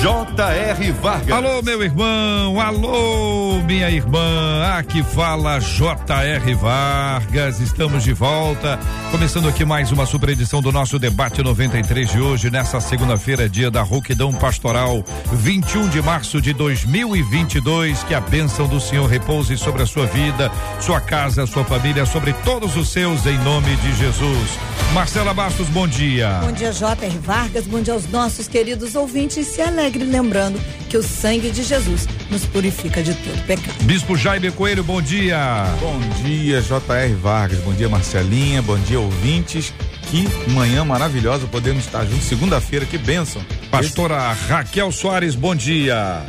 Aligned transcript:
J.R. 0.00 0.92
Vargas. 0.92 1.30
Alô, 1.30 1.62
meu 1.62 1.82
irmão, 1.82 2.60
alô, 2.60 3.60
minha 3.64 3.90
irmã. 3.90 4.62
Aqui 4.76 5.02
fala 5.02 5.58
J.R. 5.60 6.54
Vargas. 6.54 7.60
Estamos 7.60 8.04
de 8.04 8.12
volta. 8.12 8.78
Começando 9.10 9.48
aqui 9.48 9.64
mais 9.64 9.92
uma 9.92 10.04
super 10.04 10.28
edição 10.28 10.60
do 10.60 10.70
nosso 10.70 10.98
debate 10.98 11.42
93 11.42 12.10
de 12.10 12.20
hoje, 12.20 12.50
nessa 12.50 12.80
segunda-feira, 12.80 13.48
dia 13.48 13.70
da 13.70 13.82
Rouquidão 13.82 14.32
Pastoral, 14.32 15.02
21 15.32 15.88
de 15.88 16.02
março 16.02 16.40
de 16.40 16.52
2022. 16.52 18.02
Que 18.04 18.14
a 18.14 18.20
bênção 18.20 18.66
do 18.66 18.80
Senhor 18.80 19.06
repouse 19.06 19.56
sobre 19.56 19.82
a 19.82 19.86
sua 19.86 20.06
vida, 20.06 20.52
sua 20.80 21.00
casa, 21.00 21.46
sua 21.46 21.64
família, 21.64 22.04
sobre 22.04 22.32
todos 22.44 22.76
os 22.76 22.88
seus, 22.88 23.24
em 23.24 23.38
nome 23.38 23.74
de 23.76 23.94
Jesus. 23.94 24.58
Marcela 24.92 25.32
Bastos, 25.32 25.68
bom 25.68 25.88
dia. 25.88 26.40
Bom 26.42 26.52
dia, 26.52 26.72
J.R. 26.72 27.18
Vargas. 27.18 27.66
Bom 27.66 27.80
dia 27.80 27.94
aos 27.94 28.06
nossos 28.10 28.46
queridos 28.46 28.94
ouvintes. 28.94 29.46
Se 29.46 29.62
alegre 29.62 29.93
lembrando 30.02 30.60
que 30.88 30.96
o 30.96 31.02
sangue 31.02 31.50
de 31.50 31.62
Jesus 31.62 32.08
nos 32.30 32.44
purifica 32.46 33.02
de 33.02 33.14
todo 33.14 33.46
pecado. 33.46 33.76
Bispo 33.82 34.16
Jaime 34.16 34.50
Coelho, 34.50 34.82
bom 34.82 35.00
dia. 35.00 35.64
Bom 35.80 35.98
dia, 36.24 36.60
J.R. 36.60 37.14
Vargas. 37.14 37.58
Bom 37.60 37.72
dia, 37.72 37.88
Marcelinha. 37.88 38.62
Bom 38.62 38.78
dia, 38.78 38.98
ouvintes. 38.98 39.72
Que 40.10 40.28
manhã 40.50 40.84
maravilhosa 40.84 41.46
podemos 41.46 41.84
estar 41.84 42.04
juntos. 42.04 42.24
Segunda-feira, 42.24 42.86
que 42.86 42.98
bênção. 42.98 43.42
Pastora 43.70 44.32
Esse... 44.32 44.52
Raquel 44.52 44.92
Soares, 44.92 45.34
bom 45.34 45.54
dia. 45.54 46.22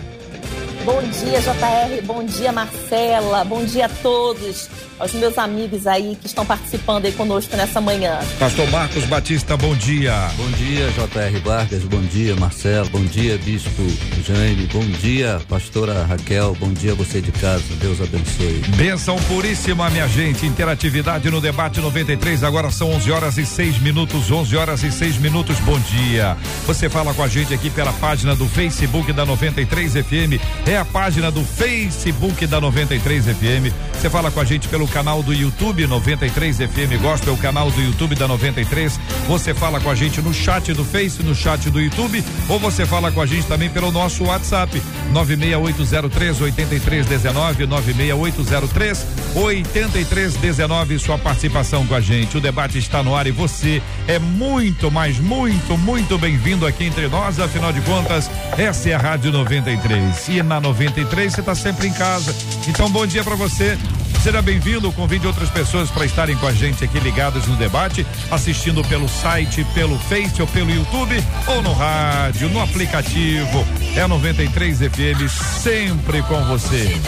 Bom 0.85 1.01
dia, 1.01 1.41
JR. 1.41 2.05
Bom 2.05 2.23
dia, 2.23 2.51
Marcela. 2.51 3.43
Bom 3.43 3.65
dia 3.65 3.87
a 3.87 3.89
todos 3.89 4.69
aos 4.99 5.13
meus 5.13 5.37
amigos 5.37 5.87
aí 5.87 6.17
que 6.19 6.27
estão 6.27 6.45
participando 6.45 7.05
aí 7.05 7.11
conosco 7.11 7.55
nessa 7.55 7.81
manhã. 7.81 8.19
Pastor 8.39 8.69
Marcos 8.69 9.03
Batista, 9.05 9.57
bom 9.57 9.75
dia. 9.75 10.13
Bom 10.37 10.49
dia, 10.51 10.89
J.R. 10.91 11.39
Vargas, 11.39 11.83
bom 11.83 12.01
dia, 12.01 12.35
Marcelo, 12.35 12.89
bom 12.89 13.03
dia, 13.03 13.37
Bispo 13.37 13.83
Jaime, 14.25 14.67
bom 14.67 14.85
dia, 15.01 15.41
Pastora 15.49 16.03
Raquel, 16.03 16.55
bom 16.59 16.71
dia 16.71 16.95
você 16.95 17.21
de 17.21 17.31
casa, 17.31 17.63
Deus 17.79 17.99
abençoe. 17.99 18.61
Benção 18.77 19.17
puríssima, 19.27 19.89
minha 19.89 20.07
gente, 20.07 20.45
interatividade 20.45 21.29
no 21.29 21.41
debate 21.41 21.81
93, 21.81 22.43
agora 22.43 22.71
são 22.71 22.91
11 22.91 23.11
horas 23.11 23.37
e 23.37 23.45
6 23.45 23.79
minutos, 23.79 24.31
11 24.31 24.55
horas 24.55 24.83
e 24.83 24.91
6 24.91 25.17
minutos, 25.17 25.59
bom 25.59 25.79
dia. 25.79 26.37
Você 26.65 26.89
fala 26.89 27.13
com 27.13 27.23
a 27.23 27.27
gente 27.27 27.53
aqui 27.53 27.69
pela 27.69 27.91
página 27.93 28.35
do 28.35 28.47
Facebook 28.47 29.11
da 29.11 29.25
93 29.25 29.93
FM, 29.93 30.41
é 30.65 30.74
a 30.77 30.85
página 30.85 31.31
do 31.31 31.43
Facebook 31.43 32.45
da 32.47 32.59
93 32.59 33.25
FM, 33.25 33.73
você 33.93 34.09
fala 34.09 34.29
com 34.29 34.39
a 34.39 34.45
gente 34.45 34.67
pelo 34.67 34.87
canal 34.87 35.23
do 35.23 35.33
YouTube 35.33 35.87
93 35.87 36.57
FM 36.57 37.01
Gospel, 37.01 37.33
o 37.33 37.37
canal 37.37 37.71
do 37.71 37.81
YouTube 37.81 38.15
da 38.15 38.27
93. 38.27 38.99
Você 39.27 39.53
fala 39.53 39.79
com 39.79 39.89
a 39.89 39.95
gente 39.95 40.21
no 40.21 40.33
chat 40.33 40.73
do 40.73 40.83
Face, 40.83 41.23
no 41.23 41.33
chat 41.33 41.69
do 41.69 41.79
YouTube, 41.79 42.23
ou 42.49 42.59
você 42.59 42.85
fala 42.85 43.11
com 43.11 43.21
a 43.21 43.25
gente 43.25 43.47
também 43.47 43.69
pelo 43.69 43.91
nosso 43.91 44.25
WhatsApp 44.25 44.81
96803 45.11 46.41
8319 46.41 47.65
96803 47.65 49.05
8319. 49.35 50.99
Sua 50.99 51.17
participação 51.17 51.87
com 51.87 51.95
a 51.95 52.01
gente. 52.01 52.37
O 52.37 52.41
debate 52.41 52.77
está 52.77 53.01
no 53.01 53.15
ar 53.15 53.27
e 53.27 53.31
você 53.31 53.81
é 54.07 54.19
muito, 54.19 54.91
mas 54.91 55.19
muito, 55.19 55.77
muito 55.77 56.17
bem-vindo 56.17 56.67
aqui 56.67 56.83
entre 56.83 57.07
nós. 57.07 57.39
Afinal 57.39 57.71
de 57.71 57.81
contas, 57.81 58.29
essa 58.57 58.89
é 58.89 58.93
a 58.93 58.97
Rádio 58.97 59.31
93. 59.31 60.29
E 60.29 60.43
na 60.43 60.59
93 60.65 61.31
você 61.31 61.39
está 61.41 61.53
sempre 61.53 61.87
em 61.87 61.93
casa. 61.93 62.35
Então, 62.67 62.89
bom 62.89 63.05
dia 63.05 63.23
para 63.23 63.35
você. 63.35 63.77
Seja 64.23 64.41
bem-vindo, 64.41 64.91
convide 64.91 65.27
outras 65.27 65.49
pessoas 65.49 65.91
para 65.91 66.05
estarem 66.05 66.35
com 66.37 66.47
a 66.47 66.51
gente 66.51 66.83
aqui 66.83 66.99
ligadas 66.99 67.45
no 67.45 67.55
debate, 67.55 68.05
assistindo 68.31 68.83
pelo 68.85 69.07
site, 69.07 69.63
pelo 69.75 69.99
Face 69.99 70.41
ou 70.41 70.47
pelo 70.47 70.71
YouTube 70.71 71.23
ou 71.45 71.61
no 71.61 71.73
rádio, 71.73 72.49
no 72.49 72.59
aplicativo. 72.59 73.63
É 73.95 74.07
93 74.07 74.79
FM, 74.79 75.29
sempre 75.61 76.23
com 76.23 76.43
você. 76.45 76.99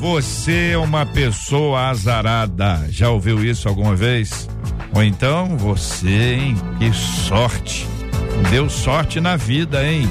Você 0.00 0.72
é 0.72 0.78
uma 0.78 1.06
pessoa 1.06 1.88
azarada. 1.88 2.86
Já 2.90 3.08
ouviu 3.08 3.42
isso 3.42 3.68
alguma 3.68 3.96
vez? 3.96 4.48
Ou 4.94 5.02
então 5.02 5.56
você, 5.56 6.34
hein? 6.34 6.56
Que 6.78 6.92
sorte. 6.92 7.86
Deu 8.50 8.68
sorte 8.68 9.20
na 9.20 9.34
vida, 9.36 9.82
hein? 9.82 10.06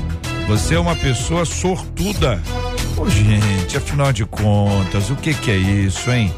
Você 0.48 0.76
é 0.76 0.80
uma 0.80 0.96
pessoa 0.96 1.46
sortuda. 1.46 2.42
Ô, 2.98 3.08
gente, 3.08 3.78
afinal 3.78 4.12
de 4.12 4.26
contas, 4.26 5.10
o 5.10 5.16
que 5.16 5.34
que 5.34 5.52
é 5.52 5.58
isso, 5.58 6.12
hein? 6.12 6.34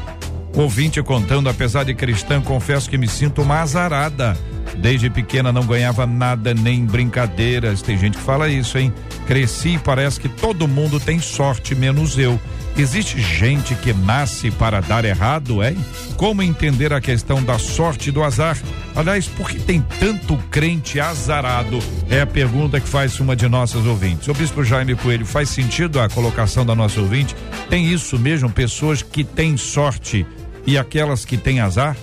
Ouvinte 0.54 1.02
contando, 1.02 1.48
apesar 1.48 1.84
de 1.84 1.94
cristã, 1.94 2.40
confesso 2.40 2.90
que 2.90 2.98
me 2.98 3.08
sinto 3.08 3.42
uma 3.42 3.60
azarada. 3.60 4.36
Desde 4.78 5.08
pequena 5.10 5.52
não 5.52 5.64
ganhava 5.64 6.06
nada, 6.06 6.52
nem 6.54 6.84
brincadeiras. 6.84 7.82
Tem 7.82 7.96
gente 7.96 8.16
que 8.18 8.22
fala 8.22 8.48
isso, 8.48 8.78
hein? 8.78 8.92
Cresci 9.26 9.74
e 9.74 9.78
parece 9.78 10.20
que 10.20 10.28
todo 10.28 10.68
mundo 10.68 11.00
tem 11.00 11.18
sorte, 11.18 11.74
menos 11.74 12.18
eu. 12.18 12.38
Existe 12.78 13.20
gente 13.22 13.74
que 13.74 13.92
nasce 13.94 14.50
para 14.50 14.80
dar 14.80 15.04
errado, 15.04 15.62
é? 15.62 15.74
Como 16.16 16.42
entender 16.42 16.92
a 16.92 17.00
questão 17.00 17.42
da 17.42 17.58
sorte 17.58 18.10
e 18.10 18.12
do 18.12 18.22
azar? 18.22 18.58
Aliás, 18.94 19.26
por 19.26 19.48
que 19.48 19.58
tem 19.58 19.82
tanto 19.98 20.36
crente 20.50 21.00
azarado? 21.00 21.78
É 22.10 22.20
a 22.20 22.26
pergunta 22.26 22.78
que 22.78 22.88
faz 22.88 23.18
uma 23.18 23.34
de 23.34 23.48
nossas 23.48 23.86
ouvintes. 23.86 24.28
O 24.28 24.34
bispo 24.34 24.62
Jaime 24.62 24.94
Coelho, 24.94 25.24
faz 25.24 25.48
sentido 25.48 25.98
a 25.98 26.08
colocação 26.08 26.66
da 26.66 26.74
nossa 26.74 27.00
ouvinte? 27.00 27.34
Tem 27.70 27.86
isso 27.90 28.18
mesmo, 28.18 28.50
pessoas 28.50 29.02
que 29.02 29.24
têm 29.24 29.56
sorte 29.56 30.26
e 30.66 30.76
aquelas 30.76 31.24
que 31.24 31.38
têm 31.38 31.60
azar? 31.60 31.96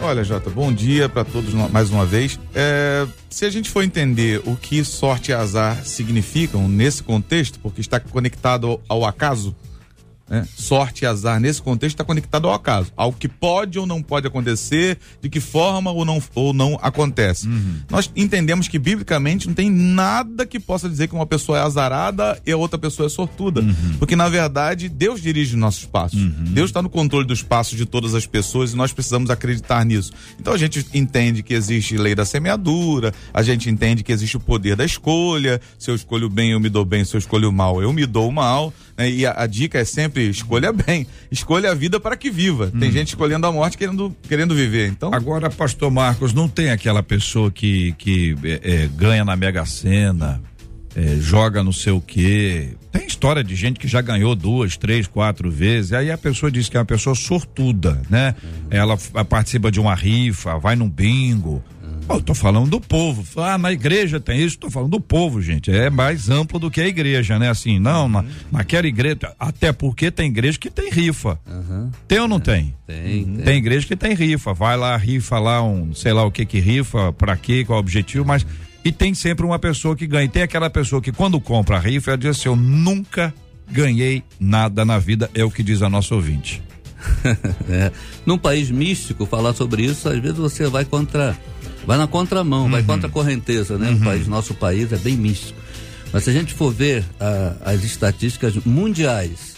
Olha, 0.00 0.22
Jota, 0.22 0.50
bom 0.50 0.72
dia 0.72 1.08
para 1.08 1.24
todos 1.24 1.54
mais 1.54 1.90
uma 1.90 2.04
vez. 2.04 2.38
É, 2.54 3.06
se 3.30 3.44
a 3.44 3.50
gente 3.50 3.70
for 3.70 3.82
entender 3.82 4.42
o 4.44 4.54
que 4.54 4.84
sorte 4.84 5.30
e 5.30 5.34
azar 5.34 5.84
significam 5.84 6.68
nesse 6.68 7.02
contexto, 7.02 7.58
porque 7.60 7.80
está 7.80 7.98
conectado 7.98 8.80
ao 8.88 9.04
acaso, 9.04 9.54
né? 10.28 10.46
Sorte 10.56 11.04
e 11.04 11.06
azar 11.06 11.40
nesse 11.40 11.62
contexto 11.62 11.94
está 11.94 12.04
conectado 12.04 12.48
ao 12.48 12.54
acaso, 12.54 12.92
ao 12.96 13.12
que 13.12 13.28
pode 13.28 13.78
ou 13.78 13.86
não 13.86 14.02
pode 14.02 14.26
acontecer, 14.26 14.98
de 15.20 15.28
que 15.28 15.40
forma 15.40 15.90
ou 15.90 16.04
não, 16.04 16.22
ou 16.34 16.52
não 16.52 16.78
acontece. 16.82 17.46
Uhum. 17.46 17.80
Nós 17.88 18.10
entendemos 18.16 18.68
que 18.68 18.78
biblicamente 18.78 19.46
não 19.46 19.54
tem 19.54 19.70
nada 19.70 20.44
que 20.44 20.58
possa 20.58 20.88
dizer 20.88 21.08
que 21.08 21.14
uma 21.14 21.26
pessoa 21.26 21.58
é 21.58 21.62
azarada 21.62 22.40
e 22.44 22.50
a 22.50 22.56
outra 22.56 22.78
pessoa 22.78 23.06
é 23.06 23.10
sortuda, 23.10 23.60
uhum. 23.60 23.96
porque 23.98 24.16
na 24.16 24.28
verdade 24.28 24.88
Deus 24.88 25.20
dirige 25.20 25.56
nossos 25.56 25.84
passos. 25.84 26.20
Uhum. 26.20 26.44
Deus 26.48 26.70
está 26.70 26.82
no 26.82 26.90
controle 26.90 27.26
dos 27.26 27.42
passos 27.42 27.76
de 27.76 27.86
todas 27.86 28.14
as 28.14 28.26
pessoas 28.26 28.72
e 28.72 28.76
nós 28.76 28.92
precisamos 28.92 29.30
acreditar 29.30 29.84
nisso. 29.84 30.12
Então 30.40 30.52
a 30.52 30.58
gente 30.58 30.84
entende 30.92 31.42
que 31.42 31.54
existe 31.54 31.96
lei 31.96 32.14
da 32.14 32.24
semeadura, 32.24 33.14
a 33.32 33.42
gente 33.42 33.70
entende 33.70 34.02
que 34.02 34.12
existe 34.12 34.36
o 34.36 34.40
poder 34.40 34.76
da 34.76 34.84
escolha. 34.84 35.60
Se 35.78 35.90
eu 35.90 35.94
escolho 35.94 36.28
bem, 36.28 36.50
eu 36.50 36.60
me 36.60 36.68
dou 36.68 36.84
bem. 36.84 37.04
Se 37.04 37.14
eu 37.14 37.18
escolho 37.18 37.52
mal, 37.52 37.82
eu 37.82 37.92
me 37.92 38.06
dou 38.06 38.30
mal. 38.32 38.72
Né? 38.96 39.10
E 39.10 39.26
a, 39.26 39.42
a, 39.42 39.46
dica 39.46 39.78
é 39.78 39.84
sempre 39.84 40.15
escolha 40.20 40.72
bem, 40.72 41.06
escolha 41.30 41.70
a 41.70 41.74
vida 41.74 41.98
para 41.98 42.16
que 42.16 42.30
viva. 42.30 42.70
Hum. 42.74 42.78
Tem 42.78 42.90
gente 42.90 43.08
escolhendo 43.08 43.46
a 43.46 43.52
morte 43.52 43.76
querendo, 43.76 44.14
querendo 44.28 44.54
viver. 44.54 44.88
Então 44.88 45.10
agora, 45.12 45.50
Pastor 45.50 45.90
Marcos, 45.90 46.32
não 46.32 46.48
tem 46.48 46.70
aquela 46.70 47.02
pessoa 47.02 47.50
que 47.50 47.92
que 47.98 48.36
é, 48.44 48.60
é, 48.62 48.88
ganha 48.88 49.24
na 49.24 49.36
Mega 49.36 49.64
Sena, 49.64 50.42
é, 50.94 51.16
joga 51.16 51.62
não 51.62 51.72
sei 51.72 51.92
o 51.92 52.00
quê. 52.00 52.70
Tem 52.90 53.06
história 53.06 53.44
de 53.44 53.54
gente 53.54 53.78
que 53.78 53.86
já 53.86 54.00
ganhou 54.00 54.34
duas, 54.34 54.76
três, 54.76 55.06
quatro 55.06 55.50
vezes. 55.50 55.92
Aí 55.92 56.10
a 56.10 56.16
pessoa 56.16 56.50
diz 56.50 56.68
que 56.68 56.76
é 56.76 56.80
uma 56.80 56.86
pessoa 56.86 57.14
sortuda, 57.14 58.00
né? 58.08 58.34
Uhum. 58.42 58.66
Ela 58.70 58.96
participa 59.24 59.70
de 59.70 59.78
uma 59.78 59.94
rifa, 59.94 60.58
vai 60.58 60.74
num 60.74 60.88
bingo 60.88 61.62
eu 62.08 62.22
tô 62.22 62.34
falando 62.34 62.70
do 62.70 62.80
povo. 62.80 63.24
Ah, 63.40 63.58
na 63.58 63.72
igreja 63.72 64.20
tem 64.20 64.42
isso, 64.42 64.58
tô 64.58 64.70
falando 64.70 64.90
do 64.90 65.00
povo, 65.00 65.42
gente. 65.42 65.70
É 65.70 65.90
mais 65.90 66.28
amplo 66.30 66.58
do 66.58 66.70
que 66.70 66.80
a 66.80 66.86
igreja, 66.86 67.38
né? 67.38 67.50
Assim, 67.50 67.78
não, 67.78 68.02
uhum. 68.04 68.08
na, 68.08 68.24
naquela 68.50 68.86
igreja, 68.86 69.34
até 69.38 69.72
porque 69.72 70.10
tem 70.10 70.28
igreja 70.28 70.58
que 70.58 70.70
tem 70.70 70.90
rifa. 70.90 71.38
Uhum. 71.46 71.90
Tem 72.06 72.20
ou 72.20 72.28
não 72.28 72.36
é, 72.36 72.40
tem? 72.40 72.74
Tem, 72.86 73.24
tem? 73.24 73.44
Tem 73.44 73.58
igreja 73.58 73.86
que 73.86 73.96
tem 73.96 74.14
rifa. 74.14 74.54
Vai 74.54 74.76
lá, 74.76 74.96
rifa 74.96 75.38
lá 75.38 75.62
um, 75.62 75.94
sei 75.94 76.12
lá 76.12 76.24
o 76.24 76.30
que 76.30 76.46
que 76.46 76.60
rifa, 76.60 77.12
pra 77.12 77.36
quê, 77.36 77.64
qual 77.64 77.78
o 77.78 77.80
objetivo, 77.80 78.24
mas. 78.24 78.46
E 78.84 78.92
tem 78.92 79.14
sempre 79.14 79.44
uma 79.44 79.58
pessoa 79.58 79.96
que 79.96 80.06
ganha. 80.06 80.26
E 80.26 80.28
tem 80.28 80.42
aquela 80.42 80.70
pessoa 80.70 81.02
que 81.02 81.10
quando 81.10 81.40
compra 81.40 81.76
a 81.76 81.80
rifa, 81.80 82.12
ela 82.12 82.18
diz 82.18 82.30
assim: 82.30 82.48
eu 82.48 82.56
nunca 82.56 83.34
ganhei 83.70 84.22
nada 84.38 84.84
na 84.84 84.98
vida, 84.98 85.28
é 85.34 85.44
o 85.44 85.50
que 85.50 85.62
diz 85.62 85.82
a 85.82 85.90
nossa 85.90 86.14
ouvinte. 86.14 86.62
é. 87.68 87.90
Num 88.24 88.38
país 88.38 88.70
místico, 88.70 89.26
falar 89.26 89.54
sobre 89.54 89.84
isso, 89.84 90.08
às 90.08 90.18
vezes 90.18 90.38
você 90.38 90.66
vai 90.66 90.84
contra 90.84 91.36
vai 91.86 91.96
na 91.96 92.06
contramão, 92.06 92.64
uhum. 92.64 92.70
vai 92.70 92.82
contra 92.82 93.06
a 93.06 93.10
correnteza, 93.10 93.78
né? 93.78 93.90
Uhum. 93.90 93.96
O 93.96 94.00
país, 94.00 94.26
nosso 94.26 94.54
país 94.54 94.92
é 94.92 94.96
bem 94.96 95.16
místico. 95.16 95.58
Mas 96.12 96.24
se 96.24 96.30
a 96.30 96.32
gente 96.32 96.54
for 96.54 96.72
ver 96.72 97.04
as 97.64 97.84
estatísticas 97.84 98.54
mundiais 98.64 99.56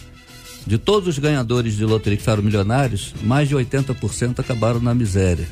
de 0.67 0.77
todos 0.77 1.09
os 1.09 1.19
ganhadores 1.19 1.77
de 1.77 1.85
loteria 1.85 2.19
que 2.19 2.23
foram 2.23 2.43
milionários, 2.43 3.15
mais 3.23 3.49
de 3.49 3.57
80% 3.57 4.39
acabaram 4.39 4.81
na 4.81 4.95
miséria. 4.95 5.47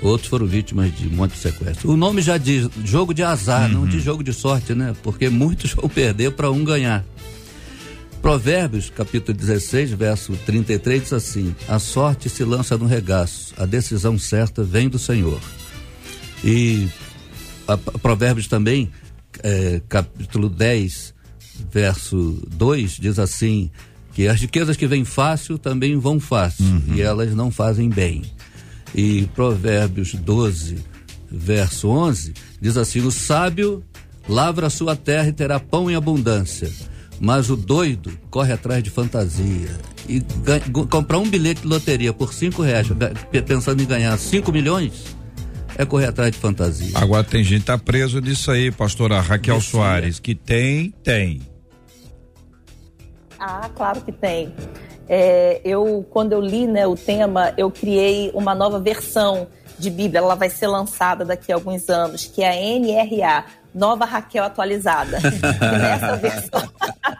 Outros 0.00 0.28
foram 0.28 0.46
vítimas 0.46 0.94
de 0.94 1.08
um 1.08 1.12
monte 1.12 1.32
de 1.32 1.38
sequestro. 1.38 1.90
O 1.90 1.96
nome 1.96 2.20
já 2.20 2.36
diz 2.36 2.68
jogo 2.84 3.12
de 3.12 3.22
azar, 3.22 3.68
uhum. 3.68 3.80
não 3.80 3.86
de 3.86 3.98
jogo 4.00 4.22
de 4.22 4.32
sorte, 4.32 4.74
né? 4.74 4.94
Porque 5.02 5.28
muitos 5.28 5.72
vão 5.74 5.88
perder 5.88 6.30
para 6.32 6.50
um 6.50 6.64
ganhar. 6.64 7.04
Provérbios, 8.22 8.90
capítulo 8.90 9.36
16, 9.36 9.90
verso 9.90 10.32
33, 10.46 11.02
diz 11.02 11.12
assim: 11.12 11.54
A 11.68 11.78
sorte 11.78 12.30
se 12.30 12.44
lança 12.44 12.76
no 12.78 12.86
regaço, 12.86 13.54
a 13.58 13.66
decisão 13.66 14.18
certa 14.18 14.62
vem 14.62 14.88
do 14.88 14.98
Senhor. 14.98 15.40
E 16.44 16.88
a, 17.66 17.72
a 17.72 17.98
Provérbios 17.98 18.46
também, 18.46 18.90
é, 19.42 19.80
capítulo 19.88 20.50
10, 20.50 21.14
verso 21.72 22.38
2, 22.50 22.98
diz 23.00 23.18
assim: 23.18 23.70
que 24.12 24.28
as 24.28 24.40
riquezas 24.40 24.76
que 24.76 24.86
vêm 24.86 25.04
fácil 25.04 25.56
também 25.56 25.96
vão 25.96 26.20
fácil, 26.20 26.66
uhum. 26.66 26.94
e 26.94 27.00
elas 27.00 27.34
não 27.34 27.50
fazem 27.50 27.88
bem. 27.88 28.22
E 28.94 29.26
Provérbios 29.34 30.14
12, 30.14 30.76
verso 31.30 31.88
11, 31.88 32.34
diz 32.60 32.76
assim: 32.76 33.00
O 33.00 33.10
sábio 33.10 33.82
lavra 34.28 34.66
a 34.66 34.70
sua 34.70 34.94
terra 34.94 35.28
e 35.28 35.32
terá 35.32 35.58
pão 35.58 35.90
em 35.90 35.94
abundância 35.94 36.70
mas 37.20 37.50
o 37.50 37.56
doido 37.56 38.12
corre 38.30 38.52
atrás 38.52 38.82
de 38.82 38.90
fantasia. 38.90 39.70
E 40.08 40.20
ganha, 40.42 40.60
comprar 40.90 41.18
um 41.18 41.28
bilhete 41.28 41.62
de 41.62 41.66
loteria 41.66 42.12
por 42.12 42.34
cinco 42.34 42.62
reais, 42.62 42.86
pensando 43.46 43.82
em 43.82 43.86
ganhar 43.86 44.16
cinco 44.18 44.52
milhões, 44.52 45.16
é 45.76 45.84
correr 45.84 46.06
atrás 46.06 46.30
de 46.30 46.38
fantasia. 46.38 46.92
Agora 46.94 47.24
tem 47.24 47.42
gente 47.42 47.60
que 47.60 47.66
tá 47.66 47.78
preso 47.78 48.20
nisso 48.20 48.50
aí, 48.50 48.70
pastora 48.70 49.20
Raquel 49.20 49.60
Soares, 49.60 50.18
que 50.18 50.34
tem, 50.34 50.90
tem. 51.02 51.40
Ah, 53.38 53.68
claro 53.74 54.00
que 54.00 54.12
tem. 54.12 54.54
É, 55.08 55.60
eu, 55.64 56.06
quando 56.10 56.32
eu 56.32 56.40
li 56.40 56.66
né, 56.66 56.86
o 56.86 56.94
tema, 56.94 57.52
eu 57.56 57.70
criei 57.70 58.30
uma 58.34 58.54
nova 58.54 58.78
versão 58.78 59.48
de 59.78 59.90
Bíblia. 59.90 60.20
Ela 60.20 60.34
vai 60.34 60.48
ser 60.48 60.66
lançada 60.66 61.24
daqui 61.24 61.52
a 61.52 61.56
alguns 61.56 61.88
anos, 61.88 62.24
que 62.24 62.42
é 62.42 62.50
a 62.50 62.78
NRA, 62.78 63.44
Nova 63.74 64.04
Raquel 64.04 64.44
atualizada. 64.44 65.18
nessa, 65.60 66.16
versão, 66.16 66.70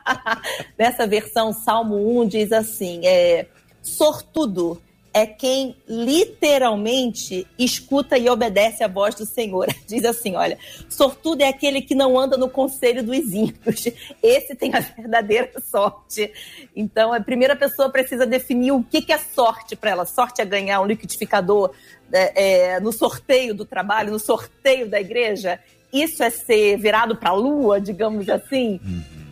nessa 0.78 1.06
versão, 1.06 1.52
Salmo 1.52 2.20
1 2.22 2.28
diz 2.28 2.52
assim: 2.52 3.00
é, 3.04 3.46
sortudo 3.82 4.80
é 5.14 5.26
quem 5.26 5.76
literalmente 5.88 7.46
escuta 7.56 8.18
e 8.18 8.28
obedece 8.28 8.82
a 8.82 8.88
voz 8.88 9.14
do 9.14 9.24
Senhor. 9.24 9.68
Diz 9.86 10.04
assim: 10.04 10.34
olha, 10.34 10.58
sortudo 10.88 11.42
é 11.42 11.48
aquele 11.48 11.80
que 11.80 11.94
não 11.94 12.18
anda 12.18 12.36
no 12.36 12.50
conselho 12.50 13.02
dos 13.02 13.32
ímpios. 13.32 13.86
Esse 14.20 14.56
tem 14.56 14.74
a 14.74 14.80
verdadeira 14.80 15.52
sorte. 15.70 16.32
Então, 16.74 17.12
a 17.12 17.20
primeira 17.20 17.54
pessoa 17.54 17.88
precisa 17.88 18.26
definir 18.26 18.72
o 18.72 18.82
que, 18.82 19.00
que 19.00 19.12
é 19.12 19.18
sorte 19.18 19.76
para 19.76 19.90
ela. 19.90 20.04
Sorte 20.04 20.42
é 20.42 20.44
ganhar 20.44 20.80
um 20.80 20.86
liquidificador 20.86 21.70
é, 22.12 22.72
é, 22.74 22.80
no 22.80 22.92
sorteio 22.92 23.54
do 23.54 23.64
trabalho, 23.64 24.10
no 24.10 24.18
sorteio 24.18 24.88
da 24.88 25.00
igreja 25.00 25.60
isso 25.94 26.24
é 26.24 26.30
ser 26.30 26.76
virado 26.76 27.14
para 27.14 27.30
a 27.30 27.34
lua, 27.34 27.80
digamos 27.80 28.28
assim. 28.28 28.80
Uhum. 28.84 29.23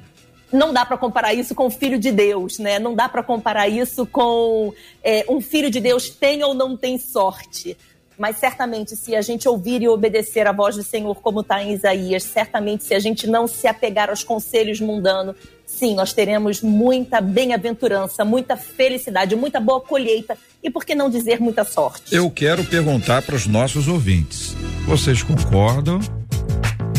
Não 0.52 0.72
dá 0.72 0.84
para 0.84 0.98
comparar 0.98 1.32
isso 1.32 1.54
com 1.54 1.66
o 1.66 1.70
filho 1.70 1.98
de 1.98 2.12
Deus, 2.12 2.58
né? 2.58 2.78
Não 2.78 2.94
dá 2.94 3.08
para 3.08 3.22
comparar 3.22 3.68
isso 3.68 4.06
com 4.06 4.72
é, 5.02 5.24
um 5.28 5.40
filho 5.40 5.70
de 5.70 5.80
Deus 5.80 6.10
tem 6.10 6.44
ou 6.44 6.52
não 6.52 6.76
tem 6.76 6.98
sorte. 6.98 7.76
Mas 8.18 8.36
certamente, 8.36 8.94
se 8.94 9.16
a 9.16 9.22
gente 9.22 9.48
ouvir 9.48 9.82
e 9.82 9.88
obedecer 9.88 10.46
a 10.46 10.52
voz 10.52 10.76
do 10.76 10.82
Senhor, 10.82 11.14
como 11.16 11.40
está 11.40 11.62
em 11.62 11.72
Isaías, 11.72 12.22
certamente, 12.22 12.84
se 12.84 12.94
a 12.94 13.00
gente 13.00 13.26
não 13.26 13.46
se 13.46 13.66
apegar 13.66 14.10
aos 14.10 14.22
conselhos 14.22 14.80
mundanos, 14.80 15.34
sim, 15.66 15.94
nós 15.94 16.12
teremos 16.12 16.60
muita 16.60 17.20
bem-aventurança, 17.20 18.24
muita 18.24 18.56
felicidade, 18.56 19.34
muita 19.34 19.58
boa 19.58 19.80
colheita 19.80 20.36
e, 20.62 20.70
por 20.70 20.84
que 20.84 20.94
não 20.94 21.08
dizer, 21.08 21.40
muita 21.40 21.64
sorte. 21.64 22.14
Eu 22.14 22.30
quero 22.30 22.64
perguntar 22.64 23.22
para 23.22 23.34
os 23.34 23.46
nossos 23.46 23.88
ouvintes: 23.88 24.54
vocês 24.86 25.22
concordam 25.22 25.98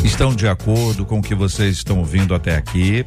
estão 0.03 0.35
de 0.35 0.47
acordo 0.47 1.05
com 1.05 1.19
o 1.19 1.21
que 1.21 1.33
vocês 1.33 1.77
estão 1.77 1.99
ouvindo 1.99 2.35
até 2.35 2.55
aqui. 2.55 3.05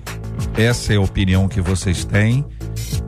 Essa 0.56 0.94
é 0.94 0.96
a 0.96 1.00
opinião 1.00 1.46
que 1.46 1.60
vocês 1.60 2.04
têm. 2.04 2.44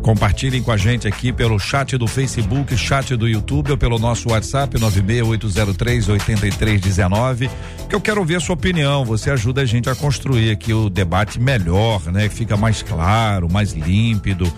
Compartilhem 0.03 0.63
com 0.63 0.71
a 0.71 0.77
gente 0.77 1.09
aqui 1.09 1.33
pelo 1.33 1.59
chat 1.59 1.97
do 1.97 2.07
Facebook, 2.07 2.77
chat 2.77 3.17
do 3.17 3.29
YouTube 3.29 3.71
ou 3.71 3.79
pelo 3.79 3.99
nosso 3.99 4.31
WhatsApp 4.31 4.79
96803 4.79 6.09
8319, 6.09 7.51
que 7.89 7.95
eu 7.95 8.01
quero 8.01 8.21
ouvir 8.21 8.37
a 8.37 8.41
sua 8.41 8.55
opinião. 8.55 9.05
Você 9.05 9.31
ajuda 9.31 9.63
a 9.63 9.65
gente 9.65 9.89
a 9.89 9.95
construir 9.95 10.51
aqui 10.51 10.73
o 10.73 10.89
debate 10.89 11.41
melhor, 11.41 12.03
né? 12.13 12.29
Que 12.29 12.35
fica 12.35 12.57
mais 12.57 12.83
claro, 12.83 13.51
mais 13.51 13.73
límpido. 13.73 14.51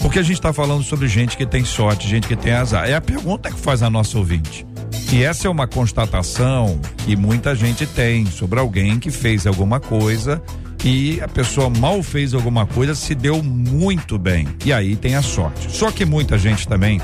Porque 0.00 0.18
a 0.18 0.22
gente 0.22 0.34
está 0.34 0.52
falando 0.52 0.82
sobre 0.82 1.08
gente 1.08 1.36
que 1.36 1.44
tem 1.44 1.64
sorte, 1.64 2.08
gente 2.08 2.26
que 2.26 2.36
tem 2.36 2.52
azar. 2.52 2.88
É 2.88 2.94
a 2.94 3.00
pergunta 3.00 3.50
que 3.50 3.60
faz 3.60 3.82
a 3.82 3.90
nossa 3.90 4.16
ouvinte. 4.18 4.69
E 5.12 5.22
essa 5.22 5.48
é 5.48 5.50
uma 5.50 5.66
constatação 5.66 6.80
que 6.98 7.16
muita 7.16 7.54
gente 7.54 7.86
tem 7.86 8.26
sobre 8.26 8.60
alguém 8.60 8.98
que 8.98 9.10
fez 9.10 9.46
alguma 9.46 9.80
coisa 9.80 10.42
e 10.84 11.20
a 11.20 11.28
pessoa 11.28 11.68
mal 11.68 12.02
fez 12.02 12.32
alguma 12.32 12.66
coisa, 12.66 12.94
se 12.94 13.14
deu 13.14 13.42
muito 13.42 14.18
bem. 14.18 14.48
E 14.64 14.72
aí 14.72 14.96
tem 14.96 15.14
a 15.14 15.22
sorte. 15.22 15.70
Só 15.70 15.90
que 15.90 16.04
muita 16.04 16.38
gente 16.38 16.66
também 16.66 17.00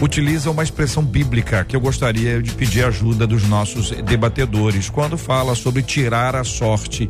utiliza 0.00 0.50
uma 0.50 0.62
expressão 0.62 1.02
bíblica 1.02 1.64
que 1.64 1.74
eu 1.74 1.80
gostaria 1.80 2.40
de 2.40 2.52
pedir 2.52 2.84
ajuda 2.84 3.26
dos 3.26 3.46
nossos 3.48 3.90
debatedores 4.02 4.88
quando 4.88 5.18
fala 5.18 5.54
sobre 5.54 5.82
tirar 5.82 6.36
a 6.36 6.44
sorte. 6.44 7.08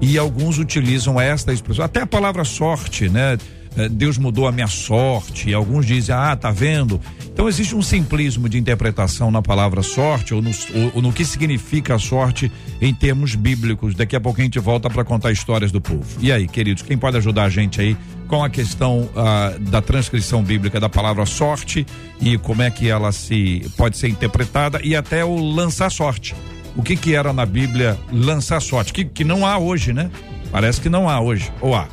E 0.00 0.18
alguns 0.18 0.58
utilizam 0.58 1.20
esta 1.20 1.52
expressão, 1.52 1.84
até 1.84 2.00
a 2.00 2.06
palavra 2.06 2.44
sorte, 2.44 3.08
né? 3.08 3.38
Eh, 3.76 3.88
Deus 3.88 4.18
mudou 4.18 4.46
a 4.46 4.52
minha 4.52 4.66
sorte. 4.66 5.52
Alguns 5.52 5.86
dizem, 5.86 6.14
ah, 6.14 6.36
tá 6.36 6.50
vendo? 6.50 7.00
Então 7.32 7.48
existe 7.48 7.74
um 7.74 7.82
simplismo 7.82 8.48
de 8.48 8.58
interpretação 8.58 9.30
na 9.30 9.40
palavra 9.40 9.82
sorte 9.82 10.34
ou 10.34 10.42
no, 10.42 10.50
ou, 10.74 10.92
ou 10.96 11.02
no 11.02 11.12
que 11.12 11.24
significa 11.24 11.94
a 11.94 11.98
sorte 11.98 12.52
em 12.80 12.92
termos 12.92 13.34
bíblicos. 13.34 13.94
Daqui 13.94 14.14
a 14.14 14.20
pouco 14.20 14.40
a 14.40 14.44
gente 14.44 14.58
volta 14.58 14.90
para 14.90 15.04
contar 15.04 15.32
histórias 15.32 15.72
do 15.72 15.80
povo. 15.80 16.04
E 16.20 16.30
aí, 16.30 16.46
queridos, 16.46 16.82
quem 16.82 16.98
pode 16.98 17.16
ajudar 17.16 17.44
a 17.44 17.48
gente 17.48 17.80
aí 17.80 17.96
com 18.28 18.44
a 18.44 18.50
questão 18.50 19.08
ah, 19.16 19.54
da 19.60 19.80
transcrição 19.80 20.42
bíblica 20.42 20.78
da 20.78 20.88
palavra 20.88 21.24
sorte 21.26 21.86
e 22.20 22.38
como 22.38 22.62
é 22.62 22.70
que 22.70 22.88
ela 22.88 23.12
se 23.12 23.70
pode 23.76 23.96
ser 23.96 24.08
interpretada 24.08 24.80
e 24.82 24.94
até 24.94 25.24
o 25.24 25.36
lançar 25.36 25.90
sorte. 25.90 26.34
O 26.74 26.82
que 26.82 26.96
que 26.96 27.14
era 27.14 27.32
na 27.32 27.44
Bíblia 27.44 27.98
lançar 28.10 28.60
sorte? 28.60 28.92
Que, 28.92 29.04
que 29.04 29.24
não 29.24 29.46
há 29.46 29.58
hoje, 29.58 29.92
né? 29.92 30.10
Parece 30.50 30.80
que 30.80 30.88
não 30.88 31.08
há 31.08 31.20
hoje. 31.20 31.52
Ou 31.60 31.74
há? 31.74 31.86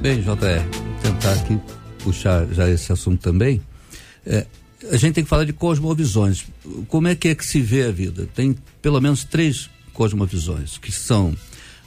Bem, 0.00 0.20
JR, 0.20 0.62
tentar 1.04 1.32
aqui 1.34 1.60
puxar 2.02 2.46
já 2.52 2.68
esse 2.68 2.90
assunto 2.90 3.20
também. 3.20 3.60
É, 4.26 4.46
a 4.90 4.96
gente 4.96 5.14
tem 5.14 5.24
que 5.24 5.30
falar 5.30 5.44
de 5.44 5.52
cosmovisões. 5.52 6.46
Como 6.88 7.08
é 7.08 7.14
que 7.14 7.28
é 7.28 7.34
que 7.34 7.44
se 7.44 7.60
vê 7.60 7.84
a 7.84 7.90
vida? 7.90 8.26
Tem 8.34 8.56
pelo 8.80 9.00
menos 9.00 9.22
três 9.24 9.68
cosmovisões, 9.92 10.78
que 10.78 10.90
são 10.90 11.36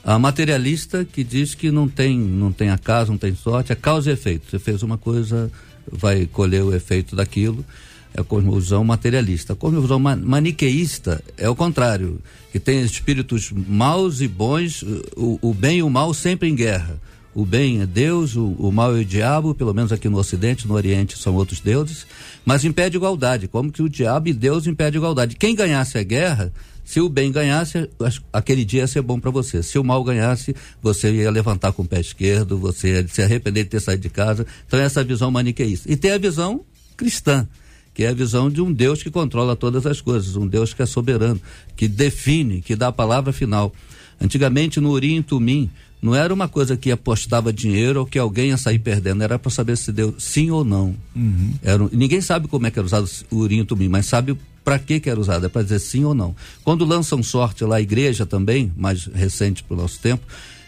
a 0.04 0.18
materialista, 0.20 1.04
que 1.04 1.24
diz 1.24 1.56
que 1.56 1.72
não 1.72 1.88
tem, 1.88 2.18
não 2.18 2.52
tem 2.52 2.70
acaso, 2.70 3.12
não 3.12 3.18
tem 3.18 3.36
sorte, 3.36 3.72
é 3.72 3.76
causa 3.76 4.10
e 4.10 4.14
efeito. 4.14 4.50
Você 4.50 4.60
fez 4.60 4.84
uma 4.84 4.98
coisa, 4.98 5.52
vai 5.92 6.26
colher 6.28 6.64
o 6.64 6.74
efeito 6.74 7.16
daquilo. 7.16 7.66
É 8.14 8.22
a 8.22 8.24
cosmovisão 8.24 8.84
materialista. 8.84 9.54
A 9.54 9.56
cosmovisão 9.56 10.00
maniqueísta 10.00 11.24
é 11.38 11.50
o 11.50 11.56
contrário, 11.56 12.20
que 12.52 12.60
tem 12.60 12.82
espíritos 12.82 13.52
maus 13.52 14.22
e 14.22 14.28
bons, 14.28 14.84
o, 15.16 15.38
o 15.42 15.54
bem 15.54 15.80
e 15.80 15.84
o 15.84 15.90
mal 15.90 16.14
sempre 16.14 16.48
em 16.48 16.56
guerra 16.56 17.00
o 17.38 17.46
bem 17.46 17.82
é 17.82 17.86
Deus, 17.86 18.36
o, 18.36 18.56
o, 18.58 18.72
mal 18.72 18.98
é 18.98 19.02
o 19.02 19.06
diabo, 19.06 19.54
pelo 19.54 19.72
menos 19.72 19.92
aqui 19.92 20.10
no 20.10 20.18
Ocidente, 20.18 20.68
no 20.68 20.74
Oriente 20.74 21.20
são 21.20 21.36
outros 21.36 21.60
deuses, 21.60 22.08
mas 22.44 22.66
impede 22.66 22.98
igualdade. 22.98 23.48
Como 23.48 23.72
que 23.72 23.84
o 23.84 23.88
diabo 23.88 24.30
e 24.30 24.34
Deus 24.34 24.66
impedem 24.66 24.98
igualdade? 24.98 25.36
Quem 25.36 25.54
ganhasse 25.54 26.00
a 26.00 26.04
guerra, 26.04 26.52
se 26.84 27.00
o 27.00 27.08
bem 27.08 27.32
ganhasse, 27.32 27.88
aquele 28.34 28.66
dia 28.66 28.82
ia 28.82 28.88
ser 28.88 29.04
bom 29.04 29.20
para 29.20 29.30
você. 29.30 29.62
Se 29.62 29.78
o 29.78 29.84
mal 29.84 30.04
ganhasse, 30.04 30.56
você 30.82 31.12
ia 31.12 31.30
levantar 31.30 31.74
com 31.74 31.84
o 31.84 31.88
pé 31.88 32.00
esquerdo, 32.00 32.58
você 32.58 32.94
ia 32.94 33.08
se 33.08 33.22
arrepender 33.22 33.66
de 33.66 33.70
ter 33.70 33.82
saído 33.82 34.02
de 34.02 34.10
casa. 34.10 34.44
Então, 34.66 34.80
essa 34.80 35.02
é 35.02 35.04
visão 35.04 35.30
maniqueísta. 35.30 35.92
E 35.92 35.96
tem 35.96 36.10
a 36.10 36.18
visão 36.18 36.62
cristã, 36.96 37.48
que 37.94 38.04
é 38.04 38.08
a 38.08 38.14
visão 38.16 38.50
de 38.50 38.64
um 38.64 38.74
Deus 38.74 39.04
que 39.04 39.12
controla 39.12 39.56
todas 39.56 39.86
as 39.86 40.02
coisas, 40.02 40.36
um 40.36 40.48
Deus 40.48 40.74
que 40.74 40.82
é 40.82 40.88
soberano, 40.88 41.40
que 41.76 41.88
define, 41.88 42.64
que 42.64 42.76
dá 42.76 42.88
a 42.88 42.92
palavra 42.92 43.32
final. 43.32 43.72
Antigamente, 44.20 44.80
no 44.80 44.90
Urim 44.90 45.18
e 45.18 45.22
Tumim, 45.22 45.70
não 46.02 46.14
era 46.14 46.34
uma 46.34 46.48
coisa 46.48 46.78
que 46.78 46.92
apostava 46.92 47.52
dinheiro 47.52 48.02
ou 48.02 48.06
que 48.06 48.20
alguém 48.20 48.50
ia 48.50 48.58
sair 48.58 48.80
perdendo, 48.80 49.24
era 49.24 49.40
para 49.40 49.52
saber 49.52 49.78
se 49.78 49.92
deu 49.92 50.16
sim 50.20 50.52
ou 50.52 50.64
não. 50.64 50.96
Uhum. 51.16 51.54
Era, 51.62 51.90
ninguém 51.92 52.22
sabe 52.22 52.48
como 52.48 52.68
é 52.68 52.72
que 52.72 52.78
era 52.78 52.86
usado 52.86 53.10
o 53.32 53.38
urim 53.38 53.66
tumim, 53.66 53.88
mas 53.88 54.06
sabe 54.06 54.38
para 54.64 54.78
que 54.78 55.00
que 55.00 55.10
era 55.10 55.20
usado, 55.20 55.46
é 55.46 55.50
para 55.50 55.64
dizer 55.64 55.80
sim 55.80 56.04
ou 56.04 56.14
não. 56.14 56.36
Quando 56.64 56.86
lançam 56.86 57.24
sorte 57.24 57.64
lá 57.64 57.78
a 57.78 57.82
igreja 57.82 58.26
também, 58.26 58.72
mais 58.78 59.06
recente 59.06 59.64
para 59.64 59.76
o 59.76 59.78
nosso 59.78 60.00
tempo, 60.00 60.24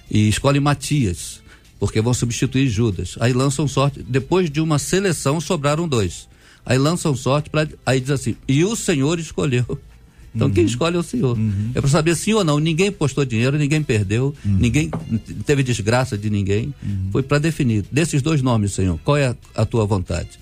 e 0.10 0.28
escolhem 0.28 0.62
Matias, 0.62 1.42
porque 1.80 2.02
vão 2.02 2.14
substituir 2.14 2.68
Judas. 2.68 3.16
Aí 3.20 3.34
lançam 3.34 3.68
sorte, 3.68 4.02
depois 4.02 4.50
de 4.50 4.60
uma 4.60 4.80
seleção 4.80 5.40
sobraram 5.40 5.88
dois. 5.88 6.28
Aí 6.66 6.78
lançam 6.78 7.16
sorte 7.16 7.50
para 7.50 7.68
aí 7.86 8.00
diz 8.00 8.12
assim: 8.12 8.36
"E 8.48 8.64
o 8.64 8.76
Senhor 8.76 9.20
escolheu". 9.20 9.80
Então 10.34 10.48
uhum. 10.48 10.54
quem 10.54 10.66
escolhe 10.66 10.96
é 10.96 11.00
o 11.00 11.04
Senhor. 11.04 11.38
Uhum. 11.38 11.72
É 11.74 11.82
para 11.82 11.90
saber 11.90 12.16
sim 12.16 12.34
ou 12.34 12.44
não. 12.44 12.60
Ninguém 12.60 12.92
postou 12.92 13.26
dinheiro, 13.26 13.58
ninguém 13.58 13.82
perdeu, 13.82 14.36
uhum. 14.46 14.58
ninguém 14.58 14.90
teve 15.46 15.64
desgraça 15.64 16.18
de 16.18 16.30
ninguém. 16.30 16.74
Uhum. 16.84 17.10
Foi 17.12 17.24
para 17.24 17.40
definir. 17.40 17.86
Desses 17.92 18.22
dois 18.22 18.42
nomes, 18.42 18.74
Senhor, 18.74 19.00
qual 19.04 19.18
é 19.18 19.28
a, 19.28 19.36
a 19.56 19.66
tua 19.66 19.86
vontade? 19.86 20.40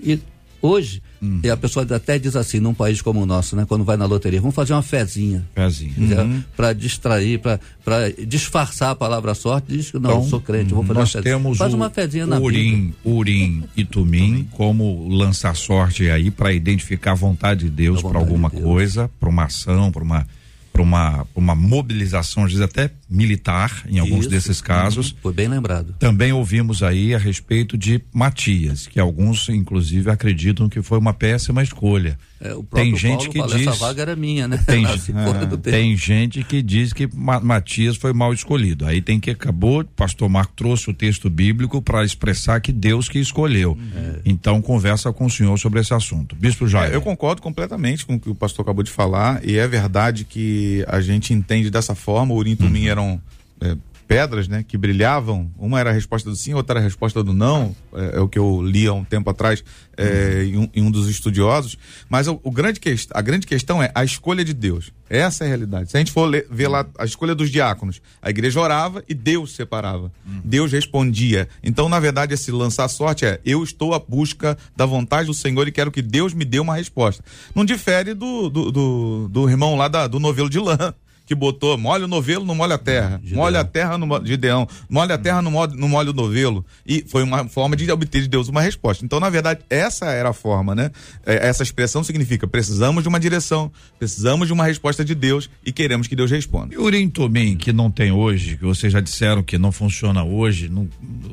E 0.00 0.18
hoje, 0.66 1.02
hum. 1.22 1.40
e 1.42 1.50
a 1.50 1.56
pessoa 1.56 1.86
até 1.88 2.18
diz 2.18 2.34
assim, 2.34 2.58
num 2.58 2.72
país 2.72 3.02
como 3.02 3.20
o 3.20 3.26
nosso, 3.26 3.54
né? 3.54 3.66
Quando 3.68 3.84
vai 3.84 3.98
na 3.98 4.06
loteria, 4.06 4.40
vamos 4.40 4.54
fazer 4.54 4.72
uma 4.72 4.82
fezinha. 4.82 5.44
Fezinha. 5.54 6.22
Uhum. 6.22 6.42
Para 6.56 6.72
distrair, 6.72 7.38
para 7.38 8.10
disfarçar 8.26 8.90
a 8.90 8.94
palavra 8.94 9.34
sorte, 9.34 9.66
diz 9.68 9.90
que 9.90 9.98
não, 9.98 10.10
então, 10.10 10.28
sou 10.28 10.40
crente, 10.40 10.72
vou 10.72 10.82
fazer 10.82 10.98
nós 10.98 11.14
uma 11.14 11.22
fezinha. 11.22 11.36
Temos 11.36 11.58
Faz 11.58 11.74
uma 11.74 11.90
fezinha 11.90 12.26
na 12.26 12.38
Urim, 12.38 12.94
Urim 13.04 13.64
e 13.76 13.84
Tumim 13.84 14.48
como 14.52 15.06
lançar 15.08 15.54
sorte 15.54 16.08
aí 16.08 16.30
para 16.30 16.52
identificar 16.52 17.12
a 17.12 17.16
vontade 17.16 17.64
de 17.64 17.70
Deus 17.70 18.02
para 18.02 18.18
alguma 18.18 18.48
de 18.48 18.60
coisa, 18.60 19.10
para 19.20 19.28
uma 19.28 19.44
ação, 19.44 19.92
para 19.92 20.02
uma 20.02 20.26
para 20.74 20.82
uma, 20.82 21.24
uma 21.36 21.54
mobilização, 21.54 22.42
às 22.42 22.50
vezes 22.50 22.64
até 22.64 22.90
militar, 23.08 23.84
em 23.88 24.00
alguns 24.00 24.22
Isso, 24.22 24.30
desses 24.30 24.60
casos. 24.60 25.12
Uhum, 25.12 25.18
foi 25.22 25.32
bem 25.32 25.46
lembrado. 25.46 25.94
Também 26.00 26.32
ouvimos 26.32 26.82
aí 26.82 27.14
a 27.14 27.18
respeito 27.18 27.78
de 27.78 28.02
Matias, 28.12 28.88
que 28.88 28.98
alguns, 28.98 29.48
inclusive, 29.48 30.10
acreditam 30.10 30.68
que 30.68 30.82
foi 30.82 30.98
uma 30.98 31.14
péssima 31.14 31.62
escolha. 31.62 32.18
É, 32.40 32.54
tem 32.74 32.94
gente 32.96 33.28
Paulo 33.28 33.32
que 33.32 33.38
fala, 33.38 33.56
diz. 33.56 33.66
Essa 33.66 33.86
vaga 33.86 34.02
era 34.02 34.16
minha, 34.16 34.48
né? 34.48 34.58
Tem, 34.66 34.84
é, 34.86 35.56
tem 35.70 35.96
gente 35.96 36.42
que 36.42 36.60
diz 36.62 36.92
que 36.92 37.08
Matias 37.14 37.96
foi 37.96 38.12
mal 38.12 38.32
escolhido. 38.32 38.86
Aí 38.86 39.00
tem 39.00 39.20
que 39.20 39.30
acabou, 39.30 39.80
o 39.80 39.84
pastor 39.84 40.28
Marco 40.28 40.52
trouxe 40.54 40.90
o 40.90 40.94
texto 40.94 41.30
bíblico 41.30 41.80
para 41.80 42.04
expressar 42.04 42.60
que 42.60 42.72
Deus 42.72 43.08
que 43.08 43.18
escolheu. 43.18 43.78
É. 43.94 44.20
Então 44.24 44.60
conversa 44.60 45.12
com 45.12 45.26
o 45.26 45.30
senhor 45.30 45.58
sobre 45.58 45.80
esse 45.80 45.94
assunto. 45.94 46.36
Bispo 46.36 46.66
Jair. 46.66 46.92
É, 46.92 46.96
eu 46.96 47.02
concordo 47.02 47.40
completamente 47.40 48.04
com 48.04 48.16
o 48.16 48.20
que 48.20 48.28
o 48.28 48.34
pastor 48.34 48.62
acabou 48.62 48.82
de 48.82 48.90
falar 48.90 49.40
e 49.44 49.56
é 49.56 49.66
verdade 49.66 50.24
que 50.24 50.84
a 50.88 51.00
gente 51.00 51.32
entende 51.32 51.70
dessa 51.70 51.94
forma. 51.94 52.34
O 52.34 52.36
Urim 52.36 52.52
e 52.52 52.56
Tumim 52.56 52.84
uhum. 52.84 52.90
eram 52.90 53.22
é, 53.60 53.76
pedras, 54.06 54.48
né, 54.48 54.64
que 54.66 54.76
brilhavam. 54.76 55.50
Uma 55.58 55.80
era 55.80 55.90
a 55.90 55.92
resposta 55.92 56.30
do 56.30 56.36
sim, 56.36 56.54
outra 56.54 56.74
era 56.74 56.80
a 56.80 56.82
resposta 56.82 57.22
do 57.22 57.32
não. 57.32 57.74
É, 57.92 58.18
é 58.18 58.20
o 58.20 58.28
que 58.28 58.38
eu 58.38 58.62
li 58.62 58.86
há 58.86 58.92
um 58.92 59.04
tempo 59.04 59.30
atrás 59.30 59.64
é, 59.96 60.04
uhum. 60.04 60.42
em, 60.42 60.56
um, 60.58 60.70
em, 60.74 60.82
um, 60.82 60.90
dos 60.90 61.08
estudiosos. 61.08 61.76
Mas 62.08 62.28
o, 62.28 62.40
o, 62.42 62.50
grande 62.50 62.80
que, 62.80 62.94
a 63.10 63.22
grande 63.22 63.46
questão 63.46 63.82
é 63.82 63.90
a 63.94 64.04
escolha 64.04 64.44
de 64.44 64.52
Deus. 64.52 64.92
Essa 65.08 65.44
é 65.44 65.46
a 65.46 65.48
realidade. 65.48 65.90
Se 65.90 65.96
a 65.96 66.00
gente 66.00 66.12
for 66.12 66.26
ler, 66.26 66.46
ver 66.50 66.68
lá 66.68 66.86
a 66.98 67.04
escolha 67.04 67.34
dos 67.34 67.50
diáconos, 67.50 68.00
a 68.20 68.30
igreja 68.30 68.60
orava 68.60 69.02
e 69.08 69.14
Deus 69.14 69.54
separava. 69.54 70.12
Uhum. 70.26 70.40
Deus 70.44 70.72
respondia. 70.72 71.48
Então, 71.62 71.88
na 71.88 72.00
verdade, 72.00 72.34
esse 72.34 72.50
lançar 72.50 72.88
sorte 72.88 73.24
é 73.24 73.40
eu 73.44 73.62
estou 73.62 73.94
à 73.94 73.98
busca 73.98 74.56
da 74.76 74.86
vontade 74.86 75.26
do 75.26 75.34
Senhor 75.34 75.66
e 75.68 75.72
quero 75.72 75.90
que 75.90 76.02
Deus 76.02 76.32
me 76.34 76.44
dê 76.44 76.58
uma 76.58 76.76
resposta. 76.76 77.24
Não 77.54 77.64
difere 77.64 78.14
do, 78.14 78.48
do, 78.48 78.72
do, 78.72 79.28
do 79.28 79.48
irmão 79.48 79.76
lá 79.76 79.88
da, 79.88 80.06
do 80.06 80.18
novelo 80.18 80.50
de 80.50 80.58
lã 80.58 80.94
que 81.26 81.34
botou 81.34 81.76
molha 81.78 82.04
o 82.04 82.08
novelo, 82.08 82.44
não 82.44 82.54
molha 82.54 82.74
a 82.74 82.78
terra. 82.78 83.20
Gideão. 83.22 83.42
Molha 83.42 83.60
a 83.60 83.64
terra 83.64 83.98
no 83.98 84.26
Gideão. 84.26 84.68
Molha 84.88 85.14
a 85.14 85.18
terra, 85.18 85.40
no 85.40 85.50
molha, 85.50 85.72
no 85.74 85.88
molha 85.88 86.10
o 86.10 86.12
novelo. 86.12 86.64
E 86.86 87.04
foi 87.06 87.22
uma 87.22 87.48
forma 87.48 87.76
de 87.76 87.90
obter 87.90 88.22
de 88.22 88.28
Deus 88.28 88.48
uma 88.48 88.60
resposta. 88.60 89.04
Então, 89.04 89.18
na 89.18 89.30
verdade, 89.30 89.60
essa 89.70 90.06
era 90.06 90.30
a 90.30 90.32
forma, 90.32 90.74
né? 90.74 90.90
É, 91.24 91.46
essa 91.46 91.62
expressão 91.62 92.04
significa 92.04 92.46
precisamos 92.46 93.02
de 93.02 93.08
uma 93.08 93.18
direção, 93.18 93.72
precisamos 93.98 94.46
de 94.46 94.52
uma 94.52 94.64
resposta 94.64 95.04
de 95.04 95.14
Deus 95.14 95.48
e 95.64 95.72
queremos 95.72 96.06
que 96.06 96.16
Deus 96.16 96.30
responda. 96.30 96.74
E 96.74 96.78
o 96.78 96.84
Urim 96.84 97.10
que 97.56 97.72
não 97.72 97.90
tem 97.90 98.12
hoje, 98.12 98.56
que 98.56 98.64
vocês 98.64 98.92
já 98.92 99.00
disseram 99.00 99.42
que 99.42 99.56
não 99.56 99.72
funciona 99.72 100.22
hoje, 100.22 100.68
não, 100.68 100.88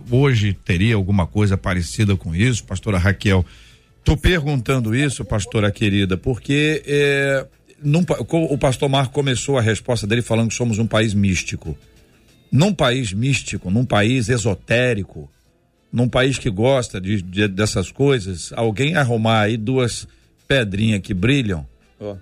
hoje 0.10 0.54
teria 0.54 0.96
alguma 0.96 1.28
coisa 1.28 1.58
parecida 1.58 2.16
com 2.16 2.34
isso, 2.34 2.64
pastora 2.64 2.98
Raquel? 2.98 3.46
Tô 4.04 4.18
perguntando 4.18 4.96
isso, 4.96 5.24
pastora 5.24 5.70
querida, 5.72 6.18
porque 6.18 6.82
é, 6.88 7.46
num, 7.84 8.06
o 8.30 8.58
pastor 8.58 8.90
Marco 8.90 9.14
começou 9.14 9.58
a 9.58 9.62
resposta 9.62 10.06
dele 10.06 10.22
falando 10.22 10.50
que 10.50 10.56
somos 10.56 10.80
um 10.80 10.88
país 10.88 11.14
místico. 11.14 11.78
Num 12.52 12.74
país 12.74 13.14
místico, 13.14 13.72
num 13.72 13.86
país 13.86 14.30
esotérico, 14.30 15.30
num 15.92 16.08
país 16.08 16.38
que 16.38 16.50
gosta 16.50 17.00
de, 17.00 17.22
de 17.22 17.48
dessas 17.48 17.92
coisas, 17.92 18.52
alguém 18.56 18.96
arrumar 18.96 19.42
aí 19.42 19.58
duas 19.58 20.08
pedrinhas 20.48 21.02
que 21.02 21.14
brilham. 21.14 21.66
Oh. 22.00 22.16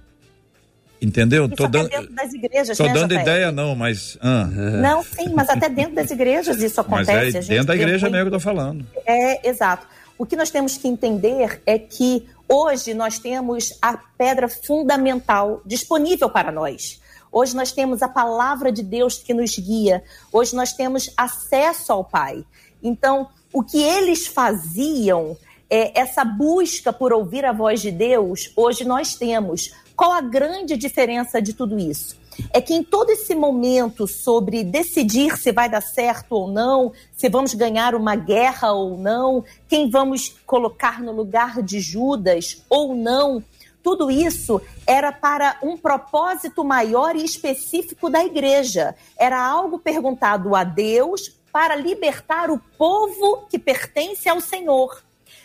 Entendeu? 1.01 1.45
Isso 1.45 1.55
tô 1.55 1.67
dando, 1.67 1.89
dentro 1.89 2.13
das 2.13 2.33
igrejas, 2.33 2.77
tô 2.77 2.83
né, 2.83 2.93
dando 2.93 3.13
ideia 3.13 3.51
não, 3.51 3.73
mas 3.73 4.17
ah. 4.21 4.45
não, 4.81 5.01
sim, 5.01 5.29
mas 5.33 5.49
até 5.49 5.69
dentro 5.69 5.95
das 5.95 6.11
igrejas 6.11 6.61
isso 6.61 6.81
acontece. 6.81 7.37
Mas 7.37 7.49
é 7.49 7.53
dentro 7.53 7.67
da 7.67 7.75
igreja 7.75 8.07
muito... 8.07 8.11
mesmo 8.11 8.29
que 8.29 8.35
eu 8.35 8.39
tô 8.39 8.43
falando. 8.43 8.85
É, 9.05 9.47
exato. 9.47 9.87
O 10.17 10.25
que 10.25 10.35
nós 10.35 10.51
temos 10.51 10.77
que 10.77 10.87
entender 10.87 11.61
é 11.65 11.79
que 11.79 12.25
Hoje 12.51 12.95
nós 12.95 13.19
temos 13.19 13.77
a 13.79 13.95
pedra 14.17 14.49
fundamental 14.49 15.61
disponível 15.63 16.27
para 16.31 16.51
nós. 16.51 16.99
Hoje 17.31 17.55
nós 17.55 17.71
temos 17.71 18.01
a 18.01 18.09
palavra 18.09 18.71
de 18.71 18.81
Deus 18.81 19.19
que 19.19 19.35
nos 19.35 19.55
guia. 19.55 20.03
Hoje 20.33 20.55
nós 20.55 20.73
temos 20.73 21.13
acesso 21.15 21.93
ao 21.93 22.03
Pai. 22.03 22.43
Então, 22.81 23.29
o 23.53 23.61
que 23.61 23.79
eles 23.83 24.25
faziam, 24.25 25.37
é, 25.69 25.99
essa 25.99 26.25
busca 26.25 26.91
por 26.91 27.13
ouvir 27.13 27.45
a 27.45 27.53
voz 27.53 27.81
de 27.81 27.91
Deus, 27.91 28.51
hoje 28.55 28.83
nós 28.83 29.13
temos. 29.13 29.71
Qual 29.95 30.11
a 30.11 30.21
grande 30.21 30.75
diferença 30.75 31.39
de 31.39 31.53
tudo 31.53 31.77
isso? 31.77 32.18
É 32.51 32.61
que 32.61 32.73
em 32.73 32.83
todo 32.83 33.09
esse 33.09 33.35
momento 33.35 34.07
sobre 34.07 34.63
decidir 34.63 35.37
se 35.37 35.51
vai 35.51 35.69
dar 35.69 35.81
certo 35.81 36.33
ou 36.33 36.47
não, 36.47 36.91
se 37.15 37.29
vamos 37.29 37.53
ganhar 37.53 37.95
uma 37.95 38.15
guerra 38.15 38.71
ou 38.71 38.97
não, 38.97 39.43
quem 39.67 39.89
vamos 39.89 40.35
colocar 40.45 41.01
no 41.01 41.11
lugar 41.11 41.61
de 41.61 41.79
Judas 41.79 42.63
ou 42.69 42.95
não, 42.95 43.43
tudo 43.81 44.11
isso 44.11 44.61
era 44.85 45.11
para 45.11 45.57
um 45.63 45.77
propósito 45.77 46.63
maior 46.63 47.15
e 47.15 47.23
específico 47.23 48.09
da 48.09 48.23
igreja. 48.23 48.95
Era 49.17 49.43
algo 49.43 49.79
perguntado 49.79 50.55
a 50.55 50.63
Deus 50.63 51.39
para 51.51 51.75
libertar 51.75 52.51
o 52.51 52.59
povo 52.77 53.47
que 53.49 53.57
pertence 53.57 54.29
ao 54.29 54.41
Senhor 54.41 55.01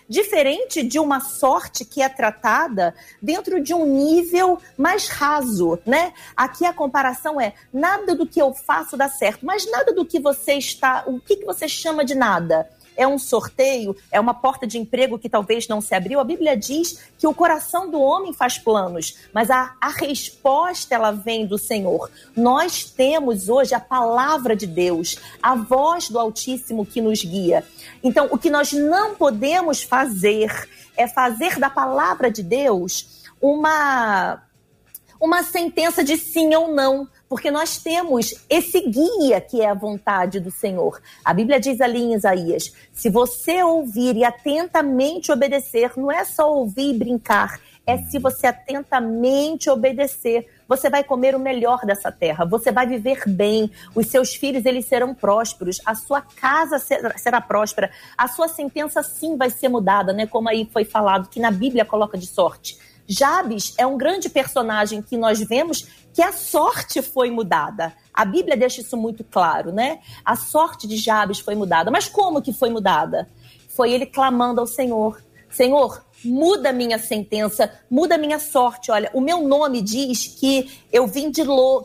diferente 0.08 0.82
de 0.82 0.98
uma 0.98 1.20
sorte 1.20 1.84
que 1.84 2.02
é 2.02 2.08
tratada 2.08 2.94
dentro 3.20 3.62
de 3.62 3.72
um 3.74 3.86
nível 3.86 4.58
mais 4.76 5.08
raso, 5.08 5.78
né? 5.86 6.12
Aqui 6.36 6.64
a 6.64 6.72
comparação 6.72 7.40
é 7.40 7.54
nada 7.72 8.14
do 8.14 8.26
que 8.26 8.40
eu 8.40 8.52
faço 8.52 8.96
dá 8.96 9.08
certo, 9.08 9.44
mas 9.44 9.70
nada 9.70 9.92
do 9.92 10.04
que 10.04 10.20
você 10.20 10.54
está, 10.54 11.04
o 11.06 11.20
que, 11.20 11.36
que 11.36 11.44
você 11.44 11.68
chama 11.68 12.04
de 12.04 12.14
nada? 12.14 12.68
É 12.96 13.06
um 13.06 13.18
sorteio, 13.18 13.96
é 14.10 14.20
uma 14.20 14.34
porta 14.34 14.66
de 14.66 14.78
emprego 14.78 15.18
que 15.18 15.28
talvez 15.28 15.68
não 15.68 15.80
se 15.80 15.94
abriu. 15.94 16.20
A 16.20 16.24
Bíblia 16.24 16.56
diz 16.56 17.04
que 17.18 17.26
o 17.26 17.34
coração 17.34 17.90
do 17.90 18.00
homem 18.00 18.32
faz 18.32 18.58
planos, 18.58 19.16
mas 19.32 19.50
a, 19.50 19.74
a 19.80 19.88
resposta 19.88 20.94
ela 20.94 21.10
vem 21.10 21.46
do 21.46 21.58
Senhor. 21.58 22.10
Nós 22.36 22.84
temos 22.84 23.48
hoje 23.48 23.74
a 23.74 23.80
palavra 23.80 24.54
de 24.54 24.66
Deus, 24.66 25.16
a 25.42 25.54
voz 25.54 26.08
do 26.08 26.18
Altíssimo 26.18 26.86
que 26.86 27.00
nos 27.00 27.24
guia. 27.24 27.64
Então, 28.02 28.28
o 28.30 28.38
que 28.38 28.50
nós 28.50 28.72
não 28.72 29.14
podemos 29.14 29.82
fazer 29.82 30.68
é 30.96 31.08
fazer 31.08 31.58
da 31.58 31.70
palavra 31.70 32.30
de 32.30 32.42
Deus 32.42 33.24
uma 33.40 34.42
uma 35.20 35.42
sentença 35.42 36.04
de 36.04 36.18
sim 36.18 36.54
ou 36.54 36.74
não, 36.74 37.08
porque 37.28 37.50
nós 37.50 37.78
temos 37.78 38.34
esse 38.48 38.80
guia 38.80 39.40
que 39.40 39.60
é 39.60 39.68
a 39.68 39.74
vontade 39.74 40.40
do 40.40 40.50
Senhor. 40.50 41.00
A 41.24 41.32
Bíblia 41.32 41.58
diz 41.58 41.80
ali 41.80 42.00
em 42.00 42.14
Isaías: 42.14 42.72
se 42.92 43.08
você 43.08 43.62
ouvir 43.62 44.16
e 44.16 44.24
atentamente 44.24 45.32
obedecer, 45.32 45.92
não 45.96 46.10
é 46.10 46.24
só 46.24 46.52
ouvir 46.52 46.94
e 46.94 46.98
brincar, 46.98 47.60
é 47.86 47.98
se 47.98 48.18
você 48.18 48.46
atentamente 48.46 49.68
obedecer, 49.68 50.48
você 50.66 50.88
vai 50.88 51.04
comer 51.04 51.34
o 51.34 51.38
melhor 51.38 51.84
dessa 51.84 52.10
terra, 52.10 52.44
você 52.44 52.72
vai 52.72 52.86
viver 52.86 53.22
bem, 53.26 53.70
os 53.94 54.06
seus 54.06 54.34
filhos 54.34 54.64
eles 54.64 54.86
serão 54.86 55.14
prósperos, 55.14 55.80
a 55.84 55.94
sua 55.94 56.22
casa 56.22 56.78
será, 56.78 57.18
será 57.18 57.40
próspera, 57.40 57.90
a 58.16 58.26
sua 58.26 58.48
sentença 58.48 59.02
sim 59.02 59.36
vai 59.36 59.50
ser 59.50 59.68
mudada, 59.68 60.12
né? 60.12 60.26
Como 60.26 60.48
aí 60.48 60.68
foi 60.72 60.84
falado 60.84 61.28
que 61.28 61.40
na 61.40 61.50
Bíblia 61.50 61.84
coloca 61.84 62.16
de 62.16 62.26
sorte. 62.26 62.78
Jabes 63.06 63.74
é 63.76 63.86
um 63.86 63.98
grande 63.98 64.28
personagem 64.28 65.02
que 65.02 65.16
nós 65.16 65.40
vemos 65.40 65.86
que 66.12 66.22
a 66.22 66.32
sorte 66.32 67.02
foi 67.02 67.30
mudada. 67.30 67.92
A 68.12 68.24
Bíblia 68.24 68.56
deixa 68.56 68.80
isso 68.80 68.96
muito 68.96 69.24
claro, 69.24 69.72
né? 69.72 69.98
A 70.24 70.36
sorte 70.36 70.86
de 70.86 70.96
Jabes 70.96 71.40
foi 71.40 71.54
mudada. 71.54 71.90
Mas 71.90 72.08
como 72.08 72.40
que 72.40 72.52
foi 72.52 72.70
mudada? 72.70 73.28
Foi 73.68 73.92
ele 73.92 74.06
clamando 74.06 74.60
ao 74.60 74.66
Senhor: 74.66 75.20
Senhor, 75.50 76.04
muda 76.24 76.72
minha 76.72 76.98
sentença, 76.98 77.70
muda 77.90 78.16
minha 78.16 78.38
sorte. 78.38 78.90
Olha, 78.90 79.10
o 79.12 79.20
meu 79.20 79.46
nome 79.46 79.82
diz 79.82 80.26
que 80.26 80.70
eu 80.92 81.06
vim 81.06 81.30
de, 81.30 81.42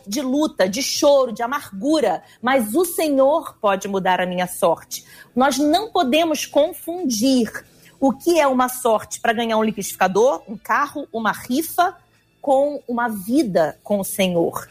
de 0.08 0.22
luta, 0.22 0.70
de 0.70 0.82
choro, 0.82 1.32
de 1.32 1.44
amargura, 1.44 2.24
mas 2.42 2.74
o 2.74 2.86
Senhor 2.86 3.58
pode 3.60 3.88
mudar 3.88 4.22
a 4.22 4.26
minha 4.26 4.48
sorte. 4.48 5.04
Nós 5.36 5.58
não 5.58 5.92
podemos 5.92 6.46
confundir 6.46 7.52
o 8.00 8.14
que 8.14 8.40
é 8.40 8.48
uma 8.48 8.70
sorte 8.70 9.20
para 9.20 9.34
ganhar 9.34 9.58
um 9.58 9.64
liquidificador, 9.64 10.42
um 10.48 10.58
carro, 10.58 11.08
uma 11.12 11.32
rifa, 11.32 11.96
com 12.42 12.82
uma 12.88 13.10
vida 13.10 13.78
com 13.84 14.00
o 14.00 14.04
Senhor. 14.04 14.70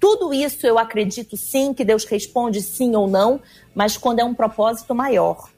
Tudo 0.00 0.34
isso 0.34 0.66
eu 0.66 0.78
acredito 0.78 1.36
sim 1.36 1.72
que 1.72 1.84
Deus 1.84 2.04
responde 2.04 2.60
sim 2.60 2.94
ou 2.94 3.08
não, 3.08 3.40
mas 3.74 3.96
quando 3.96 4.18
é 4.18 4.24
um 4.24 4.34
propósito 4.34 4.94
maior. 4.94 5.48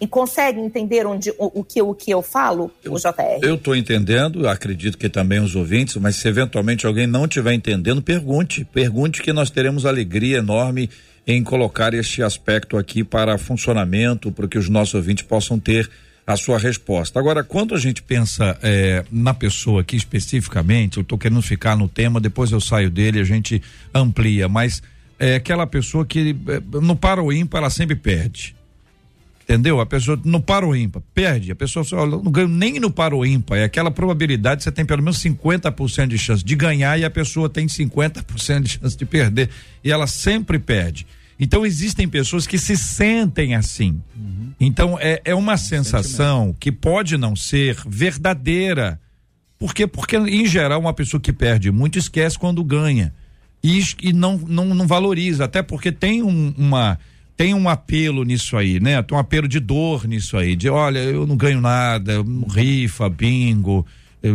E 0.00 0.06
consegue 0.06 0.58
entender 0.58 1.06
onde, 1.06 1.30
o, 1.38 1.60
o, 1.60 1.64
que, 1.64 1.80
o 1.80 1.94
que 1.94 2.10
eu 2.10 2.22
falo, 2.22 2.70
eu, 2.82 2.94
o 2.94 2.98
JR? 2.98 3.38
Eu 3.42 3.54
estou 3.54 3.76
entendendo, 3.76 4.48
acredito 4.48 4.98
que 4.98 5.08
também 5.08 5.38
os 5.38 5.54
ouvintes, 5.54 5.96
mas 5.96 6.16
se 6.16 6.26
eventualmente 6.26 6.86
alguém 6.86 7.06
não 7.06 7.24
estiver 7.24 7.52
entendendo, 7.52 8.02
pergunte. 8.02 8.64
Pergunte 8.64 9.22
que 9.22 9.32
nós 9.32 9.50
teremos 9.50 9.86
alegria 9.86 10.38
enorme 10.38 10.90
em 11.24 11.44
colocar 11.44 11.94
este 11.94 12.22
aspecto 12.22 12.76
aqui 12.76 13.04
para 13.04 13.38
funcionamento, 13.38 14.32
para 14.32 14.48
que 14.48 14.58
os 14.58 14.68
nossos 14.68 14.94
ouvintes 14.94 15.24
possam 15.24 15.58
ter 15.58 15.88
a 16.26 16.36
sua 16.36 16.58
resposta. 16.58 17.18
Agora, 17.18 17.42
quando 17.42 17.74
a 17.74 17.78
gente 17.78 18.02
pensa 18.02 18.58
é, 18.62 19.04
na 19.10 19.34
pessoa 19.34 19.80
aqui 19.80 19.96
especificamente, 19.96 20.96
eu 20.96 21.02
estou 21.02 21.18
querendo 21.18 21.42
ficar 21.42 21.76
no 21.76 21.88
tema, 21.88 22.20
depois 22.20 22.52
eu 22.52 22.60
saio 22.60 22.90
dele, 22.90 23.18
a 23.18 23.24
gente 23.24 23.60
amplia, 23.94 24.48
mas 24.48 24.82
é 25.18 25.36
aquela 25.36 25.66
pessoa 25.66 26.06
que 26.06 26.36
é, 26.48 26.80
no 26.80 26.96
para 26.96 27.22
o 27.22 27.32
ímpar 27.32 27.58
ela 27.58 27.70
sempre 27.70 27.96
perde. 27.96 28.54
Entendeu? 29.42 29.80
A 29.80 29.86
pessoa 29.86 30.18
no 30.24 30.40
para 30.40 30.66
o 30.66 30.74
ímpar 30.74 31.02
perde. 31.12 31.50
A 31.50 31.56
pessoa 31.56 31.84
só 31.84 32.06
não 32.06 32.30
ganha 32.30 32.46
nem 32.46 32.78
no 32.78 32.90
para 32.90 33.14
o 33.14 33.26
ímpar. 33.26 33.58
É 33.58 33.64
aquela 33.64 33.90
probabilidade, 33.90 34.62
você 34.62 34.70
tem 34.70 34.84
pelo 34.84 35.02
menos 35.02 35.18
50% 35.18 36.06
de 36.06 36.16
chance 36.18 36.44
de 36.44 36.54
ganhar 36.54 36.98
e 36.98 37.04
a 37.04 37.10
pessoa 37.10 37.48
tem 37.48 37.66
50% 37.66 38.62
de 38.62 38.78
chance 38.78 38.96
de 38.96 39.04
perder. 39.04 39.50
E 39.82 39.90
ela 39.90 40.06
sempre 40.06 40.58
perde. 40.58 41.06
Então 41.38 41.66
existem 41.66 42.08
pessoas 42.08 42.46
que 42.46 42.56
se 42.56 42.76
sentem 42.76 43.54
assim. 43.54 44.00
Uhum. 44.16 44.41
Então 44.60 44.98
é, 45.00 45.20
é 45.24 45.34
uma 45.34 45.56
sensação 45.56 46.54
que 46.58 46.70
pode 46.70 47.16
não 47.16 47.34
ser 47.36 47.76
verdadeira. 47.86 49.00
Por 49.58 49.74
quê? 49.74 49.86
Porque, 49.86 50.16
em 50.16 50.46
geral, 50.46 50.80
uma 50.80 50.92
pessoa 50.92 51.20
que 51.20 51.32
perde 51.32 51.70
muito 51.70 51.98
esquece 51.98 52.38
quando 52.38 52.64
ganha. 52.64 53.14
E, 53.62 53.80
e 54.02 54.12
não, 54.12 54.36
não, 54.36 54.74
não 54.74 54.86
valoriza, 54.86 55.44
até 55.44 55.62
porque 55.62 55.92
tem 55.92 56.22
um, 56.22 56.52
uma 56.58 56.98
tem 57.36 57.54
um 57.54 57.68
apelo 57.68 58.24
nisso 58.24 58.56
aí, 58.56 58.78
né? 58.78 59.02
Tem 59.02 59.16
um 59.16 59.20
apelo 59.20 59.48
de 59.48 59.58
dor 59.58 60.06
nisso 60.06 60.36
aí, 60.36 60.54
de 60.54 60.68
olha, 60.68 60.98
eu 60.98 61.26
não 61.26 61.36
ganho 61.36 61.60
nada, 61.60 62.14
rifa, 62.52 63.08
bingo, 63.08 63.86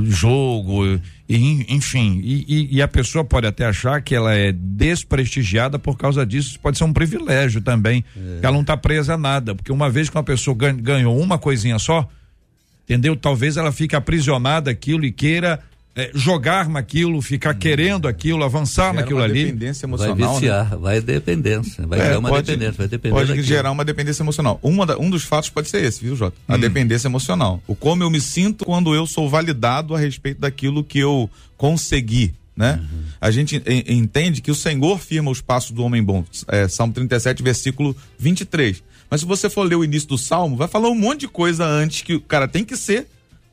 jogo, 0.04 0.84
enfim. 1.30 2.20
E, 2.24 2.76
e, 2.78 2.82
a 2.82 2.88
pessoa 2.88 3.24
pode 3.24 3.48
até 3.48 3.66
achar 3.66 4.02
que 4.02 4.14
ela 4.14 4.34
é 4.34 4.52
desprestigiada 4.52 5.80
por 5.80 5.98
causa 5.98 6.26
disso. 6.26 6.60
Pode 6.60 6.78
ser 6.78 6.84
um 6.84 6.94
privilégio 6.94 7.62
também, 7.62 8.04
é. 8.16 8.40
que 8.40 8.46
ela 8.46 8.54
não 8.54 8.62
está 8.62 8.76
presa 8.76 9.14
a 9.14 9.18
nada, 9.18 9.56
porque 9.56 9.72
uma 9.72 9.90
vez 9.90 10.10
que 10.10 10.18
uma 10.18 10.24
pessoa 10.24 10.56
ganhou 10.56 11.18
uma 11.18 11.38
coisinha 11.38 11.80
só, 11.80 12.08
entendeu? 12.84 13.16
Talvez 13.16 13.56
ela 13.56 13.72
fique 13.72 13.96
aprisionada 13.96 14.72
aquilo 14.72 15.06
e 15.06 15.12
queira 15.12 15.60
é, 15.98 16.12
jogar 16.14 16.70
naquilo, 16.70 17.20
ficar 17.24 17.56
hum. 17.56 17.58
querendo 17.58 18.08
aquilo, 18.08 18.44
avançar 18.44 18.92
Gera 18.92 19.02
naquilo 19.02 19.24
ali. 19.24 19.46
Dependência 19.46 19.88
emocional. 19.88 20.16
Vai 20.16 20.34
viciar, 20.34 20.70
né? 20.70 20.78
vai 20.80 21.02
dependência, 21.02 21.88
vai 21.88 22.00
é, 22.00 22.04
criar 22.04 22.20
uma 22.20 22.30
pode, 22.30 22.46
dependência, 22.46 22.78
vai 22.78 22.88
depender. 22.88 23.16
Pode 23.16 23.28
daquilo. 23.30 23.48
gerar 23.48 23.72
uma 23.72 23.84
dependência 23.84 24.22
emocional. 24.22 24.60
Uma 24.62 24.86
da, 24.86 24.98
um 25.00 25.10
dos 25.10 25.24
fatos 25.24 25.50
pode 25.50 25.70
ser 25.70 25.84
esse, 25.84 26.04
viu, 26.04 26.16
Jota? 26.16 26.38
A 26.48 26.56
hum. 26.56 26.60
dependência 26.60 27.08
emocional. 27.08 27.64
O 27.66 27.76
como 27.76 28.04
eu 28.04 28.12
me 28.12 28.22
sinto 28.22 28.64
quando 28.64 28.94
eu 28.94 29.08
sou 29.08 29.28
validado 29.28 29.96
a 29.96 30.00
respeito 30.00 30.40
daquilo 30.40 30.84
que 30.84 31.00
eu 31.00 31.28
consegui. 31.58 32.32
Né? 32.56 32.80
Uhum. 32.80 33.04
A 33.22 33.30
gente 33.30 33.62
entende 33.88 34.42
que 34.42 34.50
o 34.50 34.56
Senhor 34.56 35.00
firma 35.00 35.30
os 35.30 35.42
passos 35.42 35.72
do 35.72 35.84
homem 35.84 36.04
bom. 36.04 36.24
É, 36.48 36.68
Salmo 36.68 36.94
37, 36.94 37.42
versículo 37.44 37.96
23. 38.18 38.84
Mas 39.10 39.22
se 39.22 39.28
você 39.28 39.50
for 39.50 39.64
ler 39.64 39.76
o 39.76 39.84
início 39.84 40.10
do 40.10 40.18
salmo, 40.18 40.58
vai 40.58 40.68
falar 40.68 40.90
um 40.90 40.96
monte 40.96 41.22
de 41.22 41.28
coisa 41.28 41.66
antes 41.66 42.02
que 42.02 42.16
o 42.16 42.22
cara 42.22 42.48
tem 42.48 42.66
que 42.66 42.76
ser 42.76 43.08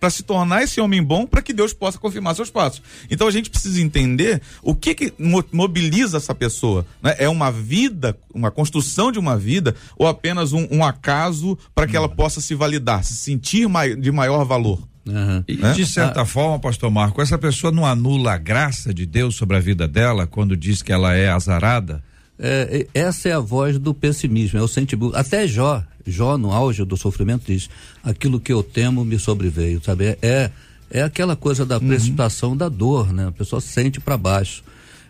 para 0.04 0.10
se 0.10 0.22
tornar 0.22 0.62
esse 0.62 0.82
homem 0.82 1.02
bom 1.02 1.24
para 1.24 1.40
que 1.40 1.50
Deus 1.50 1.72
possa 1.72 1.96
confirmar 1.96 2.34
seus 2.34 2.50
passos. 2.50 2.82
Então 3.10 3.26
a 3.26 3.30
gente 3.30 3.48
precisa 3.48 3.80
entender 3.80 4.42
o 4.62 4.74
que, 4.74 4.94
que 4.94 5.14
mobiliza 5.50 6.18
essa 6.18 6.34
pessoa. 6.34 6.84
Né? 7.02 7.14
É 7.16 7.26
uma 7.26 7.50
vida, 7.50 8.14
uma 8.34 8.50
construção 8.50 9.10
de 9.10 9.18
uma 9.18 9.34
vida 9.34 9.74
ou 9.96 10.06
apenas 10.06 10.52
um, 10.52 10.68
um 10.70 10.84
acaso 10.84 11.56
para 11.74 11.86
que 11.86 11.96
ela 11.96 12.06
possa 12.06 12.38
se 12.42 12.54
validar, 12.54 13.02
se 13.02 13.14
sentir 13.14 13.66
mai, 13.66 13.96
de 13.96 14.12
maior 14.12 14.44
valor? 14.44 14.78
Uhum. 15.06 15.42
E, 15.48 15.56
de 15.56 15.86
certa 15.86 16.20
ah. 16.20 16.26
forma, 16.26 16.58
pastor 16.58 16.90
Marco, 16.90 17.22
essa 17.22 17.38
pessoa 17.38 17.72
não 17.72 17.86
anula 17.86 18.34
a 18.34 18.38
graça 18.38 18.92
de 18.92 19.06
Deus 19.06 19.36
sobre 19.36 19.56
a 19.56 19.60
vida 19.60 19.88
dela 19.88 20.26
quando 20.26 20.54
diz 20.54 20.82
que 20.82 20.92
ela 20.92 21.14
é 21.14 21.30
azarada? 21.30 22.02
É, 22.38 22.86
essa 22.92 23.28
é 23.28 23.32
a 23.32 23.40
voz 23.40 23.78
do 23.78 23.94
pessimismo, 23.94 24.58
é 24.58 24.62
o 24.62 24.68
sentimento. 24.68 25.14
Até 25.14 25.46
Jó, 25.46 25.82
Jó 26.06 26.36
no 26.36 26.52
auge 26.52 26.84
do 26.84 26.96
sofrimento 26.96 27.44
diz: 27.46 27.68
aquilo 28.02 28.40
que 28.40 28.52
eu 28.52 28.62
temo 28.62 29.04
me 29.04 29.18
sobreveio, 29.18 29.82
sabe? 29.82 30.06
É, 30.06 30.18
é, 30.22 30.50
é 30.90 31.02
aquela 31.02 31.36
coisa 31.36 31.64
da 31.64 31.78
uhum. 31.78 31.88
precipitação 31.88 32.50
uhum. 32.50 32.56
da 32.56 32.68
dor, 32.68 33.12
né? 33.12 33.28
A 33.28 33.32
pessoa 33.32 33.60
sente 33.60 34.00
para 34.00 34.16
baixo. 34.16 34.62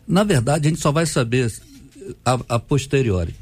Na 0.06 0.22
verdade, 0.22 0.66
a 0.66 0.70
gente 0.70 0.80
só 0.80 0.92
vai 0.92 1.06
saber 1.06 1.50
a, 2.24 2.38
a 2.48 2.58
posteriori. 2.58 3.34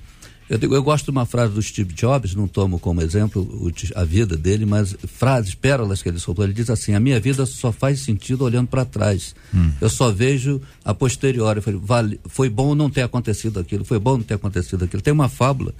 Eu, 0.52 0.58
digo, 0.58 0.74
eu 0.74 0.82
gosto 0.82 1.06
de 1.06 1.10
uma 1.12 1.24
frase 1.24 1.54
do 1.54 1.62
Steve 1.62 1.94
Jobs, 1.94 2.34
não 2.34 2.46
tomo 2.46 2.78
como 2.78 3.00
exemplo 3.00 3.40
o, 3.40 3.72
a 3.98 4.04
vida 4.04 4.36
dele, 4.36 4.66
mas 4.66 4.94
frases, 5.06 5.54
pérolas 5.54 6.02
que 6.02 6.10
ele 6.10 6.18
soltou. 6.18 6.44
Ele 6.44 6.52
diz 6.52 6.68
assim: 6.68 6.92
A 6.92 7.00
minha 7.00 7.18
vida 7.18 7.46
só 7.46 7.72
faz 7.72 8.00
sentido 8.00 8.44
olhando 8.44 8.68
para 8.68 8.84
trás. 8.84 9.34
Hum. 9.54 9.70
Eu 9.80 9.88
só 9.88 10.12
vejo 10.12 10.60
a 10.84 10.92
posteriori. 10.92 11.56
Eu 11.56 11.62
falei, 11.62 11.80
vale, 11.82 12.20
foi 12.26 12.50
bom 12.50 12.74
não 12.74 12.90
ter 12.90 13.00
acontecido 13.00 13.58
aquilo, 13.58 13.82
foi 13.82 13.98
bom 13.98 14.18
não 14.18 14.22
ter 14.22 14.34
acontecido 14.34 14.84
aquilo. 14.84 15.00
Tem 15.00 15.10
uma 15.10 15.26
fábula, 15.26 15.72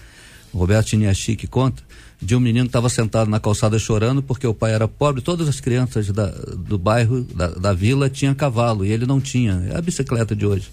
o 0.54 0.56
Roberto 0.56 0.88
Chiniachi 0.88 1.37
que 1.37 1.46
conta, 1.46 1.82
de 2.18 2.35
um 2.35 2.40
menino 2.40 2.64
que 2.64 2.70
estava 2.70 2.88
sentado 2.88 3.28
na 3.28 3.38
calçada 3.38 3.78
chorando 3.78 4.22
porque 4.22 4.46
o 4.46 4.54
pai 4.54 4.72
era 4.72 4.88
pobre. 4.88 5.20
Todas 5.20 5.48
as 5.48 5.61
crianças 5.61 6.08
da, 6.08 6.28
do 6.28 6.78
bairro, 6.78 7.20
da, 7.24 7.48
da 7.48 7.72
vila, 7.74 8.08
tinham 8.08 8.35
cavalo 8.35 8.87
e 8.87 8.90
ele 8.90 9.04
não 9.04 9.20
tinha. 9.20 9.66
É 9.70 9.76
a 9.76 9.82
bicicleta 9.82 10.35
de 10.35 10.46
hoje. 10.46 10.70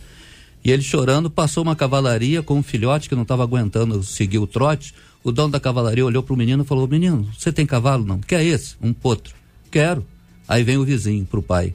E 0.63 0.71
ele 0.71 0.81
chorando, 0.81 1.29
passou 1.29 1.63
uma 1.63 1.75
cavalaria 1.75 2.43
com 2.43 2.55
um 2.55 2.63
filhote 2.63 3.07
que 3.07 3.15
não 3.15 3.23
estava 3.23 3.43
aguentando 3.43 4.03
seguir 4.03 4.39
o 4.39 4.47
trote. 4.47 4.93
O 5.23 5.31
dono 5.31 5.51
da 5.51 5.59
cavalaria 5.59 6.05
olhou 6.05 6.21
para 6.21 6.33
o 6.33 6.37
menino 6.37 6.63
e 6.63 6.65
falou: 6.65 6.87
Menino, 6.87 7.29
você 7.37 7.51
tem 7.51 7.65
cavalo? 7.65 8.05
Não. 8.05 8.19
Quer 8.19 8.43
esse? 8.43 8.75
Um 8.81 8.93
potro. 8.93 9.33
Quero. 9.71 10.05
Aí 10.47 10.63
vem 10.63 10.77
o 10.77 10.83
vizinho 10.83 11.25
para 11.25 11.39
o 11.39 11.43
pai: 11.43 11.73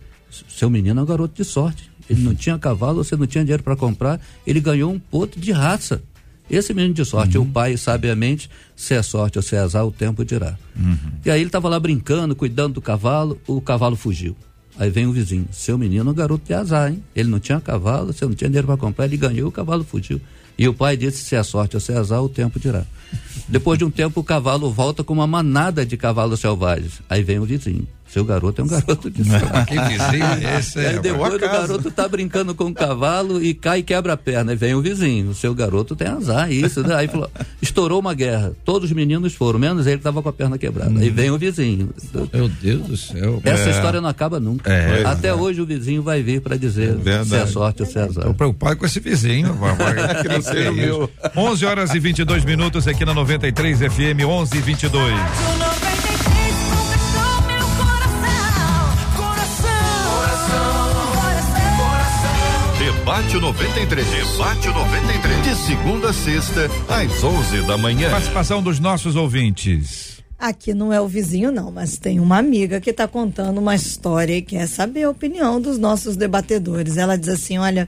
Seu 0.49 0.69
menino 0.69 1.01
é 1.01 1.03
um 1.03 1.07
garoto 1.07 1.35
de 1.35 1.45
sorte. 1.45 1.91
Ele 2.09 2.23
não 2.23 2.35
tinha 2.35 2.59
cavalo, 2.59 3.03
você 3.03 3.17
não 3.17 3.27
tinha 3.27 3.45
dinheiro 3.45 3.63
para 3.63 3.77
comprar. 3.77 4.21
Ele 4.47 4.61
ganhou 4.61 4.93
um 4.93 4.99
potro 4.99 5.41
de 5.41 5.53
raça. 5.53 6.03
Esse 6.51 6.75
menino 6.75 6.93
de 6.93 7.05
sorte, 7.07 7.39
uhum. 7.39 7.45
o 7.45 7.47
pai, 7.47 7.75
sabiamente, 7.79 8.51
se 8.77 8.93
é 8.93 9.03
sorte 9.03 9.39
ou 9.39 9.43
se 9.43 9.57
é 9.57 9.61
azar, 9.61 9.87
o 9.87 9.91
tempo 9.91 10.23
dirá. 10.25 10.59
Uhum. 10.77 11.13
E 11.25 11.31
aí 11.31 11.41
ele 11.41 11.49
estava 11.49 11.71
lá 11.71 11.81
brincando, 11.81 12.37
cuidando 12.37 12.75
do 12.75 12.83
cavalo, 12.83 13.41
o 13.47 13.63
cavalo 13.63 13.97
fugiu. 13.97 14.37
Aí 14.79 14.91
vem 14.91 15.07
o 15.07 15.13
vizinho, 15.13 15.47
seu 15.53 15.79
menino 15.79 16.11
um 16.11 16.15
garoto 16.15 16.45
de 16.47 16.55
azar, 16.55 16.91
hein? 16.91 17.03
Ele 17.15 17.29
não 17.29 17.39
tinha 17.39 17.61
cavalo, 17.61 18.13
você 18.13 18.25
não 18.25 18.35
tinha 18.35 18.49
dinheiro 18.49 18.67
para 18.67 18.77
comprar, 18.77 19.05
ele 19.05 19.17
ganhou, 19.17 19.49
o 19.49 19.53
cavalo 19.53 19.85
fugiu. 19.85 20.21
E 20.59 20.69
o 20.69 20.75
pai 20.75 20.97
disse: 20.97 21.25
se 21.25 21.37
é 21.37 21.43
sorte 21.43 21.77
ou 21.77 21.81
se 21.81 21.93
é 21.93 21.97
azar, 21.97 22.23
o 22.23 22.29
tempo 22.29 22.59
dirá. 22.59 22.85
Depois 23.49 23.79
de 23.79 23.85
um 23.85 23.91
tempo, 23.91 24.21
o 24.21 24.25
cavalo 24.25 24.71
volta 24.71 25.05
com 25.05 25.13
uma 25.13 25.27
manada 25.27 25.85
de 25.85 25.97
cavalos 25.97 26.41
selvagens. 26.41 27.01
Aí 27.09 27.23
vem 27.23 27.39
o 27.39 27.45
vizinho. 27.45 27.87
Seu 28.15 28.25
garoto 28.25 28.61
é 28.61 28.65
um 28.65 28.69
garoto 28.69 29.11
de 29.11 29.25
que 29.67 29.75
vizinho 29.81 30.25
é 30.25 30.59
esse? 30.61 30.79
Aí 30.79 31.01
depois 31.01 31.35
o 31.35 31.39
garoto 31.41 31.91
tá 31.91 32.07
brincando 32.07 32.55
com 32.55 32.67
o 32.67 32.73
cavalo 32.73 33.43
e 33.43 33.53
cai 33.53 33.81
e 33.81 33.83
quebra 33.83 34.13
a 34.13 34.17
perna. 34.17 34.53
Aí 34.53 34.57
vem 34.57 34.73
o 34.73 34.81
vizinho. 34.81 35.31
O 35.31 35.35
seu 35.35 35.53
garoto 35.53 35.97
tem 35.97 36.07
azar, 36.07 36.49
isso. 36.53 36.81
Né? 36.85 36.95
Aí 36.95 37.09
falou, 37.09 37.29
estourou 37.61 37.99
uma 37.99 38.15
guerra. 38.15 38.53
Todos 38.65 38.89
os 38.89 38.95
meninos 38.95 39.35
foram, 39.35 39.59
menos 39.59 39.89
ele 39.89 39.97
estava 39.97 40.23
com 40.23 40.29
a 40.29 40.33
perna 40.33 40.57
quebrada. 40.57 40.93
Hum. 40.93 40.99
Aí 40.99 41.11
vem 41.11 41.33
o 41.33 41.37
vizinho. 41.37 41.91
Meu 42.33 42.49
Deus 42.49 42.83
do 42.87 42.97
céu. 42.97 43.41
Essa 43.43 43.71
é. 43.71 43.73
história 43.73 44.01
não 44.01 44.09
acaba 44.09 44.39
nunca. 44.39 44.73
É, 44.73 45.05
Até 45.05 45.29
é. 45.29 45.35
hoje 45.35 45.61
o 45.61 45.67
vizinho 45.67 46.01
vai 46.01 46.23
vir 46.23 46.41
para 46.41 46.57
dizer 46.57 46.97
é 47.05 47.25
se 47.25 47.35
é 47.35 47.47
sorte 47.47 47.83
ou 47.83 47.89
se 47.89 47.99
é 47.99 48.03
azar. 48.03 48.19
Estou 48.19 48.35
preocupado 48.35 48.77
com 48.77 48.87
esse 48.87 49.01
vizinho. 49.01 49.59
que 50.23 50.29
não 50.29 50.41
seja 50.41 50.71
o 50.71 50.75
meu. 50.75 51.11
11 51.37 51.67
horas 51.67 51.95
e 51.95 51.99
22 51.99 52.45
minutos 52.45 52.87
aqui 52.87 53.05
na 53.05 53.13
93 53.13 53.77
FM 53.77 54.23
11 54.25 54.57
e 54.57 54.61
22. 54.61 55.84
Debate 63.05 63.39
93. 63.39 64.07
Debate 64.33 64.67
93. 64.69 65.43
De 65.43 65.55
segunda 65.57 66.09
a 66.09 66.13
sexta, 66.15 66.71
às 66.89 67.23
11 67.23 67.67
da 67.67 67.77
manhã. 67.77 68.11
Participação 68.11 68.63
dos 68.63 68.81
nossos 68.81 69.15
ouvintes. 69.15 70.23
Aqui 70.39 70.73
não 70.73 70.91
é 70.91 70.99
o 70.99 71.07
vizinho, 71.07 71.53
não, 71.53 71.71
mas 71.71 71.99
tem 71.99 72.19
uma 72.19 72.39
amiga 72.39 72.81
que 72.81 72.89
está 72.89 73.07
contando 73.07 73.59
uma 73.59 73.75
história 73.75 74.35
e 74.35 74.41
quer 74.41 74.67
saber 74.67 75.03
a 75.03 75.11
opinião 75.11 75.61
dos 75.61 75.77
nossos 75.77 76.17
debatedores. 76.17 76.97
Ela 76.97 77.19
diz 77.19 77.29
assim: 77.29 77.59
olha, 77.59 77.87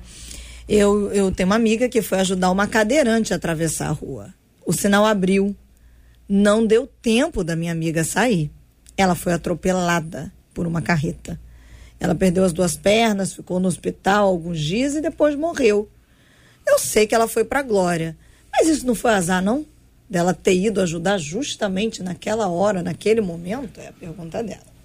eu, 0.69 1.11
eu 1.11 1.33
tenho 1.33 1.49
uma 1.49 1.57
amiga 1.57 1.89
que 1.89 2.03
foi 2.03 2.21
ajudar 2.21 2.51
uma 2.51 2.67
cadeirante 2.67 3.33
a 3.33 3.37
atravessar 3.37 3.89
a 3.89 3.93
rua. 3.93 4.35
O 4.67 4.73
sinal 4.75 5.07
abriu. 5.07 5.57
Não 6.29 6.67
deu 6.67 6.87
tempo 7.01 7.43
da 7.43 7.57
minha 7.57 7.73
amiga 7.73 8.05
sair. 8.05 8.51
Ela 8.99 9.15
foi 9.15 9.33
atropelada 9.33 10.31
por 10.53 10.67
uma 10.67 10.83
carreta. 10.83 11.41
Ela 11.99 12.15
perdeu 12.15 12.45
as 12.45 12.53
duas 12.53 12.77
pernas, 12.77 13.33
ficou 13.33 13.59
no 13.59 13.69
hospital 13.69 14.29
alguns 14.29 14.61
dias 14.61 14.95
e 14.95 15.01
depois 15.01 15.35
morreu. 15.35 15.89
Eu 16.67 16.79
sei 16.79 17.07
que 17.07 17.15
ela 17.15 17.29
foi 17.29 17.45
para 17.45 17.61
a 17.61 17.63
glória, 17.63 18.17
mas 18.53 18.69
isso 18.69 18.87
não 18.87 18.95
foi 18.95 19.13
azar, 19.13 19.43
não? 19.43 19.65
Dela 20.09 20.35
ter 20.35 20.55
ido 20.55 20.81
ajudar 20.81 21.19
justamente 21.19 22.03
naquela 22.03 22.49
hora, 22.49 22.83
naquele 22.83 23.21
momento? 23.21 23.81
É 23.81 23.89
a 23.89 23.93
pergunta 23.93 24.43
dela. 24.43 24.77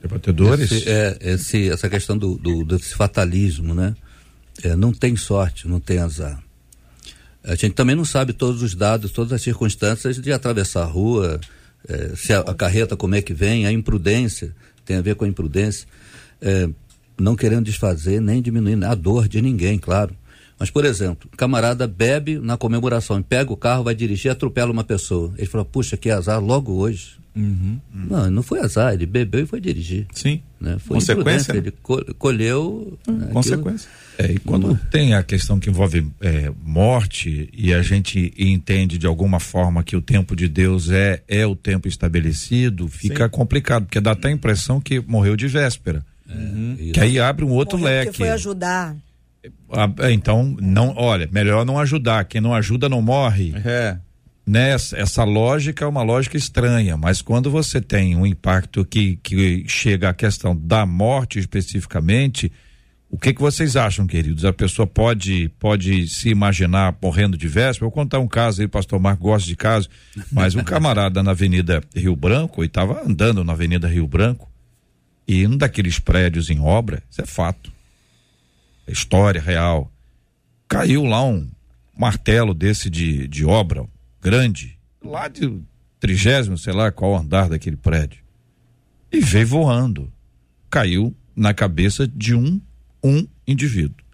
Debatedores? 0.00 0.72
Esse, 0.72 0.88
é, 0.88 1.18
esse, 1.20 1.70
essa 1.70 1.88
questão 1.88 2.16
do, 2.16 2.36
do, 2.36 2.64
desse 2.64 2.94
fatalismo, 2.94 3.74
né? 3.74 3.94
É, 4.62 4.74
não 4.74 4.92
tem 4.92 5.16
sorte, 5.16 5.68
não 5.68 5.78
tem 5.78 5.98
azar. 5.98 6.42
A 7.42 7.54
gente 7.54 7.72
também 7.72 7.96
não 7.96 8.04
sabe 8.04 8.32
todos 8.32 8.62
os 8.62 8.74
dados, 8.74 9.12
todas 9.12 9.32
as 9.32 9.40
circunstâncias 9.40 10.20
de 10.20 10.32
atravessar 10.32 10.82
a 10.82 10.86
rua, 10.86 11.40
É, 11.88 12.14
se 12.14 12.34
a, 12.34 12.40
a, 12.40 12.54
carreta 12.54 12.94
como 12.94 13.14
é 13.14 13.22
que 13.22 13.32
vem, 13.32 13.64
a 13.64 13.72
imprudência, 13.72 14.54
tem 14.84 14.98
a 14.98 15.00
ver 15.00 15.14
com 15.14 15.24
a 15.24 15.28
imprudência, 15.28 15.86
é, 16.40 16.68
não 17.18 17.36
querendo 17.36 17.64
desfazer 17.64 18.20
nem 18.20 18.40
diminuir 18.40 18.82
a 18.84 18.94
dor 18.94 19.28
de 19.28 19.40
ninguém, 19.42 19.78
claro. 19.78 20.14
Mas, 20.58 20.70
por 20.70 20.84
exemplo, 20.84 21.28
camarada 21.38 21.86
bebe 21.86 22.38
na 22.38 22.56
comemoração, 22.56 23.22
pega 23.22 23.50
o 23.50 23.56
carro, 23.56 23.84
vai 23.84 23.94
dirigir, 23.94 24.30
atropela 24.30 24.70
uma 24.70 24.84
pessoa. 24.84 25.32
Ele 25.38 25.46
fala, 25.46 25.64
puxa, 25.64 25.96
que 25.96 26.10
azar 26.10 26.38
logo 26.38 26.74
hoje. 26.74 27.18
Uhum, 27.34 27.80
uhum. 27.94 28.06
Não, 28.10 28.30
não 28.30 28.42
foi 28.42 28.60
azar, 28.60 28.92
ele 28.92 29.06
bebeu 29.06 29.44
e 29.44 29.46
foi 29.46 29.58
dirigir. 29.58 30.06
Sim. 30.12 30.42
Né? 30.60 30.76
Foi 30.78 30.96
Consequência. 30.96 31.54
Né? 31.54 31.60
Ele 31.60 31.72
colheu. 32.18 32.98
Hum, 33.08 33.12
né, 33.12 33.28
consequência. 33.32 33.88
É, 34.18 34.32
e 34.32 34.38
quando 34.38 34.78
tem 34.90 35.14
a 35.14 35.22
questão 35.22 35.58
que 35.58 35.70
envolve 35.70 36.06
é, 36.20 36.52
morte 36.62 37.48
e 37.54 37.72
a 37.72 37.80
gente 37.80 38.34
entende 38.36 38.98
de 38.98 39.06
alguma 39.06 39.40
forma 39.40 39.82
que 39.82 39.96
o 39.96 40.02
tempo 40.02 40.36
de 40.36 40.46
Deus 40.46 40.90
é, 40.90 41.22
é 41.26 41.46
o 41.46 41.56
tempo 41.56 41.88
estabelecido, 41.88 42.86
fica 42.86 43.24
Sim. 43.24 43.30
complicado, 43.30 43.84
porque 43.84 44.00
dá 44.00 44.10
até 44.10 44.28
a 44.28 44.32
impressão 44.32 44.78
que 44.78 45.00
morreu 45.00 45.36
de 45.36 45.46
véspera. 45.48 46.04
Uhum. 46.34 46.90
Que 46.92 47.00
aí 47.00 47.18
abre 47.18 47.44
um 47.44 47.50
outro 47.50 47.78
morreu 47.78 48.04
leque. 48.04 48.16
foi 48.16 48.30
ajudar. 48.30 48.96
Ah, 49.72 49.90
é, 50.00 50.12
então, 50.12 50.56
não, 50.60 50.94
olha, 50.96 51.28
melhor 51.32 51.64
não 51.64 51.78
ajudar. 51.78 52.24
Quem 52.24 52.40
não 52.40 52.54
ajuda 52.54 52.88
não 52.88 53.00
morre. 53.00 53.54
É. 53.64 53.96
Nessa, 54.46 54.96
né, 54.96 55.02
essa 55.02 55.22
lógica 55.22 55.84
é 55.84 55.88
uma 55.88 56.02
lógica 56.02 56.36
estranha, 56.36 56.96
mas 56.96 57.22
quando 57.22 57.50
você 57.50 57.80
tem 57.80 58.16
um 58.16 58.26
impacto 58.26 58.84
que, 58.84 59.16
que 59.22 59.64
chega 59.68 60.08
à 60.08 60.14
questão 60.14 60.56
da 60.56 60.84
morte 60.84 61.38
especificamente, 61.38 62.50
o 63.08 63.18
que 63.18 63.34
que 63.34 63.40
vocês 63.40 63.76
acham, 63.76 64.06
queridos? 64.06 64.44
A 64.44 64.52
pessoa 64.52 64.86
pode 64.86 65.48
pode 65.58 66.08
se 66.08 66.30
imaginar 66.30 66.96
morrendo 67.02 67.36
de 67.36 67.46
véspera? 67.46 67.86
Eu 67.86 67.90
vou 67.90 67.92
contar 67.92 68.18
um 68.18 68.26
caso 68.26 68.60
aí, 68.60 68.66
o 68.66 68.70
pastor 68.70 68.98
Marco 68.98 69.22
gosta 69.22 69.46
de 69.46 69.56
caso, 69.56 69.88
mas 70.32 70.54
um 70.54 70.64
camarada 70.64 71.22
na 71.22 71.32
Avenida 71.32 71.82
Rio 71.94 72.16
Branco, 72.16 72.64
e 72.64 72.66
estava 72.66 73.02
andando 73.04 73.44
na 73.44 73.52
Avenida 73.52 73.86
Rio 73.86 74.06
Branco, 74.06 74.49
e 75.32 75.46
um 75.46 75.56
daqueles 75.56 75.98
prédios 75.98 76.50
em 76.50 76.60
obra, 76.60 77.02
isso 77.10 77.22
é 77.22 77.26
fato 77.26 77.72
história 78.90 79.40
real. 79.40 79.90
Caiu 80.68 81.04
lá 81.04 81.24
um 81.24 81.48
martelo 81.96 82.52
desse 82.52 82.90
de, 82.90 83.28
de 83.28 83.44
obra 83.44 83.86
grande, 84.20 84.76
lá 85.02 85.28
de 85.28 85.60
trigésimo, 85.98 86.58
sei 86.58 86.72
lá 86.72 86.90
qual 86.90 87.16
andar 87.16 87.48
daquele 87.48 87.76
prédio. 87.76 88.22
E 89.12 89.20
veio 89.20 89.46
voando. 89.46 90.12
Caiu 90.68 91.14
na 91.34 91.52
cabeça 91.54 92.06
de 92.06 92.34
um, 92.34 92.60
um 93.02 93.26
indivíduo. 93.46 94.04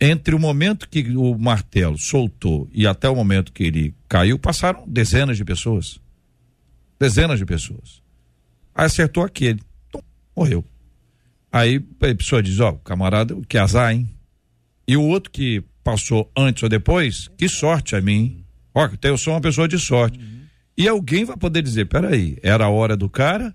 Entre 0.00 0.34
o 0.34 0.38
momento 0.38 0.88
que 0.88 1.16
o 1.16 1.38
martelo 1.38 1.96
soltou 1.96 2.68
e 2.72 2.86
até 2.86 3.08
o 3.08 3.14
momento 3.14 3.52
que 3.52 3.62
ele 3.62 3.94
caiu, 4.08 4.38
passaram 4.38 4.84
dezenas 4.88 5.36
de 5.36 5.44
pessoas. 5.44 6.00
Dezenas 6.98 7.38
de 7.38 7.46
pessoas. 7.46 8.02
Aí 8.74 8.86
acertou 8.86 9.22
aquele. 9.22 9.60
Morreu. 10.36 10.64
Aí 11.50 11.84
a 12.00 12.14
pessoa 12.14 12.42
diz, 12.42 12.58
ó, 12.60 12.70
oh, 12.70 12.78
camarada, 12.78 13.36
que 13.46 13.58
azar, 13.58 13.92
hein? 13.92 14.08
E 14.88 14.96
o 14.96 15.02
outro 15.02 15.30
que 15.30 15.62
passou 15.84 16.30
antes 16.36 16.62
ou 16.62 16.68
depois, 16.68 17.28
que 17.36 17.48
sorte 17.48 17.94
a 17.94 18.00
mim. 18.00 18.44
Ó, 18.74 18.88
eu 19.02 19.18
sou 19.18 19.34
uma 19.34 19.40
pessoa 19.40 19.68
de 19.68 19.78
sorte. 19.78 20.18
Uhum. 20.18 20.42
E 20.76 20.88
alguém 20.88 21.24
vai 21.24 21.36
poder 21.36 21.62
dizer, 21.62 21.86
peraí, 21.86 22.38
era 22.42 22.64
a 22.64 22.70
hora 22.70 22.96
do 22.96 23.08
cara 23.08 23.54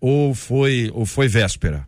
ou 0.00 0.34
foi 0.34 0.90
ou 0.94 1.04
foi 1.04 1.26
véspera? 1.26 1.86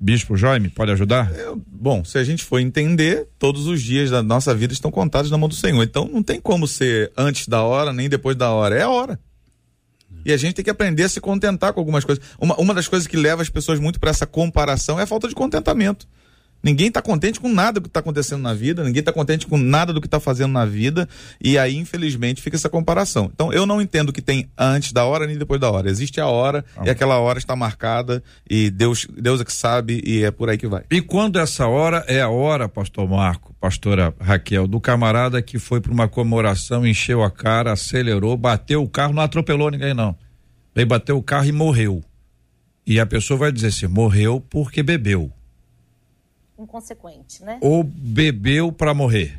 Bispo 0.00 0.36
Jaime, 0.36 0.68
pode 0.68 0.92
ajudar? 0.92 1.32
Bom, 1.66 2.04
se 2.04 2.18
a 2.18 2.24
gente 2.24 2.44
for 2.44 2.60
entender, 2.60 3.28
todos 3.38 3.66
os 3.66 3.82
dias 3.82 4.10
da 4.10 4.22
nossa 4.22 4.54
vida 4.54 4.72
estão 4.72 4.92
contados 4.92 5.30
na 5.30 5.36
mão 5.36 5.48
do 5.48 5.56
Senhor. 5.56 5.82
Então 5.82 6.08
não 6.12 6.22
tem 6.22 6.40
como 6.40 6.68
ser 6.68 7.12
antes 7.16 7.48
da 7.48 7.62
hora 7.62 7.92
nem 7.92 8.08
depois 8.08 8.36
da 8.36 8.50
hora. 8.50 8.76
É 8.76 8.82
a 8.82 8.88
hora. 8.88 9.18
E 10.24 10.32
a 10.32 10.36
gente 10.36 10.54
tem 10.54 10.64
que 10.64 10.70
aprender 10.70 11.04
a 11.04 11.08
se 11.08 11.20
contentar 11.20 11.72
com 11.72 11.80
algumas 11.80 12.04
coisas. 12.04 12.22
Uma, 12.40 12.56
uma 12.56 12.74
das 12.74 12.88
coisas 12.88 13.06
que 13.06 13.16
leva 13.16 13.42
as 13.42 13.48
pessoas 13.48 13.78
muito 13.78 13.98
para 14.00 14.10
essa 14.10 14.26
comparação 14.26 14.98
é 14.98 15.02
a 15.02 15.06
falta 15.06 15.28
de 15.28 15.34
contentamento. 15.34 16.06
Ninguém 16.62 16.88
está 16.88 17.00
contente 17.00 17.38
com 17.38 17.48
nada 17.48 17.78
do 17.78 17.82
que 17.82 17.88
está 17.88 18.00
acontecendo 18.00 18.42
na 18.42 18.52
vida, 18.52 18.82
ninguém 18.82 19.00
está 19.00 19.12
contente 19.12 19.46
com 19.46 19.56
nada 19.56 19.92
do 19.92 20.00
que 20.00 20.08
está 20.08 20.18
fazendo 20.18 20.52
na 20.52 20.66
vida, 20.66 21.08
e 21.40 21.56
aí, 21.56 21.76
infelizmente, 21.76 22.42
fica 22.42 22.56
essa 22.56 22.68
comparação. 22.68 23.30
Então, 23.32 23.52
eu 23.52 23.64
não 23.64 23.80
entendo 23.80 24.12
que 24.12 24.20
tem 24.20 24.50
antes 24.58 24.92
da 24.92 25.04
hora 25.04 25.26
nem 25.26 25.38
depois 25.38 25.60
da 25.60 25.70
hora. 25.70 25.88
Existe 25.88 26.20
a 26.20 26.26
hora, 26.26 26.64
ah. 26.76 26.82
e 26.84 26.90
aquela 26.90 27.18
hora 27.18 27.38
está 27.38 27.54
marcada, 27.54 28.22
e 28.48 28.70
Deus, 28.70 29.06
Deus 29.16 29.40
é 29.40 29.44
que 29.44 29.52
sabe, 29.52 30.02
e 30.04 30.24
é 30.24 30.32
por 30.32 30.50
aí 30.50 30.58
que 30.58 30.66
vai. 30.66 30.82
E 30.90 31.00
quando 31.00 31.38
essa 31.38 31.66
hora 31.66 32.04
é 32.08 32.20
a 32.20 32.28
hora, 32.28 32.68
pastor 32.68 33.08
Marco, 33.08 33.54
pastora 33.60 34.12
Raquel, 34.20 34.66
do 34.66 34.80
camarada 34.80 35.40
que 35.40 35.60
foi 35.60 35.80
para 35.80 35.92
uma 35.92 36.08
comemoração, 36.08 36.84
encheu 36.84 37.22
a 37.22 37.30
cara, 37.30 37.72
acelerou, 37.72 38.36
bateu 38.36 38.82
o 38.82 38.88
carro, 38.88 39.14
não 39.14 39.22
atropelou 39.22 39.70
ninguém, 39.70 39.94
não. 39.94 40.16
Veio 40.74 40.88
bateu 40.88 41.16
o 41.16 41.22
carro 41.22 41.46
e 41.46 41.52
morreu. 41.52 42.02
E 42.84 42.98
a 42.98 43.06
pessoa 43.06 43.38
vai 43.38 43.52
dizer 43.52 43.68
assim: 43.68 43.86
morreu 43.86 44.40
porque 44.48 44.82
bebeu 44.82 45.32
inconsequente, 46.58 47.42
né? 47.42 47.58
Ou 47.60 47.82
bebeu 47.84 48.72
para 48.72 48.92
morrer? 48.92 49.38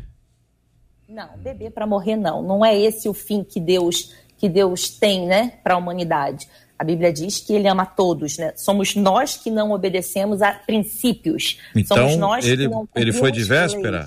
Não, 1.07 1.37
beber 1.37 1.71
para 1.71 1.87
morrer 1.87 2.15
não. 2.15 2.41
Não 2.41 2.63
é 2.63 2.77
esse 2.77 3.09
o 3.09 3.13
fim 3.13 3.43
que 3.43 3.59
Deus 3.59 4.13
que 4.39 4.47
Deus 4.47 4.89
tem, 4.89 5.27
né, 5.27 5.59
para 5.61 5.73
a 5.73 5.77
humanidade. 5.77 6.47
A 6.77 6.83
Bíblia 6.83 7.11
diz 7.11 7.39
que 7.39 7.53
ele 7.53 7.67
ama 7.67 7.85
todos, 7.85 8.37
né? 8.37 8.53
Somos 8.55 8.95
nós 8.95 9.35
que 9.35 9.51
não 9.51 9.71
obedecemos 9.71 10.41
a 10.41 10.53
princípios. 10.53 11.59
Então, 11.75 11.97
Somos 11.97 12.15
nós 12.15 12.45
ele, 12.45 12.63
que 12.63 12.73
não 12.73 12.87
ele 12.95 13.11
foi 13.11 13.33
de 13.33 13.43
véspera? 13.43 14.05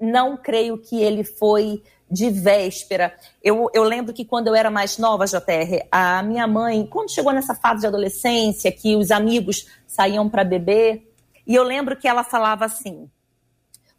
Não 0.00 0.38
creio 0.38 0.78
que 0.78 0.96
ele 1.02 1.22
foi 1.22 1.82
de 2.10 2.30
véspera. 2.30 3.14
Eu, 3.44 3.68
eu 3.74 3.84
lembro 3.84 4.14
que 4.14 4.24
quando 4.24 4.46
eu 4.46 4.54
era 4.54 4.70
mais 4.70 4.96
nova, 4.96 5.26
JR, 5.26 5.86
a 5.92 6.22
minha 6.22 6.46
mãe, 6.46 6.86
quando 6.86 7.10
chegou 7.10 7.32
nessa 7.32 7.54
fase 7.54 7.82
de 7.82 7.86
adolescência, 7.86 8.72
que 8.72 8.96
os 8.96 9.10
amigos 9.10 9.66
saíam 9.86 10.30
para 10.30 10.44
beber, 10.44 11.05
e 11.46 11.54
eu 11.54 11.62
lembro 11.62 11.96
que 11.96 12.08
ela 12.08 12.24
falava 12.24 12.64
assim: 12.64 13.08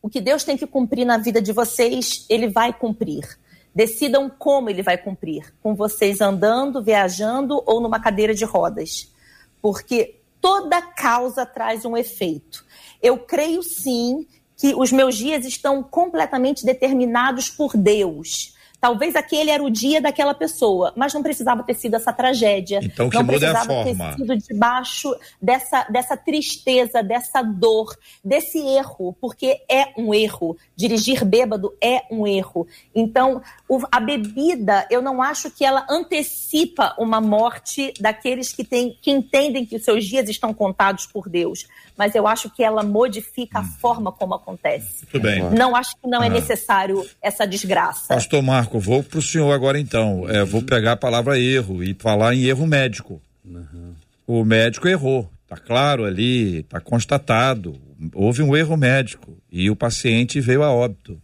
o 0.01 0.09
que 0.09 0.21
Deus 0.21 0.43
tem 0.43 0.57
que 0.57 0.67
cumprir 0.67 1.05
na 1.05 1.17
vida 1.17 1.41
de 1.41 1.51
vocês, 1.51 2.25
ele 2.29 2.47
vai 2.47 2.73
cumprir. 2.73 3.39
Decidam 3.73 4.29
como 4.29 4.69
ele 4.69 4.81
vai 4.81 4.97
cumprir, 4.97 5.53
com 5.61 5.75
vocês 5.75 6.19
andando, 6.19 6.83
viajando 6.83 7.61
ou 7.65 7.79
numa 7.79 7.99
cadeira 7.99 8.33
de 8.33 8.43
rodas. 8.43 9.13
Porque 9.61 10.19
toda 10.41 10.81
causa 10.81 11.45
traz 11.45 11.85
um 11.85 11.95
efeito. 11.95 12.65
Eu 13.01 13.19
creio 13.19 13.61
sim 13.61 14.25
que 14.55 14.73
os 14.73 14.91
meus 14.91 15.15
dias 15.15 15.45
estão 15.45 15.83
completamente 15.83 16.65
determinados 16.65 17.49
por 17.49 17.77
Deus. 17.77 18.55
Talvez 18.79 19.15
aquele 19.15 19.49
era 19.49 19.63
o 19.63 19.69
dia 19.69 19.99
daquela 19.99 20.33
pessoa, 20.33 20.93
mas 20.95 21.13
não 21.13 21.23
precisava 21.23 21.63
ter 21.63 21.73
sido 21.73 21.95
essa 21.95 22.13
tragédia. 22.13 22.79
Então, 22.83 23.09
que 23.09 23.15
não 23.15 23.23
muda 23.23 23.39
precisava 23.39 23.63
a 23.63 23.83
forma. 23.83 24.09
ter 24.11 24.17
sido 24.17 24.37
debaixo 24.37 25.15
dessa, 25.41 25.83
dessa 25.89 26.15
tristeza, 26.15 27.01
dessa 27.01 27.41
dor, 27.41 27.95
desse 28.23 28.59
erro, 28.59 29.17
porque 29.19 29.59
é 29.69 29.93
um 29.97 30.13
erro. 30.13 30.55
Dirigir 30.75 31.25
bêbado 31.25 31.75
é 31.81 32.03
um 32.11 32.27
erro. 32.27 32.67
Então, 32.93 33.41
o, 33.67 33.81
a 33.91 33.99
bebida, 33.99 34.85
eu 34.91 35.01
não 35.01 35.21
acho 35.21 35.49
que 35.49 35.65
ela 35.65 35.85
antecipa 35.89 36.95
uma 36.99 37.19
morte 37.19 37.93
daqueles 37.99 38.53
que, 38.53 38.63
tem, 38.63 38.97
que 39.01 39.09
entendem 39.09 39.65
que 39.65 39.75
os 39.75 39.83
seus 39.83 40.05
dias 40.05 40.29
estão 40.29 40.53
contados 40.53 41.07
por 41.07 41.27
Deus 41.27 41.65
mas 41.97 42.13
eu 42.13 42.27
acho 42.27 42.49
que 42.51 42.63
ela 42.63 42.83
modifica 42.83 43.57
a 43.57 43.61
hum. 43.61 43.65
forma 43.65 44.11
como 44.11 44.35
acontece. 44.35 45.05
Tudo 45.07 45.23
bem. 45.23 45.41
Não 45.49 45.75
acho 45.75 45.95
que 45.97 46.07
não 46.07 46.23
é 46.23 46.29
necessário 46.29 47.03
essa 47.21 47.45
desgraça. 47.45 48.13
Pastor 48.13 48.43
Marco, 48.67 48.79
vou 48.79 49.01
para 49.01 49.19
o 49.19 49.21
senhor 49.21 49.51
agora 49.53 49.79
então. 49.79 50.27
É, 50.27 50.43
vou 50.43 50.61
pegar 50.61 50.93
a 50.93 50.97
palavra 50.97 51.39
erro 51.39 51.81
e 51.81 51.95
falar 51.97 52.35
em 52.35 52.43
erro 52.43 52.67
médico. 52.67 53.21
Uhum. 53.45 53.93
O 54.27 54.43
médico 54.43 54.89
errou, 54.89 55.31
está 55.43 55.55
claro 55.55 56.03
ali, 56.03 56.59
está 56.59 56.81
constatado. 56.81 57.79
Houve 58.13 58.41
um 58.41 58.55
erro 58.55 58.75
médico 58.75 59.37
e 59.49 59.69
o 59.69 59.75
paciente 59.75 60.41
veio 60.41 60.63
a 60.63 60.71
óbito. 60.71 61.19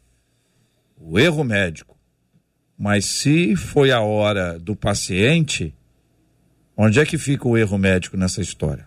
O 0.97 1.19
erro 1.19 1.43
médico. 1.43 1.97
Mas 2.79 3.05
se 3.05 3.57
foi 3.57 3.91
a 3.91 3.99
hora 3.99 4.57
do 4.57 4.73
paciente, 4.73 5.73
onde 6.77 6.99
é 6.99 7.05
que 7.05 7.17
fica 7.17 7.45
o 7.45 7.57
erro 7.57 7.77
médico 7.77 8.15
nessa 8.15 8.41
história? 8.41 8.85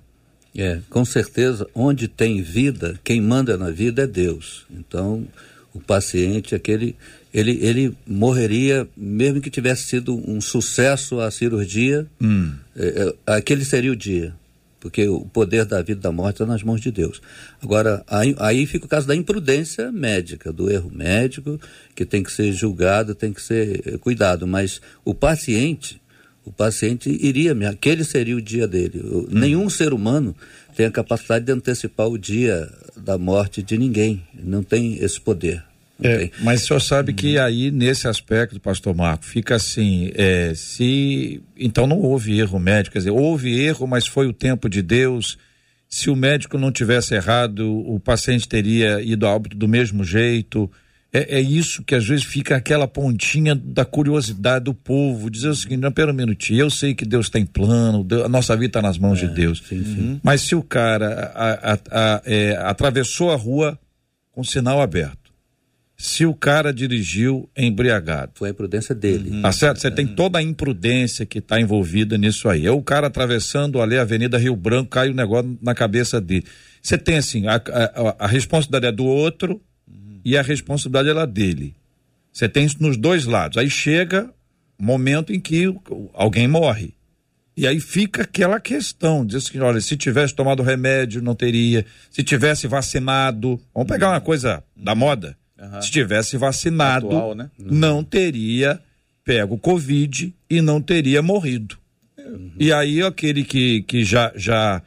É, 0.56 0.80
com 0.88 1.04
certeza, 1.04 1.68
onde 1.74 2.08
tem 2.08 2.40
vida, 2.40 2.98
quem 3.04 3.20
manda 3.20 3.58
na 3.58 3.70
vida 3.70 4.04
é 4.04 4.06
Deus. 4.06 4.66
Então, 4.70 5.28
o 5.74 5.80
paciente, 5.80 6.54
aquele, 6.54 6.96
ele, 7.36 7.58
ele 7.60 7.94
morreria, 8.06 8.88
mesmo 8.96 9.42
que 9.42 9.50
tivesse 9.50 9.82
sido 9.82 10.16
um 10.26 10.40
sucesso 10.40 11.20
a 11.20 11.30
cirurgia, 11.30 12.06
hum. 12.18 12.54
é, 12.74 13.12
é, 13.26 13.36
aquele 13.36 13.62
seria 13.62 13.92
o 13.92 13.96
dia. 13.96 14.34
Porque 14.80 15.06
o 15.06 15.20
poder 15.20 15.66
da 15.66 15.82
vida 15.82 16.00
e 16.00 16.02
da 16.02 16.10
morte 16.10 16.36
está 16.36 16.46
nas 16.46 16.62
mãos 16.62 16.80
de 16.80 16.90
Deus. 16.90 17.20
Agora, 17.62 18.02
aí, 18.08 18.34
aí 18.38 18.64
fica 18.64 18.86
o 18.86 18.88
caso 18.88 19.06
da 19.06 19.14
imprudência 19.14 19.92
médica, 19.92 20.50
do 20.50 20.70
erro 20.70 20.90
médico, 20.90 21.60
que 21.94 22.06
tem 22.06 22.22
que 22.22 22.32
ser 22.32 22.52
julgado, 22.54 23.14
tem 23.14 23.34
que 23.34 23.42
ser 23.42 23.82
é, 23.84 23.98
cuidado. 23.98 24.46
Mas 24.46 24.80
o 25.04 25.12
paciente, 25.12 26.00
o 26.42 26.50
paciente 26.50 27.10
iria, 27.10 27.54
aquele 27.68 28.04
seria 28.04 28.36
o 28.36 28.40
dia 28.40 28.66
dele. 28.66 29.02
Hum. 29.04 29.26
Nenhum 29.28 29.68
ser 29.68 29.92
humano 29.92 30.34
tem 30.74 30.86
a 30.86 30.90
capacidade 30.90 31.44
de 31.44 31.52
antecipar 31.52 32.08
o 32.08 32.16
dia 32.16 32.72
da 32.96 33.18
morte 33.18 33.62
de 33.62 33.76
ninguém, 33.76 34.22
não 34.42 34.62
tem 34.62 34.94
esse 35.04 35.20
poder. 35.20 35.65
É, 36.02 36.30
mas 36.40 36.62
o 36.62 36.66
senhor 36.66 36.80
sabe 36.80 37.12
que 37.12 37.38
aí, 37.38 37.70
nesse 37.70 38.06
aspecto, 38.06 38.60
pastor 38.60 38.94
Marco, 38.94 39.24
fica 39.24 39.54
assim, 39.56 40.10
é, 40.14 40.52
se. 40.54 41.42
Então 41.56 41.86
não 41.86 41.98
houve 42.00 42.38
erro 42.38 42.58
médico, 42.58 42.92
quer 42.92 42.98
dizer, 42.98 43.10
houve 43.10 43.58
erro, 43.58 43.86
mas 43.86 44.06
foi 44.06 44.26
o 44.26 44.32
tempo 44.32 44.68
de 44.68 44.82
Deus. 44.82 45.38
Se 45.88 46.10
o 46.10 46.16
médico 46.16 46.58
não 46.58 46.70
tivesse 46.70 47.14
errado, 47.14 47.66
o 47.86 47.98
paciente 47.98 48.48
teria 48.48 49.00
ido 49.00 49.26
a 49.26 49.34
óbito 49.34 49.56
do 49.56 49.68
mesmo 49.68 50.04
jeito. 50.04 50.70
É, 51.12 51.38
é, 51.38 51.40
isso 51.40 51.82
que 51.82 51.94
às 51.94 52.06
vezes 52.06 52.24
fica 52.24 52.56
aquela 52.56 52.86
pontinha 52.86 53.54
da 53.54 53.86
curiosidade 53.86 54.66
do 54.66 54.74
povo, 54.74 55.30
dizer 55.30 55.48
o 55.48 55.54
seguinte, 55.54 55.80
não, 55.80 55.92
pera 55.92 56.10
um 56.10 56.14
minutinho, 56.14 56.60
eu 56.60 56.68
sei 56.68 56.94
que 56.94 57.06
Deus 57.06 57.30
tem 57.30 57.46
plano, 57.46 58.04
Deus, 58.04 58.24
a 58.24 58.28
nossa 58.28 58.54
vida 58.54 58.66
está 58.66 58.82
nas 58.82 58.98
mãos 58.98 59.22
é, 59.22 59.26
de 59.26 59.32
Deus. 59.32 59.62
Sim, 59.66 59.82
sim. 59.82 60.20
Mas 60.22 60.42
se 60.42 60.54
o 60.54 60.62
cara 60.62 61.32
a, 61.34 61.72
a, 61.72 61.78
a, 61.90 62.22
é, 62.26 62.56
atravessou 62.56 63.30
a 63.30 63.36
rua 63.36 63.78
com 64.32 64.44
sinal 64.44 64.82
aberto, 64.82 65.25
se 65.96 66.26
o 66.26 66.34
cara 66.34 66.72
dirigiu 66.74 67.48
embriagado. 67.56 68.32
Foi 68.34 68.48
a 68.48 68.50
imprudência 68.50 68.94
dele. 68.94 69.30
Uhum. 69.30 69.42
Tá 69.42 69.50
certo? 69.50 69.80
Você 69.80 69.88
uhum. 69.88 69.94
tem 69.94 70.06
toda 70.06 70.38
a 70.38 70.42
imprudência 70.42 71.24
que 71.24 71.38
está 71.38 71.58
envolvida 71.58 72.18
nisso 72.18 72.48
aí. 72.48 72.66
É 72.66 72.70
o 72.70 72.82
cara 72.82 73.06
atravessando 73.06 73.80
ali 73.80 73.96
a 73.96 74.02
Avenida 74.02 74.36
Rio 74.36 74.54
Branco, 74.54 74.90
cai 74.90 75.08
o 75.08 75.14
negócio 75.14 75.58
na 75.62 75.74
cabeça 75.74 76.20
dele. 76.20 76.44
Você 76.82 76.98
tem 76.98 77.16
assim, 77.16 77.46
a, 77.46 77.54
a, 77.56 78.24
a 78.24 78.26
responsabilidade 78.26 78.86
é 78.86 78.92
do 78.92 79.06
outro 79.06 79.60
uhum. 79.88 80.20
e 80.22 80.36
a 80.36 80.42
responsabilidade 80.42 81.18
é 81.18 81.26
dele. 81.26 81.74
Você 82.30 82.46
tem 82.46 82.66
isso 82.66 82.76
nos 82.80 82.98
dois 82.98 83.24
lados. 83.24 83.56
Aí 83.56 83.70
chega 83.70 84.30
momento 84.78 85.32
em 85.32 85.40
que 85.40 85.74
alguém 86.12 86.46
morre. 86.46 86.94
E 87.56 87.66
aí 87.66 87.80
fica 87.80 88.20
aquela 88.20 88.60
questão, 88.60 89.24
diz 89.24 89.48
que, 89.48 89.58
olha, 89.58 89.80
se 89.80 89.96
tivesse 89.96 90.34
tomado 90.34 90.62
remédio, 90.62 91.22
não 91.22 91.34
teria. 91.34 91.86
Se 92.10 92.22
tivesse 92.22 92.66
vacinado, 92.66 93.58
vamos 93.74 93.88
pegar 93.88 94.10
uma 94.10 94.20
coisa 94.20 94.62
da 94.76 94.94
moda 94.94 95.34
Uhum. 95.72 95.82
Se 95.82 95.90
tivesse 95.90 96.36
vacinado, 96.36 97.06
Atual, 97.06 97.34
né? 97.34 97.50
não 97.58 98.02
teria 98.02 98.80
pego 99.24 99.58
Covid 99.58 100.32
e 100.48 100.60
não 100.60 100.80
teria 100.80 101.20
morrido. 101.20 101.76
Uhum. 102.18 102.52
E 102.58 102.72
aí 102.72 103.02
aquele 103.02 103.44
que, 103.44 103.82
que 103.82 104.04
já, 104.04 104.32
já 104.36 104.80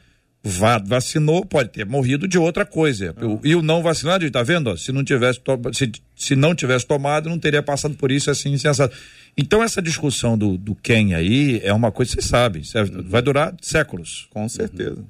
vacinou 0.84 1.44
pode 1.44 1.68
ter 1.68 1.84
morrido 1.84 2.26
de 2.26 2.38
outra 2.38 2.64
coisa. 2.64 3.14
Uhum. 3.20 3.40
E 3.44 3.54
o 3.54 3.62
não 3.62 3.82
vacinado, 3.82 4.24
está 4.24 4.42
vendo? 4.42 4.76
Se 4.78 4.90
não 4.90 5.04
tivesse 5.04 5.40
se, 5.72 5.92
se 6.16 6.34
não 6.34 6.54
tivesse 6.54 6.86
tomado, 6.86 7.28
não 7.28 7.38
teria 7.38 7.62
passado 7.62 7.94
por 7.94 8.10
isso 8.10 8.30
assim, 8.30 8.52
insensado. 8.52 8.92
Então 9.36 9.62
essa 9.62 9.82
discussão 9.82 10.36
do, 10.36 10.56
do 10.56 10.74
quem 10.74 11.14
aí 11.14 11.60
é 11.62 11.72
uma 11.72 11.92
coisa 11.92 12.16
que 12.16 12.22
você 12.22 12.28
sabe, 12.28 12.62
vai 13.04 13.20
durar 13.20 13.54
séculos. 13.60 14.26
Com 14.30 14.48
certeza. 14.48 15.04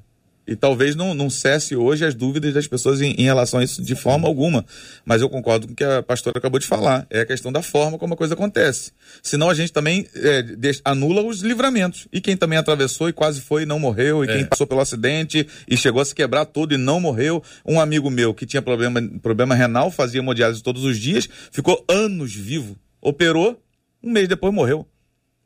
E 0.51 0.55
talvez 0.57 0.97
não, 0.97 1.13
não 1.13 1.29
cesse 1.29 1.77
hoje 1.77 2.03
as 2.03 2.13
dúvidas 2.13 2.53
das 2.53 2.67
pessoas 2.67 2.99
em, 2.99 3.13
em, 3.13 3.23
relação 3.23 3.61
a 3.61 3.63
isso 3.63 3.81
de 3.81 3.95
forma 3.95 4.27
alguma. 4.27 4.65
Mas 5.05 5.21
eu 5.21 5.29
concordo 5.29 5.65
com 5.65 5.71
o 5.71 5.75
que 5.77 5.83
a 5.83 6.03
pastora 6.03 6.39
acabou 6.39 6.59
de 6.59 6.67
falar. 6.67 7.07
É 7.09 7.21
a 7.21 7.25
questão 7.25 7.53
da 7.53 7.61
forma 7.61 7.97
como 7.97 8.15
a 8.15 8.17
coisa 8.17 8.33
acontece. 8.33 8.91
Senão 9.23 9.49
a 9.49 9.53
gente 9.53 9.71
também 9.71 10.05
é, 10.13 10.43
anula 10.83 11.21
os 11.21 11.39
livramentos. 11.39 12.05
E 12.11 12.19
quem 12.19 12.35
também 12.35 12.59
atravessou 12.59 13.07
e 13.07 13.13
quase 13.13 13.39
foi 13.39 13.63
e 13.63 13.65
não 13.65 13.79
morreu, 13.79 14.25
e 14.25 14.27
é. 14.29 14.35
quem 14.35 14.45
passou 14.45 14.67
pelo 14.67 14.81
acidente 14.81 15.47
e 15.65 15.77
chegou 15.77 16.01
a 16.01 16.05
se 16.05 16.13
quebrar 16.13 16.43
todo 16.43 16.73
e 16.73 16.77
não 16.77 16.99
morreu. 16.99 17.41
Um 17.65 17.79
amigo 17.79 18.09
meu 18.09 18.33
que 18.33 18.45
tinha 18.45 18.61
problema, 18.61 19.01
problema 19.21 19.55
renal, 19.55 19.89
fazia 19.89 20.19
hemodiálise 20.19 20.61
todos 20.61 20.83
os 20.83 20.97
dias, 20.97 21.29
ficou 21.49 21.81
anos 21.87 22.35
vivo. 22.35 22.75
Operou, 23.01 23.57
um 24.03 24.11
mês 24.11 24.27
depois 24.27 24.53
morreu. 24.53 24.85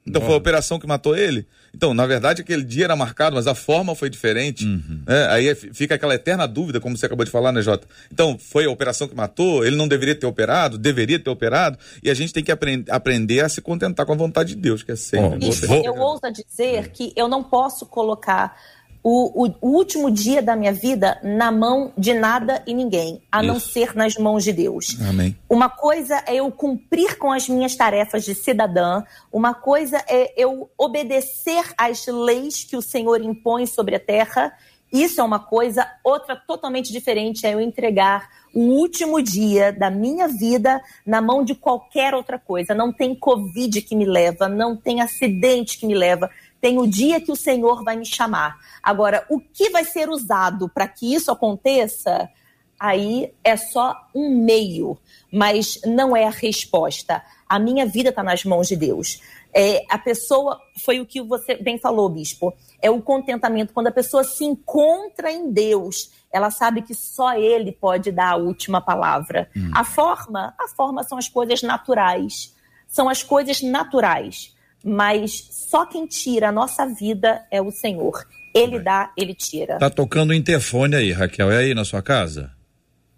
Então 0.08 0.22
foi 0.22 0.34
a 0.34 0.38
operação 0.38 0.78
que 0.80 0.86
matou 0.86 1.18
ele. 1.18 1.48
Então, 1.74 1.94
na 1.94 2.06
verdade, 2.06 2.42
aquele 2.42 2.64
dia 2.64 2.86
era 2.86 2.96
marcado, 2.96 3.36
mas 3.36 3.48
a 3.48 3.56
forma 3.56 3.96
foi 3.96 4.10
diferente. 4.10 4.66
Uhum. 4.66 5.02
Né? 5.06 5.28
Aí 5.30 5.56
fica 5.56 5.96
aquela 5.96 6.16
eterna 6.16 6.48
dúvida, 6.48 6.80
como 6.80 6.96
você 6.96 7.06
acabou 7.06 7.26
de 7.26 7.32
falar, 7.32 7.52
né, 7.52 7.62
Jota? 7.62 7.88
Então, 8.12 8.38
foi 8.40 8.66
a 8.66 8.70
operação 8.70 9.08
que 9.08 9.16
matou, 9.16 9.66
ele 9.66 9.76
não 9.76 9.88
deveria 9.88 10.16
ter 10.16 10.26
operado, 10.26 10.78
deveria 10.78 11.20
ter 11.20 11.30
operado, 11.30 11.78
e 12.04 12.10
a 12.10 12.14
gente 12.14 12.32
tem 12.32 12.44
que 12.44 12.52
aprend 12.52 12.86
aprender 12.90 13.42
a 13.42 13.50
se 13.50 13.62
contentar 13.62 14.06
com 14.06 14.14
a 14.14 14.16
vontade 14.16 14.56
de 14.56 14.62
Deus, 14.62 14.84
que 14.84 14.92
é 14.92 14.96
sempre. 14.96 15.50
Oh, 15.70 15.74
eu 15.84 15.96
ouso 15.96 16.22
dizer 16.32 16.92
que 16.92 17.12
eu 17.16 17.28
não 17.28 17.44
posso 17.44 17.86
colocar 17.86 18.56
o, 19.08 19.46
o, 19.46 19.56
o, 19.62 19.70
último 19.70 20.10
dia 20.10 20.42
da 20.42 20.56
minha 20.56 20.74
vida 20.74 21.20
na 21.22 21.52
mão 21.52 21.94
de 21.96 22.12
nada 22.12 22.64
e 22.66 22.74
ninguém, 22.74 23.22
a 23.32 23.44
Isso. 23.44 23.48
não 23.48 23.60
ser 23.60 23.96
nas 23.96 24.16
mãos 24.16 24.44
de 24.44 24.52
Deus. 24.52 24.98
Amém. 25.08 25.38
Uma 25.48 25.70
coisa 25.70 26.24
é 26.26 26.38
eu 26.38 26.52
cumprir 26.52 27.16
com 27.20 27.32
as 27.32 27.48
minhas 27.48 27.76
tarefas 27.76 28.26
de 28.26 28.34
cidadã, 28.34 29.04
uma 29.32 29.54
coisa 29.54 30.04
é 30.08 30.34
eu 30.36 30.72
obedecer 30.76 31.72
às 31.78 32.08
leis 32.08 32.64
que 32.64 32.76
o 32.76 32.82
Senhor 32.82 33.22
impõe 33.22 33.68
sobre 33.68 33.96
a 33.96 34.00
terra. 34.00 34.52
Isso 34.92 35.22
é 35.22 35.24
uma 35.24 35.40
coisa, 35.40 35.88
outra 36.04 36.36
totalmente 36.36 36.92
diferente 36.92 37.46
é 37.46 37.54
eu 37.54 37.60
entregar 37.60 38.28
o 38.56 38.62
último 38.62 39.22
dia 39.22 39.72
da 39.72 39.92
minha 39.92 40.28
vida 40.28 40.82
na 41.06 41.22
mão 41.22 41.44
de 41.44 41.54
qualquer 41.54 42.16
outra 42.16 42.40
coisa. 42.40 42.74
Não 42.74 42.92
tem 42.92 43.14
Covid 43.14 43.82
que 43.84 43.96
me 43.96 44.06
leva, 44.06 44.50
não 44.50 44.76
tem 44.76 45.02
acidente 45.02 45.78
que 45.78 45.86
me 45.86 45.94
leva 45.94 46.32
tem 46.66 46.80
o 46.80 46.88
dia 46.88 47.22
que 47.22 47.32
o 47.32 47.36
Senhor 47.36 47.84
vai 47.84 47.96
me 47.96 48.08
chamar. 48.08 48.58
Agora, 48.82 49.24
o 49.30 49.40
que 49.40 49.70
vai 49.70 49.86
ser 49.86 50.10
usado 50.10 50.68
para 50.68 50.88
que 50.88 51.14
isso 51.14 51.30
aconteça, 51.30 52.28
aí 52.80 53.32
é 53.44 53.56
só 53.56 53.96
um 54.16 54.44
meio, 54.44 54.98
mas 55.32 55.80
não 55.86 56.18
é 56.18 56.26
a 56.26 56.32
resposta. 56.32 57.22
A 57.48 57.60
minha 57.60 57.86
vida 57.86 58.10
está 58.10 58.24
nas 58.24 58.44
mãos 58.44 58.68
de 58.68 58.76
Deus. 58.76 59.22
É, 59.54 59.86
a 59.88 60.00
pessoa, 60.00 60.60
foi 60.84 61.00
o 61.00 61.06
que 61.06 61.22
você 61.22 61.54
bem 61.54 61.78
falou, 61.78 62.10
bispo, 62.10 62.52
é 62.82 62.90
o 62.90 63.00
contentamento. 63.00 63.72
Quando 63.72 63.88
a 63.90 63.92
pessoa 63.92 64.24
se 64.24 64.44
encontra 64.44 65.32
em 65.32 65.52
Deus, 65.52 66.10
ela 66.34 66.50
sabe 66.50 66.82
que 66.82 66.96
só 66.96 67.38
Ele 67.38 67.72
pode 67.72 68.12
dar 68.12 68.32
a 68.32 68.38
última 68.38 68.82
palavra. 68.82 69.52
Hum. 69.56 69.70
A 69.72 69.84
forma, 69.84 70.56
a 70.60 70.68
forma 70.70 71.04
são 71.04 71.20
as 71.20 71.28
coisas 71.28 71.62
naturais. 71.62 72.56
São 72.88 73.08
as 73.08 73.22
coisas 73.22 73.62
naturais 73.62 74.55
mas 74.86 75.48
só 75.50 75.84
quem 75.84 76.06
tira 76.06 76.50
a 76.50 76.52
nossa 76.52 76.86
vida 76.86 77.42
é 77.50 77.60
o 77.60 77.72
Senhor. 77.72 78.24
Ele 78.54 78.80
dá, 78.80 79.12
ele 79.18 79.34
tira. 79.34 79.80
Tá 79.80 79.90
tocando 79.90 80.30
o 80.30 80.34
interfone 80.34 80.96
aí, 80.96 81.12
Raquel. 81.12 81.52
É 81.52 81.58
aí 81.58 81.74
na 81.74 81.84
sua 81.84 82.04
casa? 82.04 82.52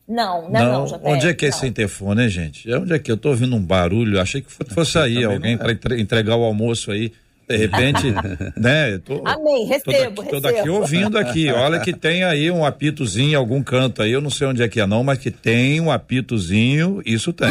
Não, 0.07 0.49
não, 0.49 0.85
não, 0.85 0.85
não 0.85 1.01
Onde 1.03 1.27
é 1.27 1.33
que 1.33 1.45
é 1.45 1.49
esse 1.49 1.67
interfone, 1.67 2.23
hein, 2.23 2.29
gente? 2.29 2.73
Onde 2.73 2.93
é 2.93 2.99
que 2.99 3.11
eu 3.11 3.17
tô 3.17 3.29
ouvindo 3.29 3.53
um 3.53 3.61
barulho? 3.61 4.21
Achei 4.21 4.41
que 4.41 4.49
fosse 4.49 4.97
aí 4.97 5.25
alguém 5.25 5.55
é. 5.55 5.57
para 5.57 5.99
entregar 5.99 6.37
o 6.37 6.43
almoço 6.43 6.89
aí. 6.89 7.11
De 7.47 7.57
repente, 7.57 8.03
né? 8.55 8.97
Tô, 8.99 9.21
Amém, 9.25 9.65
recebo, 9.65 10.15
tô 10.15 10.21
daqui, 10.21 10.29
tô 10.29 10.39
daqui 10.39 10.69
ouvindo 10.69 11.17
aqui. 11.17 11.51
Olha 11.51 11.79
que 11.81 11.93
tem 11.93 12.23
aí 12.23 12.49
um 12.49 12.65
apitozinho 12.65 13.31
em 13.31 13.35
algum 13.35 13.61
canto 13.61 14.01
aí, 14.01 14.11
eu 14.11 14.21
não 14.21 14.29
sei 14.29 14.47
onde 14.47 14.63
é 14.63 14.69
que 14.69 14.79
é 14.79 14.85
não, 14.85 15.03
mas 15.03 15.19
que 15.19 15.31
tem 15.31 15.79
um 15.81 15.91
apitozinho, 15.91 17.01
isso 17.05 17.33
tem. 17.33 17.49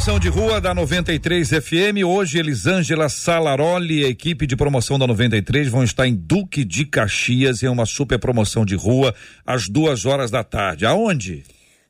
Promoção 0.00 0.18
de 0.18 0.28
rua 0.30 0.62
da 0.62 0.72
93 0.72 1.46
FM. 1.46 2.06
Hoje, 2.06 2.38
Elisângela 2.38 3.10
Salaroli 3.10 4.00
e 4.00 4.04
a 4.06 4.08
equipe 4.08 4.46
de 4.46 4.56
promoção 4.56 4.98
da 4.98 5.06
93 5.06 5.68
vão 5.68 5.84
estar 5.84 6.08
em 6.08 6.14
Duque 6.14 6.64
de 6.64 6.86
Caxias 6.86 7.62
em 7.62 7.68
uma 7.68 7.84
super 7.84 8.18
promoção 8.18 8.64
de 8.64 8.74
rua 8.74 9.14
às 9.44 9.68
duas 9.68 10.06
horas 10.06 10.30
da 10.30 10.42
tarde. 10.42 10.86
Aonde? 10.86 11.44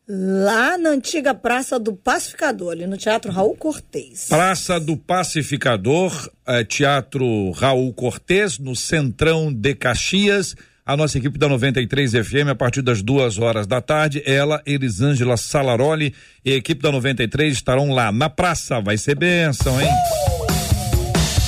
Lá 0.08 0.76
na 0.76 0.90
antiga 0.90 1.32
Praça 1.32 1.78
do 1.78 1.94
Pacificador, 1.94 2.72
ali 2.72 2.84
no 2.84 2.96
Teatro 2.96 3.30
Raul 3.30 3.54
Cortez. 3.54 4.26
Praça 4.28 4.80
do 4.80 4.96
Pacificador, 4.96 6.28
eh, 6.48 6.64
Teatro 6.64 7.52
Raul 7.52 7.94
Cortez, 7.94 8.58
no 8.58 8.74
Centrão 8.74 9.52
de 9.52 9.72
Caxias. 9.72 10.56
A 10.84 10.96
nossa 10.96 11.18
equipe 11.18 11.38
da 11.38 11.48
93 11.48 12.12
FM, 12.12 12.48
a 12.50 12.54
partir 12.54 12.82
das 12.82 13.02
duas 13.02 13.38
horas 13.38 13.66
da 13.66 13.80
tarde, 13.80 14.22
ela, 14.24 14.62
Elisângela 14.66 15.36
Salaroli 15.36 16.14
e 16.44 16.52
a 16.52 16.56
equipe 16.56 16.82
da 16.82 16.90
93 16.90 17.52
estarão 17.52 17.92
lá 17.92 18.10
na 18.10 18.30
praça. 18.30 18.80
Vai 18.80 18.96
ser 18.96 19.14
bênção, 19.14 19.80
hein? 19.80 19.88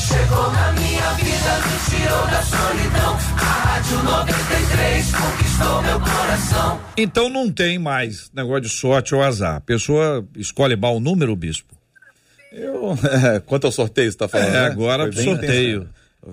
Chegou 0.07 0.53
na 0.53 0.73
minha 0.73 1.12
vida, 1.14 1.59
me 1.66 1.90
tirou 1.90 2.27
da 2.27 2.42
solidão. 2.42 3.18
A 3.37 3.45
Rádio 3.45 4.03
93 4.05 5.12
conquistou 5.12 5.83
meu 5.83 6.01
coração. 6.01 6.81
Então 6.97 7.29
não 7.29 7.51
tem 7.51 7.79
mais 7.79 8.31
negócio 8.35 8.62
de 8.62 8.68
sorte 8.68 9.14
ou 9.14 9.23
azar. 9.23 9.57
A 9.57 9.61
pessoa 9.61 10.25
escolhe 10.37 10.77
mal 10.77 10.97
o 10.97 11.01
número, 11.01 11.35
bispo? 11.35 11.75
Eu, 12.53 12.97
é, 13.35 13.40
quanto 13.47 13.66
ao 13.66 13.73
sorteio 13.73 14.12
você 14.12 14.18
tá 14.18 14.29
falando? 14.29 14.49
É, 14.49 14.53
né? 14.53 14.66
agora 14.66 15.09
o 15.09 15.12
sorteio. 15.12 15.88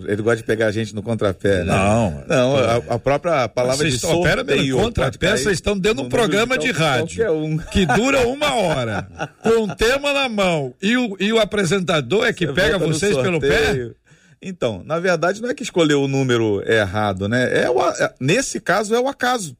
Ele 0.05 0.21
gosta 0.21 0.37
de 0.37 0.43
pegar 0.43 0.67
a 0.67 0.71
gente 0.71 0.93
no 0.93 1.01
contrapé, 1.01 1.63
né? 1.63 1.73
Não. 1.73 2.23
Não, 2.27 2.55
a, 2.57 2.75
a 2.75 2.99
própria 2.99 3.49
palavra 3.49 3.77
vocês 3.77 3.93
de 3.95 3.99
sorteio. 3.99 4.23
Pera, 4.23 4.45
pera, 4.45 4.71
contrapé, 4.71 5.31
vocês 5.31 5.57
estão 5.57 5.77
dentro 5.77 6.01
de 6.01 6.03
um 6.03 6.09
programa 6.09 6.59
de 6.59 6.69
rádio 6.69 7.31
um. 7.31 7.57
que 7.57 7.87
dura 7.87 8.27
uma 8.27 8.53
hora, 8.53 9.09
com 9.41 9.63
um 9.63 9.67
tema 9.67 10.13
na 10.13 10.29
mão, 10.29 10.75
e 10.79 10.95
o, 10.95 11.17
e 11.19 11.33
o 11.33 11.39
apresentador 11.39 12.25
é 12.25 12.31
que 12.31 12.45
Você 12.45 12.53
pega 12.53 12.77
vocês 12.77 13.17
pelo 13.17 13.39
pé? 13.39 13.91
Então, 14.39 14.83
na 14.85 14.99
verdade, 14.99 15.41
não 15.41 15.49
é 15.49 15.55
que 15.55 15.63
escolheu 15.63 16.03
o 16.03 16.07
número 16.07 16.63
errado, 16.69 17.27
né? 17.27 17.63
É 17.63 17.69
o, 17.69 17.81
é, 17.89 18.13
nesse 18.19 18.59
caso, 18.59 18.93
é 18.93 18.99
o 18.99 19.07
acaso. 19.07 19.57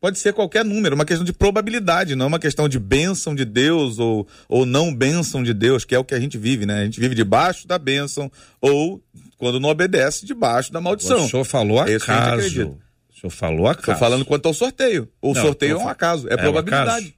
Pode 0.00 0.18
ser 0.18 0.32
qualquer 0.32 0.64
número, 0.64 0.94
uma 0.94 1.04
questão 1.04 1.24
de 1.24 1.32
probabilidade, 1.32 2.14
não 2.14 2.28
uma 2.28 2.38
questão 2.38 2.68
de 2.68 2.78
bênção 2.78 3.34
de 3.34 3.44
Deus 3.44 3.98
ou, 3.98 4.28
ou 4.48 4.64
não 4.64 4.94
bênção 4.94 5.42
de 5.42 5.52
Deus, 5.52 5.84
que 5.84 5.94
é 5.94 5.98
o 5.98 6.04
que 6.04 6.14
a 6.14 6.20
gente 6.20 6.38
vive, 6.38 6.64
né? 6.66 6.82
A 6.82 6.84
gente 6.84 7.00
vive 7.00 7.14
debaixo 7.14 7.66
da 7.66 7.78
bênção 7.78 8.30
ou, 8.60 9.02
quando 9.36 9.60
não 9.60 9.68
obedece, 9.68 10.24
debaixo 10.26 10.72
da 10.72 10.80
maldição. 10.80 11.24
O 11.24 11.28
senhor 11.28 11.44
falou 11.44 11.82
É 11.86 11.94
isso 11.94 12.04
que 12.04 12.10
a 12.10 12.14
gente 12.14 12.22
acaso. 12.24 12.38
acredita. 12.40 12.86
O 13.14 13.20
senhor 13.20 13.30
falou 13.30 13.66
acaso. 13.66 13.80
Estou 13.80 13.96
falando 13.96 14.24
quanto 14.24 14.46
ao 14.46 14.54
sorteio. 14.54 15.08
O 15.20 15.32
Não, 15.34 15.42
sorteio 15.42 15.72
é 15.72 15.76
um 15.78 15.88
acaso, 15.88 16.28
é, 16.28 16.34
um 16.34 16.38
probabilidade. 16.38 16.90
acaso. 16.90 17.12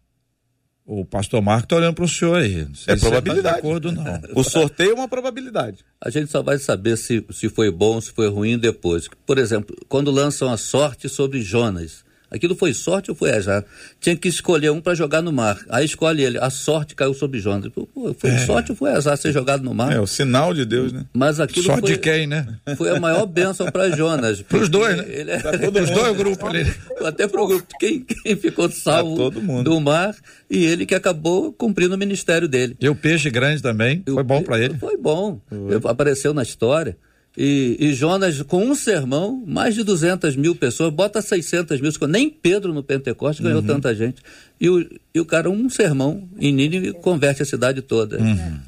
O 0.90 1.04
pastor 1.04 1.42
Marco 1.42 1.64
está 1.64 1.76
olhando 1.76 1.94
para 1.94 2.04
o 2.04 2.08
senhor 2.08 2.38
aí. 2.38 2.64
Não 2.64 2.74
sei 2.74 2.94
É 2.94 2.96
tá 2.96 3.00
probabilidade. 3.02 3.54
de 3.56 3.58
acordo, 3.60 3.92
não. 3.92 4.04
O 4.34 4.42
sorteio 4.42 4.92
é 4.92 4.94
uma 4.94 5.06
probabilidade. 5.08 5.84
A 6.00 6.08
gente 6.08 6.30
só 6.30 6.42
vai 6.42 6.56
saber 6.58 6.96
se, 6.96 7.22
se 7.30 7.48
foi 7.50 7.70
bom, 7.70 8.00
se 8.00 8.10
foi 8.12 8.28
ruim 8.30 8.56
depois. 8.58 9.06
Por 9.26 9.36
exemplo, 9.36 9.76
quando 9.86 10.10
lançam 10.10 10.50
a 10.50 10.56
sorte 10.56 11.06
sobre 11.08 11.42
Jonas. 11.42 12.06
Aquilo 12.30 12.54
foi 12.54 12.74
sorte 12.74 13.10
ou 13.10 13.16
foi 13.16 13.30
azar? 13.32 13.64
Tinha 14.00 14.14
que 14.16 14.28
escolher 14.28 14.70
um 14.70 14.80
para 14.80 14.94
jogar 14.94 15.22
no 15.22 15.32
mar. 15.32 15.58
Aí 15.68 15.84
escolhe 15.86 16.22
ele. 16.22 16.38
A 16.38 16.50
sorte 16.50 16.94
caiu 16.94 17.14
sobre 17.14 17.40
Jonas. 17.40 17.72
Foi 18.18 18.38
sorte 18.44 18.72
ou 18.72 18.76
foi 18.76 18.90
azar 18.92 19.16
ser 19.16 19.32
jogado 19.32 19.62
no 19.64 19.72
mar? 19.74 19.92
É 19.92 20.00
o 20.00 20.06
sinal 20.06 20.52
de 20.52 20.64
Deus, 20.64 20.92
né? 20.92 21.06
Mas 21.12 21.40
aquilo 21.40 21.64
Só 21.66 21.78
foi, 21.78 21.92
de 21.92 21.98
quem, 21.98 22.26
né? 22.26 22.46
foi 22.76 22.90
a 22.90 23.00
maior 23.00 23.24
bênção 23.26 23.70
para 23.70 23.90
Jonas. 23.96 24.42
Pros 24.42 24.68
dois, 24.68 24.96
né? 24.96 25.04
Ele 25.08 25.30
é... 25.30 25.36
Os 25.82 25.90
dois 25.90 26.16
grupos 26.16 26.48
ali. 26.48 26.72
Até 27.04 27.26
pro 27.26 27.46
grupo. 27.46 27.66
Quem, 27.80 28.00
quem 28.00 28.36
ficou 28.36 28.70
salvo 28.70 29.14
Pra 29.14 29.24
todo 29.24 29.42
mundo. 29.42 29.70
do 29.70 29.80
mar 29.80 30.14
e 30.50 30.64
ele 30.64 30.84
que 30.84 30.94
acabou 30.94 31.52
cumprindo 31.52 31.94
o 31.94 31.98
ministério 31.98 32.46
dele. 32.48 32.76
E 32.80 32.88
o 32.88 32.94
peixe 32.94 33.30
grande 33.30 33.62
também. 33.62 34.02
Foi 34.06 34.22
bom 34.22 34.42
para 34.42 34.58
ele. 34.58 34.76
Foi 34.78 34.96
bom. 34.96 35.40
Apareceu 35.84 36.34
na 36.34 36.42
história. 36.42 36.96
E, 37.36 37.76
e 37.78 37.94
Jonas, 37.94 38.42
com 38.42 38.64
um 38.64 38.74
sermão, 38.74 39.44
mais 39.46 39.74
de 39.76 39.84
200 39.84 40.34
mil 40.34 40.56
pessoas, 40.56 40.92
bota 40.92 41.22
600 41.22 41.80
mil, 41.80 41.92
nem 42.08 42.28
Pedro 42.28 42.74
no 42.74 42.82
Pentecoste 42.82 43.42
ganhou 43.42 43.62
tanta 43.62 43.94
gente. 43.94 44.20
E 44.60 44.68
o, 44.68 44.84
e 45.14 45.20
o 45.20 45.24
cara, 45.24 45.48
um 45.48 45.70
sermão 45.70 46.28
em 46.36 46.52
Nínive, 46.52 46.92
converte 46.94 47.40
a 47.42 47.44
cidade 47.44 47.80
toda. 47.80 48.18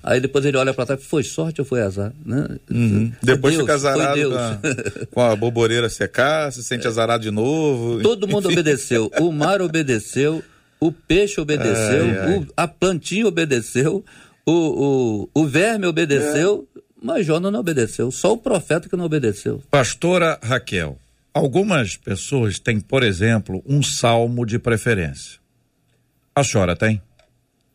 Aí 0.05 0.21
depois 0.21 0.45
ele 0.45 0.57
olha 0.57 0.73
para 0.73 0.87
trás, 0.87 1.03
foi 1.03 1.25
sorte 1.25 1.61
ou 1.61 1.65
foi 1.65 1.81
azar? 1.83 2.13
Né? 2.25 2.47
Foi 2.69 3.13
Depois 3.21 3.55
Deus, 3.55 3.65
fica 3.65 3.75
azarado 3.75 4.31
com 4.31 4.37
a, 4.37 4.59
com 5.11 5.21
a 5.21 5.35
boboreira 5.35 5.89
secar, 5.89 6.53
se 6.53 6.63
sente 6.63 6.87
azarado 6.87 7.25
de 7.25 7.31
novo. 7.33 8.01
Todo 8.03 8.29
mundo 8.29 8.49
obedeceu. 8.49 9.11
O 9.21 9.33
mar 9.33 9.61
obedeceu, 9.61 10.45
o 10.79 10.93
peixe 10.93 11.41
obedeceu, 11.41 12.05
Ai, 12.05 12.19
ai. 12.19 12.39
o- 12.39 12.47
a 12.57 12.69
plantinha 12.69 13.27
obedeceu, 13.27 14.05
o, 14.47 15.29
o, 15.35 15.43
o 15.43 15.47
verme 15.47 15.87
obedeceu, 15.87 16.69
mas 17.03 17.27
Jonas 17.27 17.53
não 17.53 17.61
obedeceu. 17.61 18.11
Só 18.11 18.33
o 18.33 18.39
profeta 18.39 18.89
que 18.89 18.97
não 18.97 19.05
obedeceu. 19.05 19.63
Pastora 19.71 20.39
Raquel, 20.43 20.99
algumas 21.33 21.97
pessoas 21.97 22.59
têm, 22.59 22.81
por 22.81 23.03
exemplo, 23.03 23.63
um 23.67 23.83
salmo 23.83 24.45
de 24.45 24.59
preferência. 24.59 25.39
A 26.35 26.45
senhora 26.45 26.77
tem? 26.77 27.01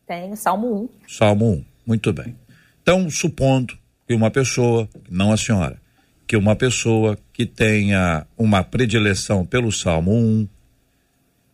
Tem, 0.07 0.35
Salmo 0.35 0.89
1. 1.07 1.09
Salmo 1.09 1.51
1. 1.53 1.65
Muito 1.85 2.13
bem. 2.13 2.35
Então, 2.81 3.09
supondo 3.09 3.77
que 4.07 4.13
uma 4.13 4.29
pessoa, 4.29 4.87
não 5.09 5.31
a 5.31 5.37
senhora, 5.37 5.81
que 6.27 6.37
uma 6.37 6.55
pessoa 6.55 7.17
que 7.33 7.45
tenha 7.45 8.25
uma 8.37 8.63
predileção 8.63 9.45
pelo 9.45 9.71
Salmo 9.71 10.13
1 10.13 10.47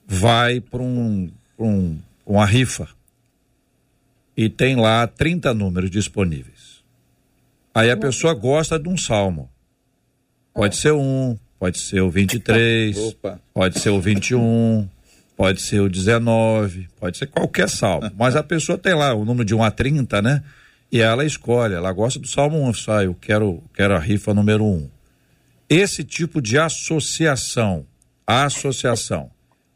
vai 0.06 0.60
para 0.60 0.82
um, 0.82 1.32
um, 1.58 1.98
uma 2.26 2.46
rifa 2.46 2.88
e 4.36 4.50
tem 4.50 4.76
lá 4.76 5.08
30 5.08 5.54
números 5.54 5.90
disponíveis. 5.90 6.61
Aí 7.74 7.90
a 7.90 7.98
pessoa 7.98 8.34
gosta 8.34 8.78
de 8.78 8.90
um 8.90 8.98
salmo. 8.98 9.50
Pode 10.54 10.76
ser 10.76 10.92
um, 10.92 11.38
pode 11.58 11.80
ser 11.80 12.02
o 12.02 12.10
23, 12.10 12.98
Opa. 12.98 13.40
pode 13.54 13.80
ser 13.80 13.90
o 13.90 14.02
21, 14.02 14.88
pode 15.38 15.62
ser 15.62 15.80
o 15.80 15.90
19, 15.90 16.90
pode 17.00 17.18
ser 17.18 17.28
qualquer 17.28 17.70
salmo. 17.70 18.12
Mas 18.18 18.36
a 18.36 18.44
pessoa 18.44 18.78
tem 18.78 18.94
lá 18.94 19.14
o 19.14 19.24
número 19.24 19.46
de 19.46 19.56
1 19.56 19.64
a 19.64 19.72
30, 19.72 20.22
né? 20.22 20.44
E 20.92 21.00
ela 21.00 21.24
escolhe, 21.24 21.74
ela 21.74 21.92
gosta 21.94 22.20
do 22.20 22.28
salmo 22.28 22.62
1, 22.68 22.74
sai, 22.74 23.06
eu 23.06 23.16
quero, 23.16 23.64
quero 23.74 23.96
a 23.96 24.00
rifa 24.00 24.34
número 24.34 24.66
1. 24.66 24.90
Esse 25.70 26.04
tipo 26.04 26.42
de 26.42 26.58
associação, 26.58 27.86
associação 28.28 29.32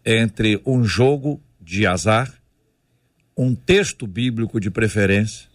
entre 0.05 0.61
um 0.65 0.83
jogo 0.83 1.41
de 1.61 1.87
azar, 1.87 2.33
um 3.37 3.55
texto 3.55 4.05
bíblico 4.05 4.59
de 4.59 4.69
preferência, 4.69 5.47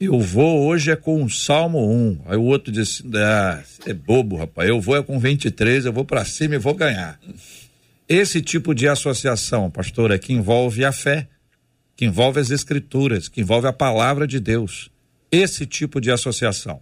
eu 0.00 0.20
vou 0.20 0.66
hoje 0.66 0.92
é 0.92 0.96
com 0.96 1.24
o 1.24 1.30
Salmo 1.30 1.90
1. 1.90 2.22
Aí 2.26 2.36
o 2.36 2.44
outro 2.44 2.70
diz 2.70 3.00
assim, 3.00 3.10
ah, 3.16 3.62
é 3.84 3.92
bobo, 3.92 4.36
rapaz. 4.36 4.68
Eu 4.68 4.80
vou 4.80 4.96
é 4.96 5.02
com 5.02 5.18
23, 5.18 5.86
eu 5.86 5.92
vou 5.92 6.04
para 6.04 6.24
cima 6.24 6.54
e 6.54 6.58
vou 6.58 6.74
ganhar. 6.74 7.18
Esse 8.08 8.40
tipo 8.40 8.74
de 8.74 8.88
associação, 8.88 9.70
pastor, 9.70 10.12
é 10.12 10.18
que 10.18 10.32
envolve 10.32 10.84
a 10.84 10.92
fé, 10.92 11.26
que 11.96 12.04
envolve 12.04 12.38
as 12.38 12.50
escrituras, 12.50 13.28
que 13.28 13.40
envolve 13.40 13.66
a 13.66 13.72
palavra 13.72 14.26
de 14.26 14.38
Deus. 14.38 14.88
Esse 15.32 15.66
tipo 15.66 16.00
de 16.00 16.10
associação. 16.10 16.80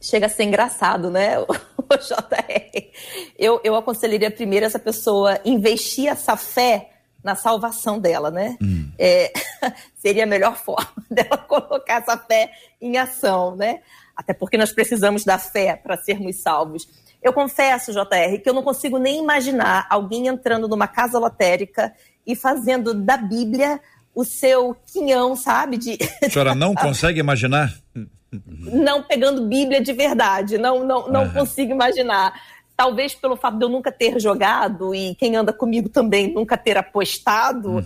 chega 0.00 0.26
a 0.26 0.28
ser 0.28 0.42
engraçado, 0.42 1.08
né, 1.08 1.38
o 1.38 1.46
JR? 1.46 2.90
Eu, 3.38 3.60
eu 3.62 3.76
aconselharia 3.76 4.30
primeiro 4.30 4.66
essa 4.66 4.78
pessoa 4.78 5.40
investir 5.44 6.08
essa 6.08 6.36
fé 6.36 6.93
na 7.24 7.34
salvação 7.34 7.98
dela, 7.98 8.30
né? 8.30 8.56
É, 8.98 9.32
seria 9.96 10.24
a 10.24 10.26
melhor 10.26 10.56
forma 10.56 10.92
dela 11.10 11.38
colocar 11.38 12.02
essa 12.02 12.18
fé 12.18 12.52
em 12.80 12.98
ação, 12.98 13.56
né? 13.56 13.80
Até 14.14 14.34
porque 14.34 14.58
nós 14.58 14.70
precisamos 14.70 15.24
da 15.24 15.38
fé 15.38 15.74
para 15.74 15.96
sermos 15.96 16.36
salvos. 16.36 16.86
Eu 17.22 17.32
confesso, 17.32 17.92
JR, 17.92 18.38
que 18.42 18.48
eu 18.48 18.52
não 18.52 18.62
consigo 18.62 18.98
nem 18.98 19.18
imaginar 19.18 19.86
alguém 19.88 20.26
entrando 20.26 20.68
numa 20.68 20.86
casa 20.86 21.18
lotérica 21.18 21.92
e 22.26 22.36
fazendo 22.36 22.92
da 22.92 23.16
Bíblia 23.16 23.80
o 24.14 24.24
seu 24.24 24.76
quinhão, 24.86 25.34
sabe? 25.34 25.78
De, 25.78 25.98
A 26.22 26.28
senhora 26.28 26.54
não 26.54 26.74
consegue 26.76 27.18
imaginar? 27.18 27.72
não 28.72 29.02
pegando 29.02 29.46
Bíblia 29.46 29.80
de 29.80 29.92
verdade. 29.92 30.58
Não, 30.58 30.84
não, 30.84 31.08
não 31.08 31.30
consigo 31.30 31.72
imaginar. 31.72 32.32
Talvez 32.76 33.14
pelo 33.14 33.36
fato 33.36 33.56
de 33.56 33.64
eu 33.64 33.68
nunca 33.68 33.92
ter 33.92 34.18
jogado 34.20 34.94
e 34.94 35.14
quem 35.14 35.36
anda 35.36 35.52
comigo 35.52 35.88
também 35.88 36.32
nunca 36.34 36.56
ter 36.56 36.76
apostado, 36.76 37.84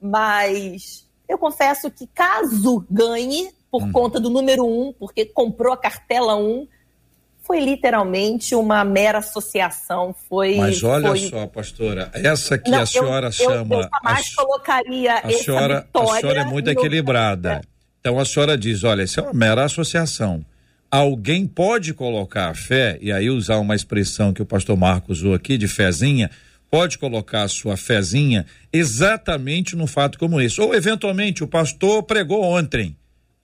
mas 0.00 1.06
eu 1.28 1.36
confesso 1.38 1.90
que 1.90 2.06
caso 2.06 2.86
ganhe 2.90 3.50
por 3.70 3.90
conta 3.92 4.18
do 4.18 4.30
número 4.30 4.64
um, 4.66 4.92
porque 4.98 5.26
comprou 5.26 5.72
a 5.72 5.76
cartela 5.76 6.36
um, 6.36 6.66
foi 7.42 7.60
literalmente 7.60 8.54
uma 8.54 8.84
mera 8.84 9.18
associação. 9.18 10.14
Foi, 10.28 10.54
Mas 10.56 10.82
olha 10.84 11.08
foi... 11.08 11.18
só, 11.28 11.46
pastora, 11.46 12.10
essa 12.14 12.56
que 12.58 12.70
Não, 12.70 12.80
a 12.82 12.86
senhora 12.86 13.26
eu, 13.28 13.32
chama. 13.32 13.74
Eu, 13.74 13.80
a 13.80 13.88
jamais 14.04 14.26
s- 14.26 14.34
colocaria 14.36 15.14
a 15.14 15.30
senhora, 15.30 15.88
a 15.92 16.06
senhora 16.20 16.40
é 16.40 16.44
muito 16.44 16.66
no- 16.66 16.72
equilibrada. 16.72 17.60
Então 18.00 18.18
a 18.18 18.24
senhora 18.24 18.56
diz: 18.56 18.84
olha, 18.84 19.02
isso 19.02 19.18
é 19.20 19.22
uma 19.22 19.32
mera 19.32 19.64
associação. 19.64 20.44
Alguém 20.90 21.46
pode 21.46 21.92
colocar 21.92 22.48
a 22.48 22.54
fé, 22.54 22.98
e 23.00 23.12
aí 23.12 23.28
usar 23.28 23.58
uma 23.58 23.74
expressão 23.74 24.32
que 24.32 24.40
o 24.40 24.46
pastor 24.46 24.76
Marcos 24.76 25.18
usou 25.18 25.34
aqui, 25.34 25.58
de 25.58 25.68
fezinha, 25.68 26.30
pode 26.70 26.96
colocar 26.96 27.42
a 27.42 27.48
sua 27.48 27.76
fezinha 27.76 28.46
exatamente 28.72 29.76
num 29.76 29.86
fato 29.86 30.18
como 30.18 30.40
esse. 30.40 30.60
Ou, 30.60 30.74
eventualmente, 30.74 31.44
o 31.44 31.48
pastor 31.48 32.02
pregou 32.04 32.42
ontem. 32.42 32.96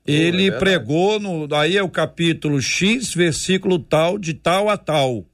Ele 0.07 0.51
verdade. 0.51 0.59
pregou 0.59 1.21
no. 1.21 1.55
Aí 1.55 1.77
é 1.77 1.83
o 1.83 1.89
capítulo 1.89 2.61
X, 2.61 3.15
versículo 3.15 3.79
tal, 3.79 4.19
de 4.19 4.35
tal 4.35 4.69
a 4.69 4.77
tal. 4.77 5.25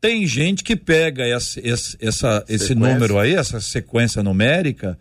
Tem 0.00 0.24
gente 0.26 0.62
que 0.62 0.76
pega 0.76 1.26
essa, 1.26 1.60
esse, 1.60 1.96
essa, 2.00 2.44
esse 2.48 2.74
número 2.74 3.18
aí, 3.18 3.34
essa 3.34 3.60
sequência 3.60 4.22
numérica, 4.22 4.96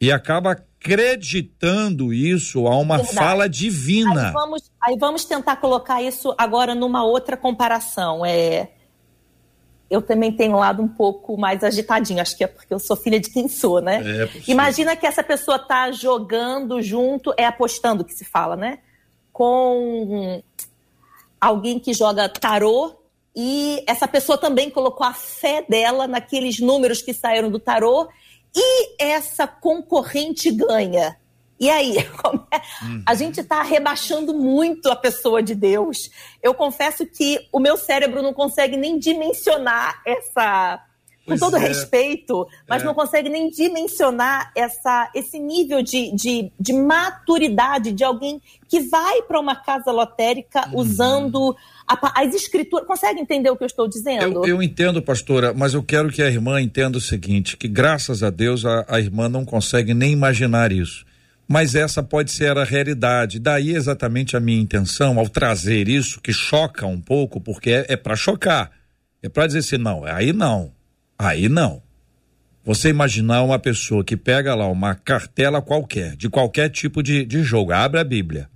e 0.00 0.12
acaba 0.12 0.56
acreditando 0.94 2.12
isso 2.12 2.66
a 2.66 2.76
uma 2.76 2.96
Verdade. 2.98 3.16
fala 3.16 3.44
Aí 3.44 3.50
divina. 3.50 4.32
vamos, 4.32 4.70
aí 4.80 4.96
vamos 4.98 5.24
tentar 5.24 5.56
colocar 5.56 6.02
isso 6.02 6.34
agora 6.38 6.74
numa 6.74 7.04
outra 7.04 7.36
comparação. 7.36 8.24
É, 8.24 8.70
eu 9.88 10.02
também 10.02 10.32
tenho 10.32 10.54
um 10.54 10.58
lado 10.58 10.82
um 10.82 10.88
pouco 10.88 11.36
mais 11.36 11.62
agitadinho, 11.62 12.20
acho 12.20 12.36
que 12.36 12.44
é 12.44 12.46
porque 12.46 12.72
eu 12.72 12.78
sou 12.78 12.96
filha 12.96 13.20
de 13.20 13.30
quem 13.30 13.48
sou, 13.48 13.80
né? 13.80 14.02
É. 14.04 14.28
Imagina 14.50 14.96
que 14.96 15.06
essa 15.06 15.22
pessoa 15.22 15.58
tá 15.58 15.90
jogando 15.92 16.82
junto, 16.82 17.32
é 17.36 17.44
apostando 17.44 18.04
que 18.04 18.12
se 18.12 18.24
fala, 18.24 18.56
né? 18.56 18.78
Com 19.32 20.42
alguém 21.40 21.78
que 21.78 21.92
joga 21.92 22.28
tarô 22.28 22.96
e 23.34 23.84
essa 23.86 24.08
pessoa 24.08 24.38
também 24.38 24.70
colocou 24.70 25.06
a 25.06 25.12
fé 25.12 25.64
dela 25.68 26.08
naqueles 26.08 26.58
números 26.58 27.02
que 27.02 27.12
saíram 27.12 27.50
do 27.50 27.58
tarô 27.58 28.08
e 28.56 28.96
essa 28.98 29.46
concorrente 29.46 30.50
ganha. 30.50 31.16
E 31.58 31.70
aí, 31.70 31.98
é? 32.52 32.60
a 33.04 33.14
gente 33.14 33.40
está 33.40 33.62
rebaixando 33.62 34.34
muito 34.34 34.90
a 34.90 34.96
pessoa 34.96 35.42
de 35.42 35.54
Deus. 35.54 36.10
Eu 36.42 36.54
confesso 36.54 37.06
que 37.06 37.46
o 37.52 37.60
meu 37.60 37.76
cérebro 37.76 38.22
não 38.22 38.32
consegue 38.32 38.76
nem 38.76 38.98
dimensionar 38.98 40.00
essa 40.06 40.82
com 41.26 41.36
todo 41.36 41.56
é. 41.56 41.60
respeito, 41.60 42.46
mas 42.68 42.82
é. 42.82 42.84
não 42.84 42.94
consegue 42.94 43.28
nem 43.28 43.50
dimensionar 43.50 44.52
essa, 44.54 45.10
esse 45.12 45.40
nível 45.40 45.82
de, 45.82 46.14
de, 46.14 46.52
de 46.58 46.72
maturidade 46.72 47.90
de 47.90 48.04
alguém 48.04 48.40
que 48.68 48.80
vai 48.80 49.22
para 49.22 49.40
uma 49.40 49.56
casa 49.56 49.90
lotérica 49.90 50.68
uhum. 50.68 50.78
usando 50.78 51.56
as 51.86 52.34
escrituras. 52.34 52.86
Consegue 52.86 53.20
entender 53.20 53.50
o 53.50 53.56
que 53.56 53.62
eu 53.62 53.66
estou 53.66 53.88
dizendo? 53.88 54.44
Eu, 54.44 54.56
eu, 54.56 54.62
entendo, 54.62 55.00
pastora, 55.00 55.54
mas 55.54 55.74
eu 55.74 55.82
quero 55.82 56.10
que 56.10 56.22
a 56.22 56.28
irmã 56.28 56.60
entenda 56.60 56.98
o 56.98 57.00
seguinte: 57.00 57.56
que 57.56 57.68
graças 57.68 58.22
a 58.22 58.30
Deus 58.30 58.64
a, 58.64 58.84
a 58.88 58.98
irmã 58.98 59.28
não 59.28 59.44
consegue 59.44 59.94
nem 59.94 60.12
imaginar 60.12 60.72
isso. 60.72 61.04
Mas 61.48 61.76
essa 61.76 62.02
pode 62.02 62.32
ser 62.32 62.58
a 62.58 62.64
realidade. 62.64 63.38
Daí 63.38 63.70
exatamente 63.70 64.36
a 64.36 64.40
minha 64.40 64.60
intenção 64.60 65.18
ao 65.18 65.28
trazer 65.28 65.88
isso, 65.88 66.20
que 66.20 66.32
choca 66.32 66.86
um 66.86 67.00
pouco, 67.00 67.40
porque 67.40 67.70
é, 67.70 67.86
é 67.90 67.96
para 67.96 68.16
chocar. 68.16 68.72
É 69.22 69.28
para 69.28 69.46
dizer 69.46 69.60
assim, 69.60 69.78
não, 69.78 70.04
aí 70.04 70.32
não. 70.32 70.72
Aí 71.16 71.48
não. 71.48 71.80
Você 72.64 72.88
imaginar 72.88 73.42
uma 73.42 73.60
pessoa 73.60 74.02
que 74.02 74.16
pega 74.16 74.56
lá 74.56 74.66
uma 74.66 74.96
cartela 74.96 75.62
qualquer, 75.62 76.16
de 76.16 76.28
qualquer 76.28 76.68
tipo 76.68 77.00
de, 77.00 77.24
de 77.24 77.44
jogo, 77.44 77.70
abre 77.70 78.00
a 78.00 78.04
Bíblia 78.04 78.48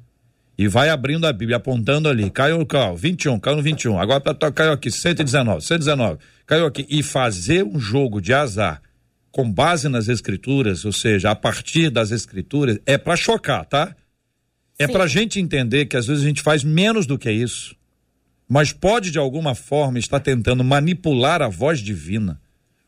e 0.61 0.69
vai 0.69 0.91
abrindo 0.91 1.27
a 1.27 1.33
Bíblia, 1.33 1.57
apontando 1.57 2.07
ali, 2.07 2.29
caiu, 2.29 2.67
caiu 2.67 2.95
21, 2.95 3.41
caiu 3.41 3.57
no 3.57 3.63
21, 3.63 3.99
agora 3.99 4.23
caiu 4.53 4.73
aqui 4.73 4.91
119, 4.91 5.65
119, 5.65 6.19
caiu 6.45 6.67
aqui, 6.67 6.85
e 6.91 7.03
fazer 7.03 7.65
um 7.65 7.81
jogo 7.81 8.21
de 8.21 8.35
azar 8.35 8.83
com 9.33 9.51
base 9.51 9.89
nas 9.89 10.07
escrituras, 10.07 10.85
ou 10.85 10.93
seja, 10.93 11.31
a 11.31 11.35
partir 11.35 11.89
das 11.89 12.11
escrituras, 12.11 12.79
é 12.85 12.99
para 12.99 13.17
chocar, 13.17 13.65
tá? 13.65 13.97
É 14.79 14.87
para 14.87 15.07
gente 15.07 15.41
entender 15.41 15.87
que 15.87 15.97
às 15.97 16.07
vezes 16.07 16.23
a 16.23 16.27
gente 16.27 16.43
faz 16.43 16.63
menos 16.63 17.07
do 17.07 17.17
que 17.17 17.33
isso, 17.33 17.75
mas 18.47 18.71
pode 18.71 19.11
de 19.11 19.19
alguma 19.19 19.55
forma 19.55 19.99
estar 19.99 20.21
tentando 20.21 20.63
manipular 20.63 21.41
a 21.41 21.49
voz 21.49 21.79
divina 21.79 22.39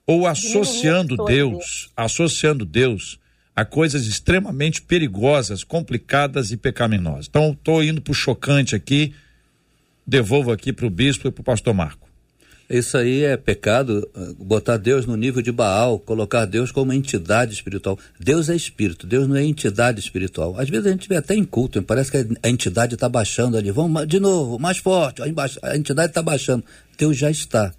ou 0.07 0.27
associando 0.27 1.17
Deus, 1.25 1.91
associando 1.97 2.67
Deus 2.67 3.19
a 3.55 3.65
coisas 3.65 4.07
extremamente 4.07 4.81
perigosas, 4.83 5.63
complicadas 5.63 6.51
e 6.51 6.57
pecaminosas. 6.57 7.27
Então, 7.29 7.53
estou 7.53 7.83
indo 7.85 8.01
para 8.01 8.11
o 8.11 8.15
chocante 8.15 8.75
aqui, 8.75 9.15
devolvo 10.07 10.51
aqui 10.51 10.73
para 10.73 10.87
o 10.87 10.91
bispo 10.91 11.29
e 11.29 11.31
para 11.31 11.41
o 11.41 11.45
pastor 11.45 11.75
Marco. 11.75 12.03
Isso 12.71 12.97
aí 12.97 13.23
é 13.23 13.37
pecado, 13.37 14.09
eh, 14.17 14.35
botar 14.39 14.79
Deus 14.79 15.05
no 15.05 15.15
nível 15.15 15.43
de 15.43 15.53
Baal, 15.53 15.99
colocar 15.99 16.47
Deus 16.47 16.73
como 16.73 16.91
entidade 16.91 17.53
espiritual. 17.53 17.99
Deus 18.19 18.49
é 18.49 18.57
espírito, 18.57 19.07
Deus 19.07 19.29
não 19.29 19.37
é 19.37 19.45
entidade 19.45 20.01
espiritual. 20.01 20.59
Às 20.59 20.71
vezes 20.71 20.87
a 20.87 20.91
gente 20.91 21.07
vê 21.07 21.17
até 21.17 21.35
em 21.35 21.45
culto, 21.45 21.83
parece 21.83 22.11
que 22.11 22.27
a 22.43 22.49
entidade 22.49 22.95
está 22.95 23.11
baixando 23.11 23.59
ali. 23.59 23.71
Vamos 23.71 24.09
de 24.09 24.19
novo, 24.19 24.59
mais 24.59 24.79
forte, 24.79 25.21
a 25.21 25.77
entidade 25.77 26.13
está 26.13 26.23
baixando. 26.23 26.65
Deus 26.97 27.19
já 27.19 27.31
está. 27.31 27.75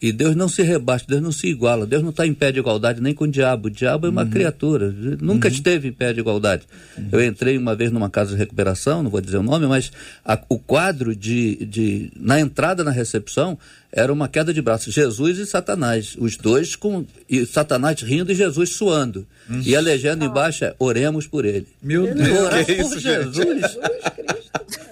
E 0.00 0.12
Deus 0.12 0.36
não 0.36 0.48
se 0.48 0.62
rebaixa, 0.62 1.04
Deus 1.08 1.20
não 1.20 1.32
se 1.32 1.48
iguala, 1.48 1.84
Deus 1.84 2.02
não 2.02 2.10
está 2.10 2.24
em 2.24 2.32
pé 2.32 2.52
de 2.52 2.60
igualdade 2.60 3.00
nem 3.00 3.12
com 3.12 3.24
o 3.24 3.28
diabo. 3.28 3.66
O 3.66 3.70
diabo 3.70 4.06
é 4.06 4.10
uma 4.10 4.22
uhum. 4.22 4.30
criatura, 4.30 4.94
nunca 5.20 5.48
uhum. 5.48 5.54
esteve 5.54 5.88
em 5.88 5.92
pé 5.92 6.12
de 6.12 6.20
igualdade. 6.20 6.62
Uhum. 6.96 7.08
Eu 7.10 7.24
entrei 7.24 7.58
uma 7.58 7.74
vez 7.74 7.90
numa 7.90 8.08
casa 8.08 8.30
de 8.30 8.36
recuperação, 8.36 9.02
não 9.02 9.10
vou 9.10 9.20
dizer 9.20 9.38
o 9.38 9.42
nome, 9.42 9.66
mas 9.66 9.90
a, 10.24 10.38
o 10.48 10.58
quadro 10.58 11.16
de, 11.16 11.56
de. 11.66 12.12
Na 12.16 12.38
entrada 12.38 12.84
na 12.84 12.92
recepção 12.92 13.58
era 13.90 14.12
uma 14.12 14.28
queda 14.28 14.52
de 14.52 14.60
braços, 14.60 14.92
Jesus 14.92 15.38
e 15.38 15.46
Satanás, 15.46 16.16
os 16.18 16.36
dois 16.36 16.76
com. 16.76 17.06
E 17.28 17.44
Satanás 17.46 18.00
rindo 18.02 18.30
e 18.32 18.34
Jesus 18.34 18.70
suando. 18.70 19.26
E 19.64 19.74
a 19.74 19.80
legenda 19.80 20.24
embaixo 20.24 20.64
é: 20.64 20.74
oremos 20.78 21.26
por 21.26 21.44
ele. 21.44 21.66
Meu 21.82 22.14
Deus, 22.14 22.38
Orar 22.38 22.64
por 22.64 22.72
isso, 22.72 23.00
Jesus. 23.00 23.36
Jesus 23.36 23.78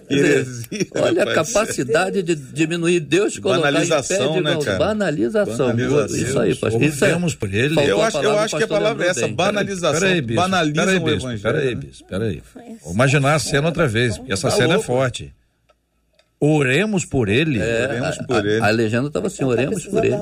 Heresia, 0.09 0.87
Olha 0.95 1.25
a 1.25 1.35
capacidade 1.35 2.23
de 2.23 2.35
diminuir 2.35 3.01
Deus 3.01 3.39
colocar 3.39 3.63
Banalização, 3.63 4.41
né, 4.41 4.57
cara? 4.63 4.79
Banalização. 4.79 5.67
Banalização. 5.69 6.17
Isso 6.17 6.39
aí, 6.39 6.55
pastor. 6.55 6.83
Isso 6.83 7.05
é, 7.05 7.19
por 7.39 7.53
ele. 7.53 7.81
Eu 7.81 8.01
acho, 8.01 8.19
eu 8.19 8.39
acho 8.39 8.57
que 8.57 8.65
a 8.65 8.69
palavra 8.69 9.07
é 9.07 9.09
essa, 9.09 9.29
banalização. 9.29 10.01
Peraí, 10.01 10.21
bispo. 10.21 10.43
Banaliza 10.43 10.75
peraí, 10.75 11.01
bispo, 11.01 11.07
o 11.07 11.31
evangelho. 11.31 11.43
Peraí, 11.43 11.75
né? 11.75 11.75
bispo, 11.75 12.09
peraí. 12.09 12.43
Vou 12.83 12.95
imaginar 12.95 13.35
a 13.35 13.39
cena 13.39 13.67
outra 13.67 13.89
vez, 13.89 14.17
porque 14.17 14.33
essa 14.33 14.49
tá 14.49 14.57
cena 14.57 14.75
é 14.75 14.77
louco. 14.77 14.83
é 14.83 14.87
forte. 14.87 15.33
Oremos 16.39 17.05
por 17.05 17.29
ele. 17.29 17.59
É, 17.59 17.89
oremos 17.89 18.19
por 18.27 18.37
a, 18.37 18.39
ele. 18.39 18.61
A, 18.61 18.67
a 18.67 18.71
legenda 18.71 19.07
estava 19.07 19.27
assim, 19.27 19.45
oremos 19.45 19.87
por 19.87 20.05
ele. 20.05 20.15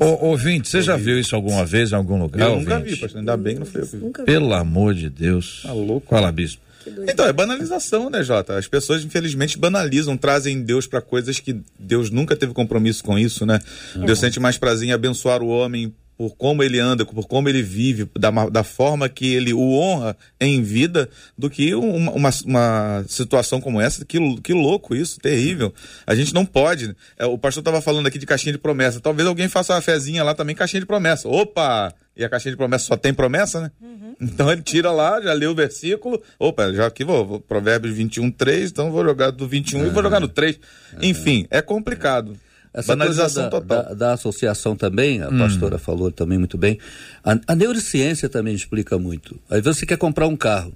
Ô, 0.00 0.26
ouvinte, 0.26 0.68
você 0.68 0.82
já 0.82 0.96
viu 0.96 1.18
isso 1.18 1.36
alguma 1.36 1.64
vez 1.64 1.92
em 1.92 1.94
algum 1.94 2.20
lugar? 2.20 2.48
Eu 2.48 2.56
nunca 2.56 2.80
vi, 2.80 2.96
pastor. 2.96 3.20
Ainda 3.20 3.36
bem 3.36 3.54
que 3.54 3.60
não 3.60 3.66
foi 3.66 3.82
eu 3.82 3.86
que 3.86 3.96
vi. 3.96 4.24
Pelo 4.24 4.52
amor 4.52 4.94
de 4.94 5.08
Deus. 5.08 5.60
Tá 5.62 5.72
louco. 5.72 6.08
Fala, 6.08 6.32
bispo. 6.32 6.64
Então, 7.08 7.26
é 7.26 7.32
banalização, 7.32 8.10
né, 8.10 8.22
Jota? 8.22 8.58
As 8.58 8.66
pessoas, 8.66 9.04
infelizmente, 9.04 9.58
banalizam, 9.58 10.16
trazem 10.16 10.60
Deus 10.62 10.86
para 10.86 11.00
coisas 11.00 11.40
que 11.40 11.58
Deus 11.78 12.10
nunca 12.10 12.36
teve 12.36 12.52
compromisso 12.52 13.02
com 13.02 13.18
isso, 13.18 13.46
né? 13.46 13.58
Uhum. 13.96 14.04
Deus 14.04 14.18
sente 14.18 14.38
mais 14.38 14.58
prazer 14.58 14.88
em 14.88 14.92
abençoar 14.92 15.42
o 15.42 15.48
homem 15.48 15.94
por 16.16 16.36
como 16.36 16.62
ele 16.62 16.78
anda, 16.78 17.04
por 17.04 17.26
como 17.26 17.48
ele 17.48 17.62
vive, 17.62 18.08
da, 18.18 18.30
da 18.48 18.62
forma 18.62 19.08
que 19.08 19.34
ele 19.34 19.52
o 19.52 19.72
honra 19.72 20.16
em 20.40 20.62
vida, 20.62 21.08
do 21.36 21.50
que 21.50 21.74
uma, 21.74 22.12
uma, 22.12 22.30
uma 22.44 23.04
situação 23.08 23.60
como 23.60 23.80
essa. 23.80 24.04
Que, 24.04 24.18
que 24.40 24.52
louco 24.52 24.94
isso, 24.94 25.18
terrível. 25.20 25.74
A 26.06 26.14
gente 26.14 26.32
não 26.32 26.46
pode. 26.46 26.94
É, 27.18 27.26
o 27.26 27.36
pastor 27.36 27.60
estava 27.60 27.80
falando 27.80 28.06
aqui 28.06 28.18
de 28.18 28.26
caixinha 28.26 28.52
de 28.52 28.58
promessa. 28.58 29.00
Talvez 29.00 29.26
alguém 29.26 29.48
faça 29.48 29.74
uma 29.74 29.80
fezinha 29.80 30.22
lá 30.22 30.34
também, 30.34 30.54
caixinha 30.54 30.80
de 30.80 30.86
promessa. 30.86 31.28
Opa! 31.28 31.92
E 32.16 32.24
a 32.24 32.28
caixinha 32.28 32.52
de 32.52 32.56
promessa 32.56 32.84
só 32.84 32.96
tem 32.96 33.12
promessa, 33.12 33.60
né? 33.60 33.70
Uhum. 33.82 34.14
Então 34.20 34.50
ele 34.50 34.62
tira 34.62 34.92
lá, 34.92 35.20
já 35.20 35.32
leu 35.32 35.50
o 35.50 35.54
versículo. 35.54 36.22
Opa, 36.38 36.72
já 36.72 36.86
aqui 36.86 37.02
vou, 37.02 37.26
vou 37.26 37.40
Provérbios 37.40 37.92
21, 37.96 38.30
3, 38.30 38.70
então 38.70 38.92
vou 38.92 39.04
jogar 39.04 39.30
do 39.32 39.48
21 39.48 39.80
uhum. 39.80 39.86
e 39.86 39.90
vou 39.90 40.02
jogar 40.02 40.20
no 40.20 40.28
3. 40.28 40.56
Uhum. 40.56 40.98
Enfim, 41.02 41.46
é 41.50 41.60
complicado. 41.60 42.38
Essa 42.74 42.96
Banalização 42.96 43.44
da, 43.44 43.50
total. 43.50 43.82
Da, 43.84 43.94
da, 43.94 44.12
associação 44.14 44.74
também, 44.74 45.22
a 45.22 45.28
hum. 45.28 45.38
pastora 45.38 45.78
falou 45.78 46.10
também 46.10 46.38
muito 46.38 46.58
bem. 46.58 46.78
A, 47.22 47.38
a, 47.46 47.54
neurociência 47.54 48.28
também 48.28 48.52
explica 48.52 48.98
muito. 48.98 49.38
Aí 49.48 49.60
você 49.60 49.86
quer 49.86 49.96
comprar 49.96 50.26
um 50.26 50.36
carro, 50.36 50.74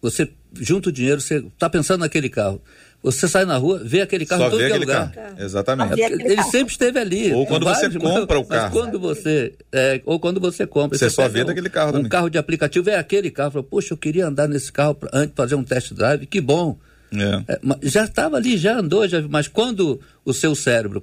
você 0.00 0.30
junta 0.54 0.90
o 0.90 0.92
dinheiro, 0.92 1.20
você 1.20 1.38
está 1.38 1.68
pensando 1.68 2.00
naquele 2.00 2.28
carro. 2.28 2.62
Você 3.02 3.26
sai 3.26 3.46
na 3.46 3.56
rua, 3.56 3.80
vê 3.82 4.02
aquele 4.02 4.26
carro 4.26 4.42
Só 4.42 4.48
em 4.48 4.50
todo 4.50 4.60
vê 4.60 4.76
lugar. 4.76 5.10
Carro. 5.10 5.34
Exatamente. 5.38 6.00
Ele 6.00 6.42
sempre 6.44 6.72
esteve 6.72 6.98
ali. 6.98 7.32
Ou 7.32 7.46
quando 7.46 7.64
vários, 7.64 7.94
você 7.94 7.98
compra 7.98 8.38
o 8.38 8.44
carro. 8.44 8.72
quando 8.72 9.00
você, 9.00 9.54
é, 9.72 10.02
ou 10.04 10.20
quando 10.20 10.38
você 10.38 10.66
compra. 10.66 10.98
Você, 10.98 11.08
você 11.08 11.14
só 11.16 11.26
vê 11.26 11.42
um, 11.42 11.46
daquele 11.46 11.70
carro 11.70 11.88
um 11.88 11.92
também. 11.92 12.06
Um 12.06 12.10
carro 12.10 12.28
de 12.28 12.36
aplicativo 12.36 12.90
é 12.90 12.96
aquele 12.96 13.30
carro. 13.30 13.52
Fala, 13.52 13.64
Poxa, 13.64 13.94
eu 13.94 13.96
queria 13.96 14.26
andar 14.26 14.46
nesse 14.46 14.70
carro 14.70 14.96
antes 15.12 15.30
de 15.30 15.36
fazer 15.36 15.54
um 15.54 15.64
test 15.64 15.94
drive. 15.94 16.26
Que 16.26 16.40
bom. 16.42 16.78
É. 17.12 17.52
É, 17.52 17.60
já 17.82 18.04
estava 18.04 18.36
ali, 18.36 18.56
já 18.56 18.78
andou, 18.78 19.06
já, 19.08 19.20
mas 19.28 19.48
quando 19.48 20.00
o 20.24 20.32
seu 20.32 20.54
cérebro, 20.54 21.02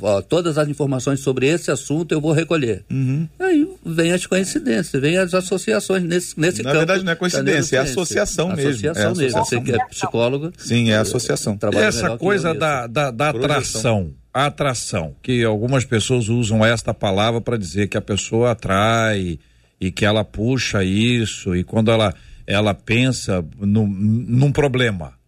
ó, 0.00 0.22
todas 0.22 0.56
as 0.56 0.68
informações 0.68 1.20
sobre 1.20 1.46
esse 1.46 1.70
assunto 1.70 2.12
eu 2.12 2.20
vou 2.20 2.32
recolher. 2.32 2.84
Uhum. 2.90 3.28
Aí 3.38 3.68
vem 3.84 4.12
as 4.12 4.24
coincidências, 4.24 5.00
vem 5.00 5.18
as 5.18 5.34
associações 5.34 6.02
nesse, 6.04 6.38
nesse 6.38 6.62
Na 6.62 6.70
campo. 6.70 6.74
Na 6.74 6.80
verdade 6.80 7.04
não 7.04 7.12
é 7.12 7.16
coincidência, 7.16 7.76
é 7.76 7.80
associação 7.80 8.48
mesmo. 8.48 8.70
Associação, 8.70 9.12
é 9.12 9.14
mesmo. 9.14 9.38
Você 9.38 9.60
que 9.60 9.72
é 9.72 9.84
psicólogo. 9.86 10.52
Sim, 10.56 10.90
é 10.90 10.96
associação. 10.96 11.58
Essa 11.74 12.16
coisa 12.16 12.54
da, 12.54 12.86
da, 12.86 13.10
da 13.10 13.28
atração, 13.28 14.14
a 14.32 14.46
atração, 14.46 15.14
que 15.22 15.44
algumas 15.44 15.84
pessoas 15.84 16.28
usam 16.28 16.64
esta 16.64 16.94
palavra 16.94 17.40
para 17.40 17.58
dizer 17.58 17.88
que 17.88 17.96
a 17.96 18.02
pessoa 18.02 18.52
atrai 18.52 19.38
e 19.78 19.90
que 19.90 20.04
ela 20.04 20.24
puxa 20.24 20.82
isso 20.82 21.54
e 21.54 21.62
quando 21.64 21.90
ela, 21.90 22.14
ela 22.46 22.72
pensa 22.72 23.44
num, 23.60 23.86
num 23.86 24.52
problema 24.52 25.20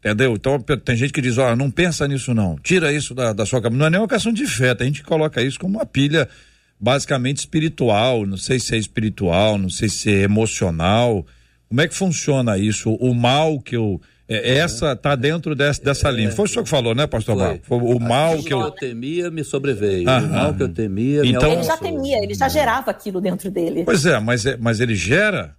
Entendeu? 0.00 0.34
Então 0.34 0.58
tem 0.58 0.96
gente 0.96 1.12
que 1.12 1.20
diz, 1.20 1.36
ó, 1.36 1.54
não 1.54 1.70
pensa 1.70 2.08
nisso 2.08 2.32
não, 2.32 2.56
tira 2.56 2.90
isso 2.90 3.14
da, 3.14 3.34
da 3.34 3.44
sua 3.44 3.60
cabeça. 3.60 3.78
Não 3.78 3.86
é 3.86 3.90
nem 3.90 4.00
uma 4.00 4.08
questão 4.08 4.32
de 4.32 4.46
fé, 4.46 4.74
a 4.78 4.84
gente 4.84 5.02
coloca 5.02 5.42
isso 5.42 5.60
como 5.60 5.76
uma 5.76 5.84
pilha 5.84 6.26
basicamente 6.80 7.38
espiritual, 7.38 8.24
não 8.24 8.38
sei 8.38 8.58
se 8.58 8.74
é 8.74 8.78
espiritual, 8.78 9.58
não 9.58 9.68
sei 9.68 9.90
se 9.90 10.10
é 10.10 10.22
emocional. 10.22 11.26
Como 11.68 11.82
é 11.82 11.86
que 11.86 11.94
funciona 11.94 12.56
isso? 12.56 12.92
O 12.94 13.14
mal 13.14 13.60
que 13.60 13.76
eu. 13.76 14.00
É, 14.26 14.58
essa 14.58 14.96
tá 14.96 15.14
dentro 15.14 15.54
dessa, 15.54 15.82
dessa 15.82 16.08
é, 16.08 16.12
linha. 16.12 16.30
Foi 16.30 16.46
o 16.46 16.48
senhor 16.48 16.62
que 16.62 16.70
falou, 16.70 16.94
né, 16.94 17.06
pastor 17.06 17.36
Marco? 17.36 17.66
Foi 17.66 17.78
o 17.78 17.98
mal 17.98 18.42
que 18.42 18.54
eu... 18.54 18.60
eu 18.60 18.70
temia 18.70 19.30
me 19.30 19.44
sobreveio. 19.44 20.08
o 20.08 20.28
mal 20.28 20.54
que 20.54 20.62
eu 20.62 20.68
temia 20.68 21.22
então... 21.26 21.52
Ele 21.52 21.62
já 21.64 21.76
temia, 21.76 22.22
ele 22.22 22.34
já 22.34 22.48
gerava 22.48 22.90
aquilo 22.90 23.20
dentro 23.20 23.50
dele. 23.50 23.82
Pois 23.84 24.06
é, 24.06 24.18
mas, 24.20 24.46
é, 24.46 24.56
mas 24.56 24.80
ele 24.80 24.94
gera 24.94 25.56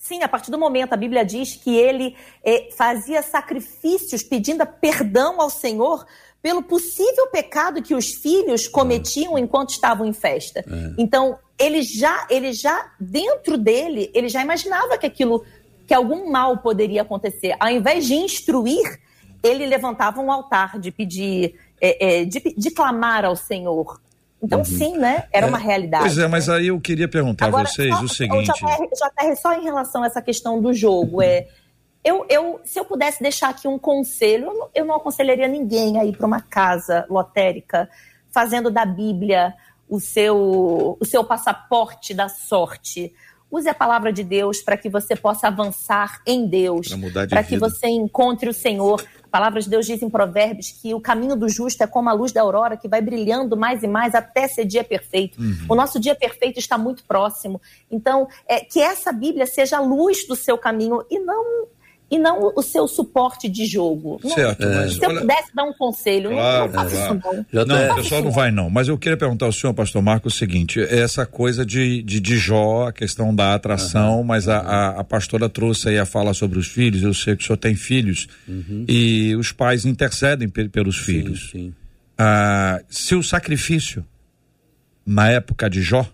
Sim, 0.00 0.22
a 0.22 0.28
partir 0.28 0.50
do 0.50 0.58
momento, 0.58 0.94
a 0.94 0.96
Bíblia 0.96 1.22
diz 1.22 1.56
que 1.56 1.76
ele 1.76 2.16
é, 2.42 2.70
fazia 2.74 3.20
sacrifícios 3.20 4.22
pedindo 4.22 4.64
perdão 4.66 5.38
ao 5.38 5.50
Senhor 5.50 6.06
pelo 6.42 6.62
possível 6.62 7.26
pecado 7.26 7.82
que 7.82 7.94
os 7.94 8.14
filhos 8.14 8.66
cometiam 8.66 9.38
enquanto 9.38 9.68
estavam 9.68 10.06
em 10.06 10.12
festa. 10.14 10.60
É. 10.60 10.94
Então, 10.96 11.38
ele 11.58 11.82
já, 11.82 12.26
ele 12.30 12.54
já, 12.54 12.90
dentro 12.98 13.58
dele, 13.58 14.10
ele 14.14 14.30
já 14.30 14.42
imaginava 14.42 14.96
que 14.96 15.04
aquilo, 15.04 15.44
que 15.86 15.92
algum 15.92 16.30
mal 16.30 16.56
poderia 16.56 17.02
acontecer. 17.02 17.54
Ao 17.60 17.68
invés 17.68 18.06
de 18.06 18.14
instruir, 18.14 18.98
ele 19.42 19.66
levantava 19.66 20.18
um 20.22 20.32
altar 20.32 20.78
de 20.78 20.90
pedir, 20.90 21.60
é, 21.78 22.20
é, 22.20 22.24
de, 22.24 22.40
de 22.56 22.70
clamar 22.70 23.26
ao 23.26 23.36
Senhor. 23.36 24.00
Então, 24.42 24.60
uhum. 24.60 24.64
sim, 24.64 24.96
né? 24.96 25.24
Era 25.32 25.46
é, 25.46 25.48
uma 25.48 25.58
realidade. 25.58 26.04
Pois 26.04 26.18
é, 26.18 26.26
mas 26.26 26.48
aí 26.48 26.68
eu 26.68 26.80
queria 26.80 27.08
perguntar 27.08 27.46
Agora, 27.46 27.68
a 27.68 27.70
vocês 27.70 27.94
só, 27.94 28.02
o 28.02 28.08
seguinte. 28.08 28.46
JR, 28.46 29.36
só 29.36 29.52
em 29.54 29.64
relação 29.64 30.02
a 30.02 30.06
essa 30.06 30.22
questão 30.22 30.60
do 30.60 30.72
jogo, 30.72 31.22
é. 31.22 31.46
Eu, 32.02 32.24
eu, 32.30 32.58
se 32.64 32.80
eu 32.80 32.84
pudesse 32.86 33.22
deixar 33.22 33.50
aqui 33.50 33.68
um 33.68 33.78
conselho, 33.78 34.46
eu 34.46 34.54
não, 34.54 34.68
eu 34.74 34.84
não 34.86 34.94
aconselharia 34.94 35.46
ninguém 35.46 35.98
a 35.98 36.04
ir 36.04 36.16
para 36.16 36.26
uma 36.26 36.40
casa 36.40 37.04
lotérica 37.10 37.90
fazendo 38.30 38.70
da 38.70 38.86
Bíblia 38.86 39.54
o 39.86 40.00
seu, 40.00 40.96
o 40.98 41.04
seu 41.04 41.22
passaporte 41.24 42.14
da 42.14 42.28
sorte. 42.28 43.12
Use 43.50 43.68
a 43.68 43.74
palavra 43.74 44.12
de 44.12 44.22
Deus 44.22 44.62
para 44.62 44.76
que 44.76 44.88
você 44.88 45.16
possa 45.16 45.48
avançar 45.48 46.22
em 46.24 46.46
Deus, 46.46 46.88
para 47.28 47.42
que 47.42 47.58
você 47.58 47.88
encontre 47.88 48.48
o 48.48 48.54
Senhor. 48.54 49.04
A 49.30 49.38
palavra 49.38 49.60
de 49.60 49.70
Deus 49.70 49.86
diz 49.86 50.02
em 50.02 50.10
Provérbios 50.10 50.72
que 50.72 50.92
o 50.92 51.00
caminho 51.00 51.36
do 51.36 51.48
justo 51.48 51.84
é 51.84 51.86
como 51.86 52.08
a 52.08 52.12
luz 52.12 52.32
da 52.32 52.42
aurora 52.42 52.76
que 52.76 52.88
vai 52.88 53.00
brilhando 53.00 53.56
mais 53.56 53.80
e 53.84 53.86
mais 53.86 54.12
até 54.12 54.48
ser 54.48 54.64
dia 54.64 54.82
perfeito. 54.82 55.40
Uhum. 55.40 55.66
O 55.68 55.74
nosso 55.76 56.00
dia 56.00 56.16
perfeito 56.16 56.58
está 56.58 56.76
muito 56.76 57.04
próximo. 57.04 57.60
Então, 57.88 58.26
é, 58.44 58.58
que 58.58 58.80
essa 58.80 59.12
Bíblia 59.12 59.46
seja 59.46 59.76
a 59.76 59.80
luz 59.80 60.26
do 60.26 60.34
seu 60.34 60.58
caminho 60.58 61.04
e 61.08 61.20
não 61.20 61.68
e 62.10 62.18
não 62.18 62.52
o 62.56 62.62
seu 62.62 62.88
suporte 62.88 63.48
de 63.48 63.64
jogo. 63.64 64.20
Certo, 64.34 64.66
não, 64.66 64.74
mas, 64.74 64.94
se 64.94 65.04
eu 65.04 65.20
pudesse 65.20 65.54
dar 65.54 65.64
um 65.64 65.72
conselho, 65.72 66.30
claro, 66.30 66.58
não, 66.58 66.66
não 66.66 66.72
faça 66.72 66.96
claro. 66.96 67.14
isso 67.14 67.46
não. 67.52 67.64
não, 67.64 67.86
não 67.86 67.92
o 67.92 67.94
pessoal 67.94 68.22
não 68.22 68.30
vai 68.32 68.50
não, 68.50 68.68
mas 68.68 68.88
eu 68.88 68.98
queria 68.98 69.16
perguntar 69.16 69.46
ao 69.46 69.52
senhor, 69.52 69.72
pastor 69.72 70.02
Marco, 70.02 70.26
o 70.26 70.30
seguinte, 70.30 70.80
essa 70.80 71.24
coisa 71.24 71.64
de, 71.64 72.02
de, 72.02 72.18
de 72.18 72.36
Jó, 72.36 72.88
a 72.88 72.92
questão 72.92 73.32
da 73.34 73.54
atração, 73.54 74.18
uhum. 74.18 74.24
mas 74.24 74.48
a, 74.48 74.58
a, 74.58 75.00
a, 75.00 75.04
pastora 75.04 75.48
trouxe 75.48 75.88
aí 75.88 75.98
a 75.98 76.04
fala 76.04 76.34
sobre 76.34 76.58
os 76.58 76.66
filhos, 76.66 77.02
eu 77.02 77.14
sei 77.14 77.36
que 77.36 77.44
o 77.44 77.46
senhor 77.46 77.56
tem 77.56 77.76
filhos, 77.76 78.26
uhum. 78.48 78.84
e 78.88 79.36
os 79.36 79.52
pais 79.52 79.86
intercedem 79.86 80.48
pelos 80.48 80.96
sim, 80.96 81.04
filhos. 81.04 81.50
Sim. 81.52 81.72
Ah, 82.18 82.80
se 82.88 83.14
o 83.14 83.22
sacrifício, 83.22 84.04
na 85.06 85.30
época 85.30 85.70
de 85.70 85.80
Jó, 85.80 86.06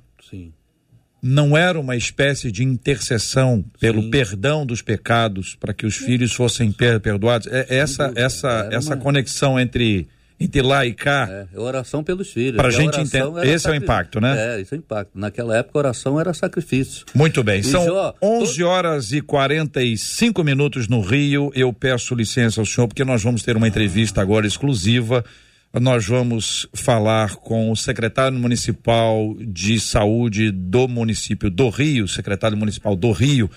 não 1.22 1.56
era 1.56 1.78
uma 1.78 1.96
espécie 1.96 2.52
de 2.52 2.62
intercessão 2.62 3.64
pelo 3.80 4.02
Sim. 4.02 4.10
perdão 4.10 4.66
dos 4.66 4.82
pecados 4.82 5.56
para 5.58 5.72
que 5.72 5.86
os 5.86 5.96
filhos 5.96 6.32
fossem 6.32 6.72
perdoados. 6.72 7.48
É 7.48 7.66
essa 7.68 8.12
essa 8.14 8.68
essa 8.70 8.94
uma... 8.94 9.02
conexão 9.02 9.58
entre 9.58 10.08
entre 10.38 10.60
lá 10.60 10.84
e 10.84 10.92
cá. 10.92 11.26
É, 11.30 11.46
é 11.56 11.58
oração 11.58 12.04
pelos 12.04 12.30
filhos. 12.30 12.56
Para 12.56 12.68
a 12.68 12.70
gente 12.70 13.00
entender. 13.00 13.46
Esse 13.46 13.68
é 13.68 13.70
o 13.70 13.74
impacto, 13.74 14.20
né? 14.20 14.56
É, 14.56 14.60
esse 14.60 14.74
é 14.74 14.76
o 14.76 14.78
impacto. 14.78 15.18
Naquela 15.18 15.56
época, 15.56 15.78
oração 15.78 16.20
era 16.20 16.32
sacrifício. 16.34 17.06
Muito 17.14 17.42
bem. 17.42 17.60
E 17.60 17.64
São 17.64 17.84
Jó, 17.86 18.14
11 18.22 18.62
horas 18.62 19.12
e 19.12 19.20
45 19.22 20.44
minutos 20.44 20.88
no 20.88 21.00
Rio. 21.00 21.50
Eu 21.54 21.72
peço 21.72 22.14
licença 22.14 22.60
ao 22.60 22.66
senhor, 22.66 22.86
porque 22.86 23.04
nós 23.04 23.22
vamos 23.22 23.42
ter 23.42 23.56
uma 23.56 23.66
entrevista 23.66 24.20
agora 24.20 24.46
exclusiva 24.46 25.24
nós 25.72 26.06
vamos 26.06 26.66
falar 26.72 27.36
com 27.36 27.70
o 27.70 27.76
secretário 27.76 28.38
municipal 28.38 29.36
de 29.40 29.78
saúde 29.78 30.50
do 30.50 30.88
município 30.88 31.50
do 31.50 31.68
Rio, 31.68 32.08
secretário 32.08 32.56
municipal 32.56 32.96
do 32.96 33.12
Rio, 33.12 33.50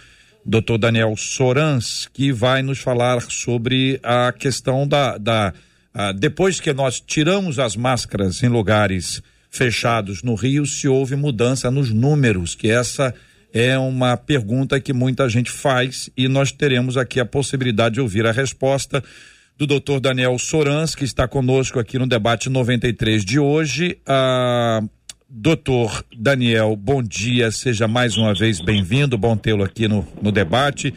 doutor 0.46 0.78
Daniel 0.78 1.16
Sorans, 1.16 2.10
que 2.12 2.32
vai 2.32 2.62
nos 2.62 2.80
falar 2.80 3.22
sobre 3.22 4.00
a 4.04 4.34
questão 4.34 4.88
da. 4.88 5.18
da 5.18 5.54
a, 5.94 6.12
depois 6.12 6.60
que 6.60 6.74
nós 6.74 7.00
tiramos 7.00 7.58
as 7.58 7.76
máscaras 7.76 8.44
em 8.44 8.48
lugares 8.48 9.24
fechados 9.50 10.22
no 10.22 10.36
Rio, 10.36 10.66
se 10.66 10.88
houve 10.88 11.16
mudança 11.16 11.72
nos 11.72 11.92
números, 11.92 12.54
que 12.54 12.70
essa 12.70 13.14
é 13.52 13.78
uma 13.78 14.16
pergunta 14.16 14.80
que 14.80 14.94
muita 14.94 15.28
gente 15.28 15.50
faz 15.50 16.10
e 16.16 16.28
nós 16.28 16.52
teremos 16.52 16.98
aqui 16.98 17.20
a 17.20 17.26
possibilidade 17.26 17.96
de 17.96 18.02
ouvir 18.02 18.26
a 18.26 18.32
resposta 18.32 19.04
do 19.60 19.68
doutor 19.68 20.00
Daniel 20.00 20.40
Sorans, 20.40 20.96
que 20.96 21.04
está 21.04 21.28
conosco 21.28 21.80
aqui 21.80 22.00
no 22.00 22.08
debate 22.08 22.50
93 22.50 23.26
de 23.26 23.38
hoje. 23.38 23.98
Ah, 24.08 24.82
doutor 25.30 26.02
Daniel, 26.18 26.78
bom 26.78 27.04
dia, 27.04 27.52
seja 27.52 27.86
mais 27.86 28.16
uma 28.16 28.34
vez 28.34 28.62
bem-vindo, 28.62 29.18
bom 29.18 29.36
tê-lo 29.36 29.62
aqui 29.62 29.86
no, 29.86 30.08
no 30.22 30.32
debate. 30.32 30.94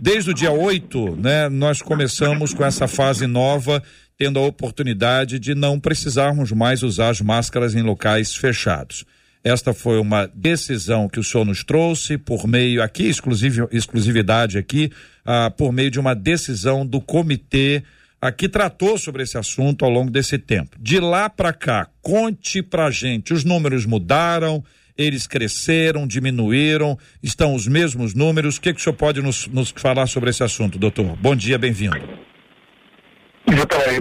Desde 0.00 0.30
o 0.30 0.34
dia 0.34 0.50
8, 0.50 1.16
né, 1.16 1.50
nós 1.50 1.82
começamos 1.82 2.54
com 2.54 2.64
essa 2.64 2.88
fase 2.88 3.26
nova, 3.26 3.82
tendo 4.16 4.38
a 4.38 4.46
oportunidade 4.46 5.38
de 5.38 5.54
não 5.54 5.78
precisarmos 5.78 6.50
mais 6.52 6.82
usar 6.82 7.10
as 7.10 7.20
máscaras 7.20 7.74
em 7.74 7.82
locais 7.82 8.34
fechados. 8.34 9.04
Esta 9.44 9.74
foi 9.74 9.98
uma 9.98 10.26
decisão 10.34 11.06
que 11.06 11.20
o 11.20 11.22
senhor 11.22 11.44
nos 11.44 11.62
trouxe 11.62 12.16
por 12.16 12.46
meio, 12.48 12.82
aqui, 12.82 13.10
exclusiv, 13.10 13.68
exclusividade 13.70 14.56
aqui, 14.56 14.90
ah, 15.22 15.50
por 15.50 15.70
meio 15.70 15.90
de 15.90 16.00
uma 16.00 16.14
decisão 16.14 16.86
do 16.86 16.98
comitê 16.98 17.82
aqui 18.26 18.48
tratou 18.48 18.98
sobre 18.98 19.22
esse 19.22 19.38
assunto 19.38 19.84
ao 19.84 19.90
longo 19.90 20.10
desse 20.10 20.38
tempo. 20.38 20.76
De 20.78 21.00
lá 21.00 21.30
para 21.30 21.52
cá, 21.52 21.88
conte 22.02 22.62
pra 22.62 22.90
gente, 22.90 23.32
os 23.32 23.44
números 23.44 23.86
mudaram, 23.86 24.62
eles 24.96 25.26
cresceram, 25.26 26.06
diminuíram, 26.06 26.98
estão 27.22 27.54
os 27.54 27.66
mesmos 27.66 28.14
números? 28.14 28.56
O 28.56 28.60
que, 28.60 28.72
que 28.72 28.80
o 28.80 28.82
senhor 28.82 28.96
pode 28.96 29.22
nos, 29.22 29.46
nos 29.46 29.70
falar 29.70 30.06
sobre 30.06 30.30
esse 30.30 30.42
assunto, 30.42 30.78
doutor? 30.78 31.16
Bom 31.16 31.36
dia, 31.36 31.58
bem-vindo. 31.58 31.98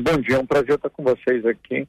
Bom 0.02 0.22
dia, 0.22 0.36
é 0.36 0.40
um 0.40 0.46
prazer 0.46 0.76
estar 0.76 0.90
com 0.90 1.04
vocês 1.04 1.46
aqui. 1.46 1.88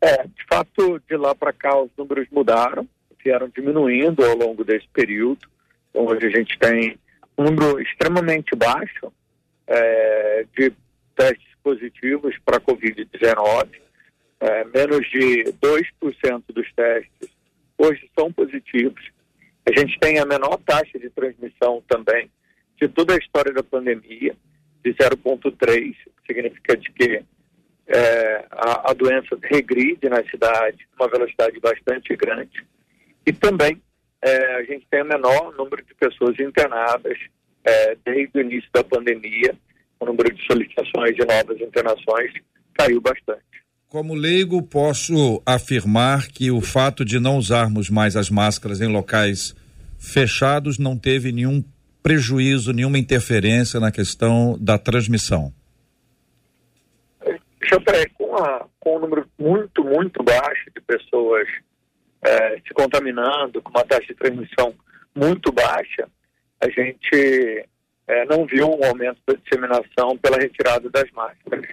É, 0.00 0.24
de 0.24 0.44
fato, 0.48 1.00
de 1.08 1.16
lá 1.16 1.34
para 1.34 1.52
cá 1.52 1.76
os 1.80 1.90
números 1.96 2.26
mudaram, 2.30 2.86
vieram 3.24 3.48
diminuindo 3.48 4.22
ao 4.24 4.36
longo 4.36 4.62
desse 4.62 4.86
período. 4.92 5.48
Então, 5.90 6.04
hoje 6.04 6.26
a 6.26 6.30
gente 6.30 6.58
tem 6.58 6.98
um 7.38 7.44
número 7.44 7.80
extremamente 7.80 8.54
baixo 8.54 9.12
é, 9.66 10.44
de 10.56 10.72
testes 11.16 11.53
positivos 11.64 12.36
para 12.44 12.60
Covid-19. 12.60 13.68
É, 14.38 14.64
menos 14.64 15.08
de 15.10 15.44
2% 15.54 16.42
dos 16.52 16.70
testes 16.74 17.30
hoje 17.78 18.08
são 18.16 18.30
positivos. 18.30 19.02
A 19.66 19.78
gente 19.78 19.98
tem 19.98 20.18
a 20.18 20.26
menor 20.26 20.58
taxa 20.58 20.98
de 20.98 21.08
transmissão 21.08 21.82
também 21.88 22.30
de 22.76 22.86
toda 22.88 23.14
a 23.14 23.16
história 23.16 23.52
da 23.52 23.62
pandemia, 23.62 24.36
de 24.84 24.92
0,3, 24.92 25.96
significa 26.26 26.76
de 26.76 26.92
que 26.92 27.22
é, 27.86 28.44
a, 28.50 28.90
a, 28.90 28.92
doença 28.92 29.38
regride 29.42 30.08
na 30.08 30.22
cidade, 30.24 30.86
uma 30.98 31.08
velocidade 31.08 31.58
bastante 31.60 32.14
grande. 32.16 32.64
E 33.26 33.32
também 33.32 33.80
é, 34.20 34.56
a 34.56 34.64
gente 34.64 34.86
tem 34.90 35.02
o 35.02 35.06
menor 35.06 35.54
número 35.56 35.82
de 35.82 35.94
pessoas 35.94 36.38
internadas 36.38 37.18
é, 37.64 37.96
desde 38.04 38.38
o 38.38 38.40
início 38.42 38.68
da 38.72 38.84
pandemia 38.84 39.54
o 40.04 40.06
número 40.06 40.34
de 40.34 40.46
solicitações 40.46 41.16
de 41.16 41.24
novas 41.24 41.60
internações 41.60 42.32
caiu 42.74 43.00
bastante. 43.00 43.42
Como 43.88 44.14
leigo, 44.14 44.62
posso 44.62 45.42
afirmar 45.46 46.28
que 46.28 46.50
o 46.50 46.60
fato 46.60 47.04
de 47.04 47.18
não 47.18 47.36
usarmos 47.36 47.88
mais 47.88 48.16
as 48.16 48.28
máscaras 48.28 48.80
em 48.80 48.88
locais 48.88 49.54
fechados 49.98 50.78
não 50.78 50.98
teve 50.98 51.32
nenhum 51.32 51.64
prejuízo, 52.02 52.72
nenhuma 52.72 52.98
interferência 52.98 53.80
na 53.80 53.90
questão 53.90 54.58
da 54.60 54.76
transmissão. 54.76 55.52
Chantré, 57.64 58.06
com, 58.14 58.36
a, 58.36 58.66
com 58.78 58.96
um 58.96 59.00
número 59.00 59.26
muito, 59.38 59.82
muito 59.82 60.22
baixo 60.22 60.70
de 60.74 60.80
pessoas 60.82 61.48
é, 62.22 62.56
se 62.66 62.74
contaminando, 62.74 63.62
com 63.62 63.70
uma 63.70 63.84
taxa 63.84 64.08
de 64.08 64.14
transmissão 64.14 64.74
muito 65.14 65.50
baixa, 65.52 66.08
a 66.60 66.68
gente 66.68 67.66
é, 68.06 68.24
não 68.26 68.46
viu 68.46 68.68
um 68.68 68.84
aumento 68.84 69.18
da 69.26 69.34
disseminação 69.34 70.16
pela 70.18 70.38
retirada 70.38 70.88
das 70.90 71.10
máscaras. 71.12 71.66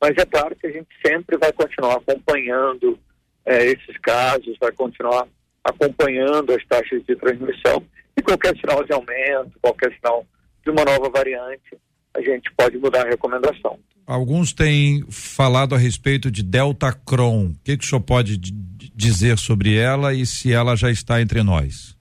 Mas 0.00 0.16
é 0.16 0.24
claro 0.24 0.56
que 0.56 0.66
a 0.66 0.70
gente 0.70 0.88
sempre 1.04 1.36
vai 1.36 1.52
continuar 1.52 1.96
acompanhando 1.96 2.98
é, 3.44 3.66
esses 3.66 3.96
casos, 3.98 4.56
vai 4.60 4.72
continuar 4.72 5.26
acompanhando 5.64 6.52
as 6.52 6.64
taxas 6.66 7.04
de 7.04 7.14
transmissão 7.16 7.84
e 8.16 8.22
qualquer 8.22 8.56
sinal 8.58 8.84
de 8.84 8.92
aumento, 8.92 9.58
qualquer 9.60 9.92
sinal 9.94 10.26
de 10.64 10.70
uma 10.70 10.84
nova 10.84 11.08
variante, 11.08 11.78
a 12.14 12.20
gente 12.20 12.52
pode 12.56 12.76
mudar 12.78 13.06
a 13.06 13.10
recomendação. 13.10 13.78
Alguns 14.06 14.52
têm 14.52 15.04
falado 15.10 15.74
a 15.74 15.78
respeito 15.78 16.30
de 16.30 16.42
Delta 16.42 16.92
Cron. 16.92 17.46
O 17.46 17.54
que, 17.64 17.76
que 17.76 17.84
o 17.84 17.88
senhor 17.88 18.02
pode 18.02 18.36
dizer 18.36 19.38
sobre 19.38 19.76
ela 19.76 20.12
e 20.12 20.26
se 20.26 20.52
ela 20.52 20.76
já 20.76 20.90
está 20.90 21.20
entre 21.22 21.42
nós? 21.42 21.96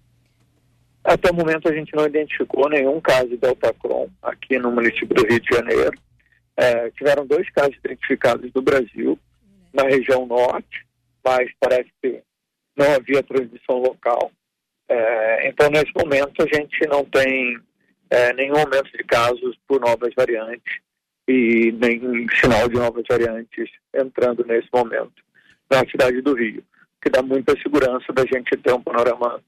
Até 1.03 1.31
o 1.31 1.35
momento 1.35 1.67
a 1.67 1.73
gente 1.73 1.95
não 1.95 2.05
identificou 2.05 2.69
nenhum 2.69 3.01
caso 3.01 3.29
de 3.29 3.37
Deltacron 3.37 4.07
aqui 4.21 4.59
no 4.59 4.71
município 4.71 5.15
do 5.15 5.25
Rio 5.25 5.39
de 5.39 5.55
Janeiro. 5.55 5.97
É, 6.55 6.91
tiveram 6.91 7.25
dois 7.25 7.49
casos 7.51 7.75
identificados 7.83 8.51
no 8.53 8.61
Brasil, 8.61 9.17
na 9.73 9.83
região 9.83 10.25
norte, 10.25 10.85
mas 11.23 11.49
parece 11.59 11.89
que 12.01 12.21
não 12.77 12.93
havia 12.93 13.23
transmissão 13.23 13.77
local. 13.79 14.31
É, 14.87 15.47
então, 15.47 15.69
nesse 15.69 15.91
momento, 15.95 16.43
a 16.43 16.55
gente 16.55 16.85
não 16.87 17.03
tem 17.05 17.57
é, 18.09 18.33
nenhum 18.33 18.57
aumento 18.57 18.91
de 18.91 19.03
casos 19.03 19.57
por 19.67 19.79
novas 19.79 20.13
variantes 20.15 20.81
e 21.27 21.71
nem 21.71 22.27
sinal 22.39 22.67
de 22.67 22.75
novas 22.75 23.03
variantes 23.09 23.71
entrando 23.95 24.45
nesse 24.45 24.67
momento 24.73 25.23
na 25.69 25.79
cidade 25.89 26.21
do 26.21 26.33
Rio, 26.33 26.63
que 27.01 27.09
dá 27.09 27.21
muita 27.21 27.57
segurança 27.61 28.11
da 28.13 28.23
gente 28.23 28.57
ter 28.57 28.73
um 28.73 28.83
panorama 28.83 29.41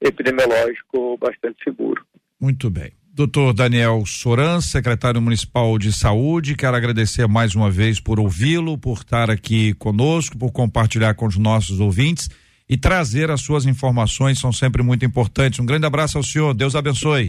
epidemiológico 0.00 1.16
bastante 1.18 1.62
seguro. 1.64 2.04
Muito 2.40 2.70
bem. 2.70 2.92
Doutor 3.12 3.52
Daniel 3.52 4.04
Soran, 4.06 4.60
secretário 4.60 5.20
municipal 5.20 5.76
de 5.76 5.92
saúde, 5.92 6.54
quero 6.54 6.76
agradecer 6.76 7.26
mais 7.26 7.54
uma 7.56 7.68
vez 7.68 7.98
por 7.98 8.20
ouvi-lo, 8.20 8.78
por 8.78 8.98
estar 8.98 9.28
aqui 9.28 9.74
conosco, 9.74 10.38
por 10.38 10.52
compartilhar 10.52 11.14
com 11.14 11.26
os 11.26 11.36
nossos 11.36 11.80
ouvintes 11.80 12.28
e 12.68 12.76
trazer 12.76 13.28
as 13.30 13.40
suas 13.40 13.66
informações, 13.66 14.38
são 14.38 14.52
sempre 14.52 14.82
muito 14.82 15.04
importantes. 15.04 15.58
Um 15.58 15.66
grande 15.66 15.86
abraço 15.86 16.18
ao 16.18 16.22
senhor, 16.22 16.54
Deus 16.54 16.76
abençoe. 16.76 17.26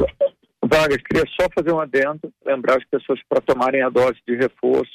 Vargas, 0.63 1.01
queria 1.01 1.26
só 1.39 1.47
fazer 1.55 1.74
um 1.74 1.80
adendo, 1.80 2.32
lembrar 2.45 2.78
as 2.78 2.86
pessoas 2.86 3.20
para 3.28 3.41
tomarem 3.41 3.82
a 3.82 3.89
dose 3.89 4.20
de 4.28 4.36
reforço. 4.36 4.91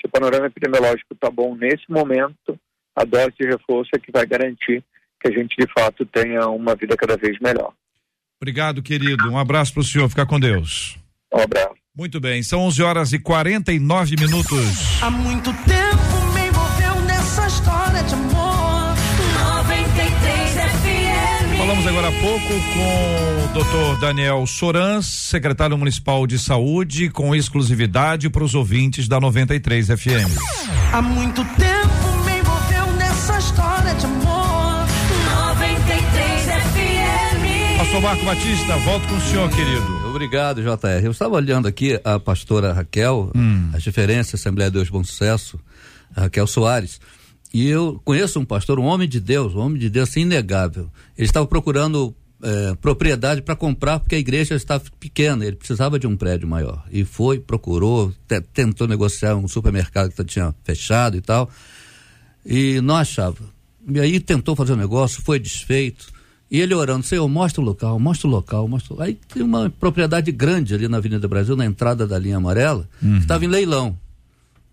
Se 0.00 0.06
o 0.06 0.10
panorama 0.10 0.46
epidemiológico 0.46 1.12
está 1.12 1.30
bom 1.30 1.54
nesse 1.54 1.84
momento, 1.90 2.58
a 2.96 3.04
dose 3.04 3.32
de 3.38 3.46
reforço 3.46 3.90
é 3.94 3.98
que 3.98 4.12
vai 4.12 4.24
garantir 4.24 4.82
que 5.22 5.28
a 5.28 5.32
gente 5.32 5.54
de 5.56 5.66
fato 5.72 6.04
tenha 6.06 6.48
uma 6.48 6.74
vida 6.74 6.96
cada 6.96 7.16
vez 7.16 7.38
melhor. 7.40 7.72
Obrigado, 8.40 8.82
querido. 8.82 9.30
Um 9.30 9.38
abraço 9.38 9.72
para 9.72 9.82
o 9.82 9.84
senhor. 9.84 10.08
Ficar 10.08 10.26
com 10.26 10.40
Deus. 10.40 10.98
Um 11.32 11.40
abraço. 11.40 11.76
Muito 11.96 12.18
bem, 12.20 12.42
são 12.42 12.60
11 12.60 12.82
horas 12.82 13.12
e 13.12 13.18
49 13.18 14.16
minutos. 14.16 15.02
Há 15.02 15.10
muito 15.10 15.52
tempo 15.52 16.32
me 16.34 16.48
envolveu 16.48 17.00
nessa 17.06 17.46
história 17.46 18.02
de 18.02 18.14
amor. 18.14 18.96
93 19.58 20.54
FM. 20.54 21.58
Falamos 21.58 21.86
agora 21.86 22.08
há 22.08 22.12
pouco 22.12 22.48
com 22.48 23.44
o 23.44 23.52
doutor 23.52 24.00
Daniel 24.00 24.46
Sorans, 24.46 25.06
secretário 25.06 25.76
municipal 25.76 26.26
de 26.26 26.38
saúde, 26.38 27.10
com 27.10 27.34
exclusividade 27.34 28.30
para 28.30 28.42
os 28.42 28.54
ouvintes 28.54 29.06
da 29.06 29.20
93 29.20 29.88
FM. 29.88 30.32
Há 30.92 31.02
muito 31.02 31.44
tempo 31.56 32.11
Pastor 37.92 38.00
Marco 38.02 38.24
Batista, 38.24 38.76
volto 38.78 39.06
com 39.06 39.16
o 39.16 39.20
senhor, 39.20 39.50
querido. 39.50 40.08
Obrigado, 40.08 40.62
JR. 40.62 41.04
Eu 41.04 41.10
estava 41.10 41.34
olhando 41.34 41.68
aqui 41.68 42.00
a 42.02 42.18
pastora 42.18 42.72
Raquel, 42.72 43.30
Hum. 43.36 43.68
as 43.74 43.84
referências 43.84 44.40
Assembleia 44.40 44.70
de 44.70 44.78
Deus 44.78 44.88
Bom 44.88 45.04
Sucesso, 45.04 45.60
a 46.16 46.22
Raquel 46.22 46.46
Soares. 46.46 46.98
E 47.52 47.68
eu 47.68 48.00
conheço 48.02 48.40
um 48.40 48.46
pastor, 48.46 48.78
um 48.78 48.84
homem 48.84 49.06
de 49.06 49.20
Deus, 49.20 49.54
um 49.54 49.58
homem 49.58 49.78
de 49.78 49.90
Deus 49.90 50.08
assim, 50.08 50.22
inegável. 50.22 50.90
Ele 51.18 51.26
estava 51.26 51.46
procurando 51.46 52.14
eh, 52.42 52.74
propriedade 52.80 53.42
para 53.42 53.54
comprar 53.54 54.00
porque 54.00 54.14
a 54.14 54.18
igreja 54.18 54.54
estava 54.54 54.82
pequena, 54.98 55.44
ele 55.44 55.56
precisava 55.56 55.98
de 55.98 56.06
um 56.06 56.16
prédio 56.16 56.48
maior. 56.48 56.82
E 56.90 57.04
foi, 57.04 57.40
procurou, 57.40 58.10
te- 58.26 58.40
tentou 58.40 58.88
negociar 58.88 59.36
um 59.36 59.46
supermercado 59.46 60.12
que 60.12 60.24
tinha 60.24 60.54
fechado 60.64 61.14
e 61.18 61.20
tal. 61.20 61.50
E 62.46 62.80
não 62.80 62.96
achava. 62.96 63.44
E 63.86 64.00
aí 64.00 64.18
tentou 64.18 64.56
fazer 64.56 64.72
o 64.72 64.76
negócio, 64.76 65.20
foi 65.22 65.38
desfeito. 65.38 66.10
E 66.54 66.60
ele 66.60 66.74
orando, 66.74 67.02
Senhor, 67.06 67.26
mostra 67.28 67.62
o 67.62 67.64
local, 67.64 67.98
mostra 67.98 68.28
o 68.28 68.30
local, 68.30 68.68
mostra. 68.68 68.94
o- 68.94 69.00
Aí 69.00 69.14
tem 69.32 69.42
uma 69.42 69.70
propriedade 69.70 70.30
grande 70.30 70.74
ali 70.74 70.86
na 70.86 70.98
Avenida 70.98 71.26
Brasil, 71.26 71.56
na 71.56 71.64
entrada 71.64 72.06
da 72.06 72.18
linha 72.18 72.36
amarela, 72.36 72.86
que 73.00 73.06
estava 73.20 73.42
em 73.44 73.48
leilão. 73.48 73.96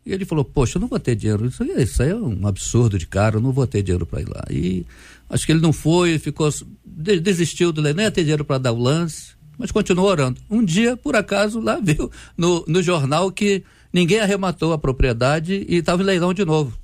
E 0.05 0.11
ele 0.11 0.25
falou, 0.25 0.43
poxa, 0.43 0.77
eu 0.77 0.81
não 0.81 0.89
vou 0.89 0.99
ter 0.99 1.15
dinheiro. 1.15 1.45
Isso 1.45 1.63
aí, 1.63 1.71
isso 1.83 2.03
aí 2.03 2.09
é 2.09 2.15
um 2.15 2.45
absurdo 2.45 2.99
de 2.99 3.07
caro, 3.07 3.37
eu 3.37 3.41
não 3.41 3.53
vou 3.53 3.65
ter 3.65 3.81
dinheiro 3.81 4.05
para 4.05 4.19
ir 4.21 4.27
lá. 4.27 4.43
E 4.49 4.85
acho 5.29 5.45
que 5.45 5.53
ele 5.53 5.61
não 5.61 5.71
foi, 5.71 6.19
ficou, 6.19 6.49
de- 6.85 7.19
desistiu 7.21 7.71
do 7.71 7.79
leilão, 7.81 7.97
não 7.97 8.03
ia 8.03 8.11
ter 8.11 8.23
dinheiro 8.23 8.43
para 8.43 8.57
dar 8.57 8.73
o 8.73 8.77
lance, 8.81 9.29
mas 9.57 9.71
continuou 9.71 10.07
orando. 10.09 10.41
Um 10.49 10.63
dia, 10.65 10.97
por 10.97 11.15
acaso, 11.15 11.61
lá 11.61 11.79
viu 11.81 12.11
no, 12.37 12.65
no 12.67 12.81
jornal 12.83 13.31
que 13.31 13.63
ninguém 13.93 14.19
arrematou 14.19 14.73
a 14.73 14.77
propriedade 14.77 15.65
e 15.69 15.75
estava 15.77 16.01
em 16.01 16.05
leilão 16.05 16.33
de 16.33 16.43
novo. 16.43 16.77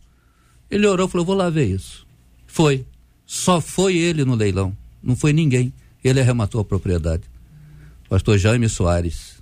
Ele 0.71 0.87
orou 0.87 1.07
e 1.07 1.09
falou: 1.11 1.25
vou 1.25 1.35
lá 1.35 1.49
ver 1.49 1.65
isso. 1.65 2.05
Foi. 2.47 2.85
Só 3.25 3.59
foi 3.59 3.97
ele 3.97 4.23
no 4.23 4.35
leilão. 4.35 4.73
Não 5.05 5.15
foi 5.15 5.31
ninguém. 5.31 5.71
Ele 6.03 6.19
arrematou 6.19 6.59
a 6.59 6.65
propriedade. 6.65 7.23
Pastor 8.09 8.39
Jaime 8.39 8.67
Soares. 8.67 9.35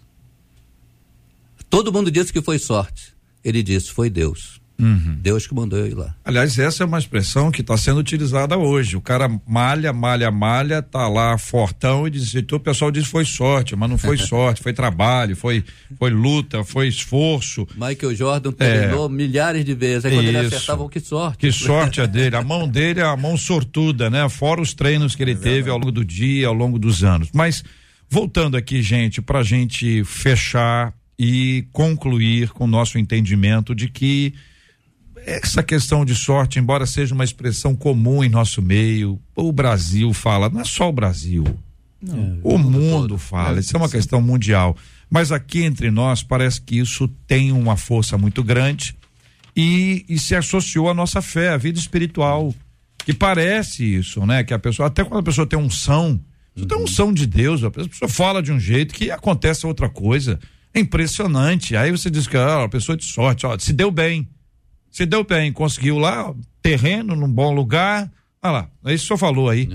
Todo 1.69 1.91
mundo 1.91 2.11
disse 2.11 2.33
que 2.33 2.41
foi 2.41 2.59
sorte. 2.59 3.13
Ele 3.41 3.63
disse: 3.63 3.89
foi 3.89 4.09
Deus. 4.09 4.61
Deus 5.21 5.47
que 5.47 5.53
mandou 5.53 5.79
eu 5.79 5.87
ir 5.87 5.93
lá. 5.93 6.15
Aliás, 6.23 6.57
essa 6.59 6.83
é 6.83 6.85
uma 6.85 6.99
expressão 6.99 7.51
que 7.51 7.61
está 7.61 7.77
sendo 7.77 7.99
utilizada 7.99 8.57
hoje. 8.57 8.97
O 8.97 9.01
cara 9.01 9.29
malha, 9.47 9.93
malha, 9.93 10.29
malha, 10.31 10.81
tá 10.81 11.07
lá 11.07 11.37
fortão 11.37 12.07
e 12.07 12.09
diz, 12.09 12.33
então 12.35 12.57
o 12.57 12.61
pessoal 12.61 12.91
diz 12.91 13.05
foi 13.07 13.25
sorte, 13.25 13.75
mas 13.75 13.89
não 13.89 13.97
foi 13.97 14.17
sorte, 14.19 14.61
foi 14.61 14.73
trabalho, 14.73 15.35
foi, 15.35 15.63
foi 15.97 16.09
luta, 16.09 16.63
foi 16.63 16.87
esforço. 16.87 17.67
Michael 17.75 18.15
Jordan 18.15 18.51
treinou 18.51 19.09
milhares 19.09 19.63
de 19.63 19.73
vezes. 19.73 20.05
Aí 20.05 20.13
quando 20.13 20.27
ele 20.27 20.37
É. 20.37 20.43
Isso. 20.43 20.55
acertava, 20.55 20.89
que 20.89 20.99
sorte. 20.99 21.37
Que 21.37 21.51
sorte 21.51 22.01
a 22.01 22.05
dele. 22.05 22.35
A 22.35 22.43
mão 22.43 22.67
dele 22.67 22.99
é 22.99 23.03
a 23.03 23.15
mão 23.15 23.37
sortuda, 23.37 24.09
né? 24.09 24.27
Fora 24.29 24.61
os 24.61 24.73
treinos 24.73 25.15
que 25.15 25.23
ele 25.23 25.35
teve 25.35 25.69
ao 25.69 25.77
longo 25.77 25.91
do 25.91 26.03
dia, 26.03 26.47
ao 26.47 26.53
longo 26.53 26.77
dos 26.77 27.03
anos. 27.03 27.29
Mas 27.33 27.63
voltando 28.09 28.57
aqui, 28.57 28.81
gente, 28.81 29.21
para 29.21 29.41
gente 29.43 30.03
fechar 30.03 30.93
e 31.17 31.65
concluir 31.71 32.49
com 32.49 32.65
o 32.65 32.67
nosso 32.67 32.97
entendimento 32.97 33.73
de 33.73 33.87
que 33.87 34.33
essa 35.25 35.63
questão 35.63 36.03
de 36.05 36.15
sorte, 36.15 36.59
embora 36.59 36.85
seja 36.85 37.13
uma 37.13 37.23
expressão 37.23 37.75
comum 37.75 38.23
em 38.23 38.29
nosso 38.29 38.61
meio, 38.61 39.19
o 39.35 39.51
Brasil 39.51 40.13
fala, 40.13 40.49
não 40.49 40.61
é 40.61 40.65
só 40.65 40.89
o 40.89 40.93
Brasil. 40.93 41.43
o 42.43 42.57
mundo 42.57 43.17
fala, 43.17 43.59
isso 43.59 43.75
é 43.75 43.79
uma 43.79 43.89
questão 43.89 44.21
mundial. 44.21 44.75
Mas 45.09 45.31
aqui 45.31 45.63
entre 45.63 45.91
nós 45.91 46.23
parece 46.23 46.61
que 46.61 46.77
isso 46.77 47.07
tem 47.27 47.51
uma 47.51 47.77
força 47.77 48.17
muito 48.17 48.43
grande 48.43 48.95
e, 49.55 50.05
e 50.09 50.17
se 50.17 50.35
associou 50.35 50.89
à 50.89 50.93
nossa 50.93 51.21
fé, 51.21 51.49
à 51.49 51.57
vida 51.57 51.79
espiritual. 51.79 52.53
Que 53.05 53.13
parece 53.13 53.83
isso, 53.83 54.25
né? 54.25 54.43
Que 54.43 54.53
a 54.53 54.59
pessoa, 54.59 54.87
até 54.87 55.03
quando 55.03 55.19
a 55.19 55.23
pessoa 55.23 55.45
tem 55.45 55.59
unção, 55.59 56.19
você 56.55 56.65
tem 56.65 56.77
unção 56.77 57.13
de 57.13 57.25
Deus, 57.25 57.63
a 57.63 57.71
pessoa 57.71 58.09
fala 58.09 58.41
de 58.41 58.51
um 58.51 58.59
jeito 58.59 58.93
que 58.93 59.11
acontece 59.11 59.65
outra 59.65 59.89
coisa. 59.89 60.39
É 60.73 60.79
impressionante. 60.79 61.75
Aí 61.75 61.91
você 61.91 62.09
diz 62.09 62.27
que 62.27 62.37
ah, 62.37 62.63
a 62.63 62.69
pessoa 62.69 62.97
de 62.97 63.05
sorte, 63.05 63.45
ó, 63.45 63.57
se 63.57 63.73
deu 63.73 63.91
bem. 63.91 64.27
Se 64.93 65.07
deu 65.07 65.23
bem, 65.23 65.51
conseguiu 65.51 65.97
lá, 65.97 66.31
terreno 66.61 67.15
num 67.15 67.27
bom 67.27 67.51
lugar. 67.51 68.11
Olha 68.43 68.51
lá, 68.51 68.69
é 68.85 68.93
isso 68.93 69.07
que 69.07 69.13
o 69.13 69.17
senhor 69.17 69.17
falou 69.17 69.49
aí. 69.49 69.67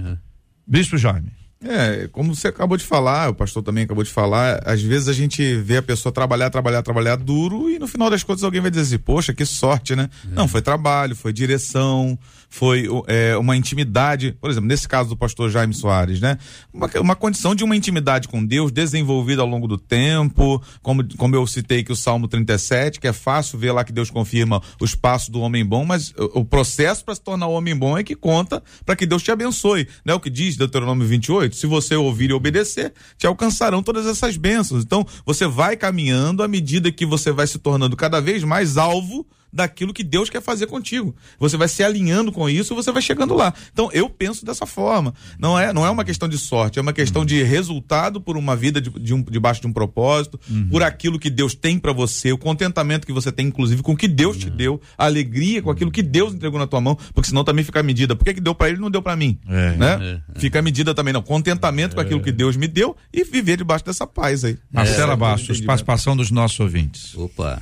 Bispo 0.64 0.96
Jaime. 0.96 1.32
É, 1.60 2.08
como 2.12 2.36
você 2.36 2.46
acabou 2.46 2.76
de 2.76 2.84
falar, 2.84 3.28
o 3.28 3.34
pastor 3.34 3.64
também 3.64 3.82
acabou 3.82 4.04
de 4.04 4.12
falar, 4.12 4.62
às 4.64 4.80
vezes 4.80 5.08
a 5.08 5.12
gente 5.12 5.56
vê 5.56 5.78
a 5.78 5.82
pessoa 5.82 6.12
trabalhar, 6.12 6.50
trabalhar, 6.50 6.84
trabalhar 6.84 7.16
duro 7.16 7.68
e 7.68 7.80
no 7.80 7.88
final 7.88 8.08
das 8.08 8.22
contas 8.22 8.44
alguém 8.44 8.60
vai 8.60 8.70
dizer 8.70 8.82
assim, 8.82 8.98
poxa, 8.98 9.34
que 9.34 9.44
sorte, 9.44 9.96
né? 9.96 10.08
Não, 10.26 10.46
foi 10.46 10.62
trabalho, 10.62 11.16
foi 11.16 11.32
direção, 11.32 12.16
foi 12.49 12.88
é, 13.07 13.36
uma 13.36 13.57
intimidade, 13.57 14.36
por 14.40 14.51
exemplo, 14.51 14.68
nesse 14.68 14.88
caso 14.88 15.11
do 15.11 15.16
pastor 15.16 15.51
Jaime 15.51 15.74
Soares, 15.74 16.20
né? 16.20 16.38
Uma, 16.72 16.88
uma 17.01 17.16
condição 17.16 17.55
de 17.55 17.62
uma 17.62 17.76
intimidade 17.76 18.26
com 18.26 18.44
Deus 18.44 18.72
desenvolvida 18.72 19.42
ao 19.42 19.49
longo 19.49 19.68
do 19.68 19.76
tempo, 19.76 20.62
como, 20.82 21.07
como 21.16 21.36
eu 21.36 21.46
citei 21.46 21.84
que 21.84 21.92
o 21.92 21.96
Salmo 21.96 22.26
37, 22.26 22.99
que 22.99 23.07
é 23.07 23.12
fácil 23.12 23.59
ver 23.59 23.72
lá 23.72 23.84
que 23.84 23.92
Deus 23.92 24.11
confirma 24.11 24.62
os 24.80 24.94
passos 24.94 25.28
do 25.28 25.40
homem 25.40 25.64
bom, 25.64 25.84
mas 25.84 26.12
o, 26.16 26.40
o 26.40 26.44
processo 26.44 27.05
para 27.05 27.14
se 27.14 27.20
tornar 27.20 27.46
homem 27.46 27.76
bom 27.76 27.99
é 27.99 28.03
que 28.03 28.14
conta 28.14 28.62
para 28.84 28.96
que 28.96 29.07
Deus 29.07 29.22
te 29.22 29.30
abençoe, 29.30 29.86
né? 30.05 30.14
O 30.14 30.20
que 30.20 30.30
diz 30.30 30.57
Deuteronômio 30.57 31.07
28, 31.07 31.55
se 31.55 31.66
você 31.66 31.96
ouvir 31.96 32.30
e 32.30 32.32
obedecer, 32.32 32.92
te 33.16 33.26
alcançarão 33.26 33.82
todas 33.82 34.07
essas 34.07 34.36
bênçãos. 34.36 34.84
Então, 34.84 35.07
você 35.24 35.46
vai 35.46 35.76
caminhando 35.76 36.42
à 36.42 36.49
medida 36.49 36.90
que 36.90 37.05
você 37.05 37.30
vai 37.30 37.46
se 37.46 37.59
tornando 37.59 37.96
cada 37.96 38.20
vez 38.20 38.42
mais 38.42 38.76
alvo 38.76 39.26
daquilo 39.53 39.92
que 39.92 40.05
Deus 40.05 40.28
quer 40.30 40.42
fazer 40.42 40.66
contigo. 40.66 41.14
Você 41.38 41.57
vai 41.57 41.68
se 41.68 41.82
alinhando 41.82 42.32
com 42.32 42.49
isso 42.49 42.72
e 42.72 42.76
você 42.76 42.92
vai 42.92 43.03
chegando 43.03 43.34
lá. 43.34 43.53
Então, 43.72 43.90
eu 43.92 44.09
penso 44.09 44.44
dessa 44.44 44.66
forma. 44.66 45.14
Não 45.38 45.59
é, 45.59 45.72
não 45.72 45.86
é 45.86 45.90
uma 45.90 46.05
questão 46.05 46.28
de 46.28 46.38
sorte, 46.38 46.78
é 46.78 46.82
uma 46.82 46.92
questão 46.92 47.24
de 47.24 47.42
resultado 47.42 48.20
por 48.20 48.36
uma 48.36 48.55
vida 48.57 48.80
de, 48.80 48.90
de 48.90 49.14
um, 49.14 49.22
debaixo 49.22 49.61
de 49.61 49.66
um 49.66 49.72
propósito, 49.72 50.38
por 50.70 50.82
aquilo 50.82 51.18
que 51.18 51.30
Deus 51.30 51.55
tem 51.55 51.78
para 51.78 51.92
você, 51.92 52.32
o 52.32 52.38
contentamento 52.38 53.07
que 53.07 53.12
você 53.12 53.30
tem, 53.32 53.46
inclusive, 53.46 53.82
com 53.82 53.92
o 53.92 53.96
que 53.96 54.09
Deus 54.09 54.36
te 54.36 54.51
deu, 54.51 54.80
a 54.96 55.05
alegria 55.07 55.62
com 55.62 55.70
aquilo 55.70 55.90
que 55.90 56.03
Deus 56.03 56.34
entregou 56.34 56.59
na 56.59 56.66
tua 56.66 56.80
mão, 56.80 56.96
porque 57.14 57.28
senão 57.28 57.44
também 57.44 57.64
fica 57.64 57.80
a 57.80 57.82
medida. 57.82 58.14
Por 58.16 58.24
que, 58.24 58.34
que 58.34 58.40
deu 58.40 58.55
para 58.55 58.68
ele 58.68 58.78
e 58.78 58.80
não 58.80 58.90
deu 58.90 59.03
para 59.03 59.16
mim? 59.16 59.38
É. 59.49 59.76
né? 59.76 60.22
Fica 60.36 60.59
a 60.59 60.62
medida 60.62 60.94
também, 60.94 61.12
não. 61.12 61.22
Contentamento 61.22 61.94
com 61.94 62.01
aquilo 62.01 62.20
que 62.20 62.32
Deus 62.32 62.57
me 62.57 62.66
deu 62.68 62.96
e 63.12 63.24
viver 63.24 63.57
debaixo 63.57 63.84
dessa 63.84 64.07
paz 64.07 64.44
aí. 64.44 64.59
Marcela 64.72 65.14
É, 65.14 65.16
Bastos, 65.16 65.44
entendimento. 65.44 65.66
participação 65.66 66.16
dos 66.16 66.30
nossos 66.30 66.59
ouvintes. 66.61 67.14
Opa. 67.16 67.61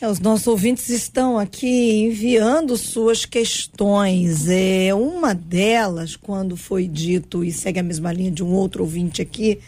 É, 0.00 0.06
os 0.06 0.20
nossos 0.20 0.46
ouvintes 0.46 0.88
estão 0.90 1.36
aqui 1.36 2.04
enviando 2.04 2.76
suas 2.76 3.24
questões. 3.24 4.48
É, 4.48 4.94
uma 4.94 5.34
delas, 5.34 6.14
quando 6.14 6.56
foi 6.56 6.86
dito, 6.86 7.42
e 7.42 7.50
segue 7.50 7.80
a 7.80 7.82
mesma 7.82 8.12
linha 8.12 8.30
de 8.30 8.44
um 8.44 8.52
outro 8.52 8.84
ouvinte 8.84 9.20
aqui, 9.20 9.58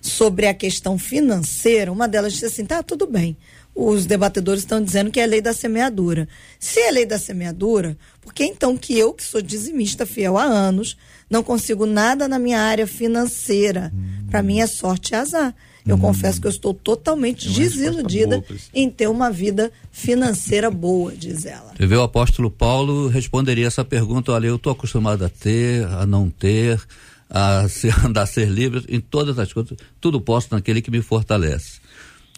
sobre 0.00 0.46
a 0.46 0.54
questão 0.54 0.96
financeira, 0.96 1.90
uma 1.90 2.06
delas 2.06 2.32
disse 2.32 2.46
assim: 2.46 2.64
tá, 2.64 2.80
tudo 2.80 3.08
bem. 3.08 3.36
Os 3.74 4.06
debatedores 4.06 4.62
estão 4.62 4.82
dizendo 4.82 5.10
que 5.10 5.18
é 5.18 5.26
lei 5.26 5.40
da 5.40 5.52
semeadura. 5.52 6.28
Se 6.60 6.78
é 6.78 6.90
lei 6.90 7.06
da 7.06 7.18
semeadura, 7.18 7.96
por 8.20 8.32
que 8.32 8.44
então 8.44 8.76
que 8.76 8.96
eu, 8.96 9.12
que 9.12 9.24
sou 9.24 9.42
dizimista 9.42 10.06
fiel 10.06 10.36
há 10.36 10.44
anos, 10.44 10.96
não 11.28 11.42
consigo 11.42 11.86
nada 11.86 12.28
na 12.28 12.38
minha 12.38 12.60
área 12.60 12.86
financeira? 12.86 13.92
Para 14.30 14.42
mim 14.42 14.60
é 14.60 14.66
sorte 14.66 15.12
e 15.12 15.16
azar. 15.16 15.54
Eu 15.86 15.98
confesso 15.98 16.40
que 16.40 16.46
eu 16.46 16.50
estou 16.50 16.72
totalmente 16.72 17.46
É 17.46 17.50
uma 17.50 17.58
resposta 17.58 17.80
desiludida 17.80 18.38
boa, 18.38 18.60
em 18.72 18.90
ter 18.90 19.08
uma 19.08 19.30
vida 19.30 19.72
financeira 19.90 20.70
boa, 20.70 21.12
diz 21.12 21.44
ela. 21.44 21.72
Você 21.76 21.86
vê 21.86 21.96
o 21.96 22.02
apóstolo 22.02 22.50
Paulo 22.50 23.08
responderia 23.08 23.66
essa 23.66 23.84
pergunta, 23.84 24.32
olha, 24.32 24.46
eu 24.46 24.56
estou 24.56 24.72
acostumado 24.72 25.24
a 25.24 25.28
ter, 25.28 25.84
a 25.86 26.06
não 26.06 26.30
ter, 26.30 26.80
a 27.28 27.68
ser, 27.68 27.94
andar 28.06 28.22
a 28.22 28.26
ser 28.26 28.48
livre, 28.48 28.84
em 28.88 29.00
todas 29.00 29.38
as 29.38 29.52
coisas, 29.52 29.76
tudo 30.00 30.20
posso 30.20 30.48
naquele 30.52 30.80
que 30.80 30.90
me 30.90 31.02
fortalece. 31.02 31.80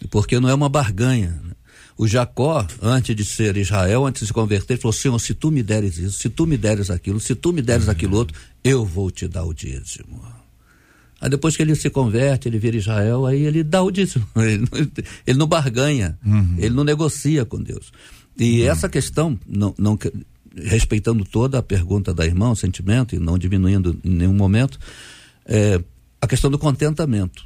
Porque 0.09 0.39
não 0.39 0.49
é 0.49 0.53
uma 0.53 0.69
barganha. 0.69 1.39
né? 1.43 1.51
O 1.97 2.07
Jacó, 2.07 2.67
antes 2.81 3.15
de 3.15 3.23
ser 3.23 3.55
Israel, 3.55 4.05
antes 4.05 4.21
de 4.21 4.27
se 4.27 4.33
converter, 4.33 4.73
ele 4.73 4.81
falou, 4.81 4.91
Senhor, 4.91 5.17
se 5.19 5.33
tu 5.33 5.49
me 5.49 5.63
deres 5.63 5.97
isso, 5.97 6.19
se 6.19 6.29
tu 6.29 6.45
me 6.45 6.57
deres 6.57 6.89
aquilo, 6.89 7.21
se 7.21 7.33
tu 7.35 7.53
me 7.53 7.61
deres 7.61 7.87
aquilo 7.87 8.17
outro, 8.17 8.37
eu 8.63 8.83
vou 8.83 9.09
te 9.09 9.27
dar 9.29 9.45
o 9.45 9.53
dízimo. 9.53 10.21
Aí 11.19 11.29
depois 11.29 11.55
que 11.55 11.61
ele 11.63 11.75
se 11.75 11.89
converte, 11.89 12.47
ele 12.47 12.59
vira 12.59 12.77
Israel, 12.77 13.25
aí 13.25 13.43
ele 13.43 13.63
dá 13.63 13.81
o 13.81 13.89
dízimo. 13.91 14.25
Ele 14.35 14.59
não, 14.59 15.03
ele 15.25 15.39
não 15.39 15.47
barganha, 15.47 16.17
ele 16.57 16.75
não 16.75 16.83
negocia 16.83 17.45
com 17.45 17.61
Deus. 17.61 17.91
E 18.37 18.63
essa 18.63 18.89
questão, 18.89 19.39
não, 19.47 19.73
não, 19.77 19.97
respeitando 20.55 21.23
toda 21.23 21.57
a 21.57 21.63
pergunta 21.63 22.13
da 22.13 22.25
irmã, 22.25 22.49
o 22.49 22.55
sentimento, 22.55 23.15
e 23.15 23.19
não 23.19 23.37
diminuindo 23.37 23.97
em 24.03 24.09
nenhum 24.09 24.33
momento, 24.33 24.77
é, 25.45 25.81
a 26.21 26.27
questão 26.27 26.51
do 26.51 26.59
contentamento. 26.59 27.45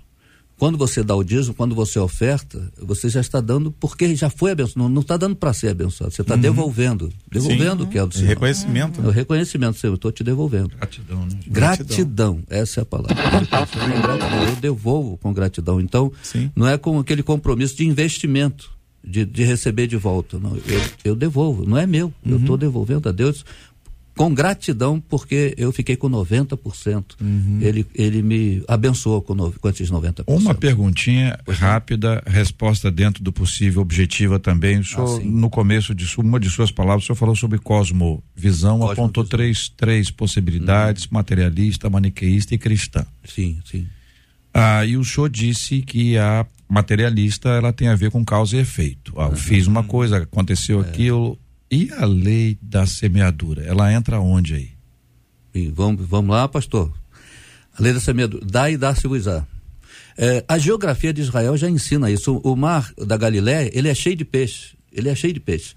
Quando 0.60 0.78
você 0.78 1.02
dá 1.02 1.16
o 1.16 1.24
dízimo, 1.24 1.56
quando 1.56 1.74
você 1.74 1.98
oferta, 1.98 2.70
você 2.78 3.08
já 3.10 3.22
está 3.22 3.40
dando 3.42 3.72
porque 3.72 4.14
já 4.16 4.30
foi 4.30 4.52
abençoado. 4.52 4.90
Não 4.90 5.02
está 5.02 5.16
dando 5.18 5.36
para 5.36 5.54
ser 5.54 5.70
abençoado, 5.70 6.14
você 6.14 6.22
está 6.22 6.36
Uhum. 6.36 6.42
devolvendo. 6.42 7.10
Devolvendo 7.32 7.86
o 7.86 7.88
que 7.88 7.98
é 7.98 8.06
do 8.06 8.12
E 8.14 8.18
Senhor. 8.18 8.28
reconhecimento. 8.28 9.02
É 9.02 9.08
o 9.08 9.10
reconhecimento, 9.10 9.80
Senhor, 9.80 9.94
eu 9.94 9.96
estou 9.96 10.12
te 10.12 10.22
devolvendo. 10.24 10.70
Gratidão, 10.78 11.22
né? 11.26 11.40
Gratidão, 11.48 12.40
essa 12.50 12.82
é 12.82 12.84
a 12.84 12.86
palavra. 12.86 13.16
Eu 14.48 14.56
devolvo 14.58 15.18
com 15.18 15.34
gratidão. 15.34 15.80
Então, 15.80 16.12
Sim. 16.22 16.52
não 16.56 16.68
é 16.68 16.78
com 16.78 17.00
aquele 17.00 17.24
compromisso 17.24 17.78
de 17.78 17.86
investimento, 17.86 18.70
de, 19.04 19.26
de 19.26 19.44
receber 19.44 19.88
de 19.88 19.96
volta. 19.96 20.38
Não, 20.38 20.56
eu, 20.58 20.82
eu 21.06 21.16
devolvo, 21.16 21.66
não 21.66 21.78
é 21.78 21.88
meu. 21.88 22.14
Eu 22.26 22.34
Uhum. 22.36 22.40
estou 22.42 22.58
devolvendo 22.58 23.08
a 23.08 23.12
Deus 23.12 23.46
com 24.20 24.34
gratidão, 24.34 25.00
porque 25.00 25.56
eu 25.58 25.72
fiquei 25.72 25.96
com 25.96 26.10
90%. 26.10 27.16
Uhum. 27.22 27.60
Ele, 27.62 27.86
ele 27.96 28.22
me 28.22 28.62
abençoou 28.68 29.22
com, 29.22 29.34
no, 29.34 29.50
com 29.50 29.70
esses 29.70 29.90
90%. 29.90 30.26
Uma 30.28 30.54
perguntinha 30.54 31.40
rápida, 31.48 32.22
resposta 32.28 32.92
dentro 32.92 33.24
do 33.24 33.32
possível, 33.32 33.82
objetiva 33.82 34.38
também. 34.38 34.80
O 34.80 34.84
senhor, 34.84 35.22
Ah, 35.22 35.24
no 35.24 35.50
começo 35.50 35.96
de 35.96 36.06
uma 36.20 36.38
de 36.38 36.50
suas 36.50 36.70
palavras, 36.70 37.06
o 37.06 37.08
senhor 37.08 37.16
falou 37.16 37.34
sobre 37.34 37.60
cosmovisão, 37.60 38.80
Cosmovisão. 38.80 38.92
apontou 38.92 39.24
três, 39.24 39.70
três 39.70 40.12
possibilidades: 40.12 41.08
materialista, 41.08 41.90
maniqueísta 41.90 42.54
e 42.54 42.58
cristã. 42.58 43.06
Sim, 43.24 43.62
sim. 43.64 43.88
Ah, 44.54 44.84
e 44.86 44.98
o 44.98 45.06
senhor 45.06 45.30
disse 45.30 45.82
que 45.82 46.18
a 46.18 46.46
materialista 46.68 47.48
ela 47.48 47.72
tem 47.72 47.88
a 47.88 47.96
ver 47.96 48.12
com 48.12 48.26
causa 48.26 48.58
e 48.58 48.60
efeito. 48.60 49.14
Ah, 49.16 49.30
eu 49.32 49.38
fiz 49.38 49.66
uma 49.66 49.82
coisa, 49.82 50.18
aconteceu 50.18 50.82
aquilo. 50.82 51.40
E 51.72 51.92
a 51.94 52.06
lei 52.06 52.58
da 52.62 52.86
semeadura, 52.86 53.64
ela 53.64 53.94
entra 53.94 54.20
onde 54.20 54.56
aí? 54.56 54.70
E 55.54 55.68
vamos, 55.68 56.08
vamos 56.08 56.36
lá, 56.36 56.48
pastor. 56.48 56.92
A 57.78 57.82
lei 57.82 57.94
da 57.94 58.00
semeadura, 58.00 58.46
dá 58.46 58.70
e 58.70 58.78
dá-se-vos-á. 58.78 59.46
É, 60.18 60.44
a 60.48 60.58
geografia 60.58 61.14
de 61.14 61.22
Israel 61.22 61.56
já 61.56 61.70
ensina 61.70 62.12
isso. 62.12 62.42
O, 62.44 62.56
mar 62.56 62.92
da 62.98 63.16
Galiléia, 63.16 63.70
ele 63.74 63.88
é 63.88 63.96
cheio 63.96 64.16
de 64.16 64.26
peixe. 64.26 64.76
Ele 64.92 65.08
é 65.08 65.16
cheio 65.16 65.34
de 65.34 65.40
peixe. 65.40 65.74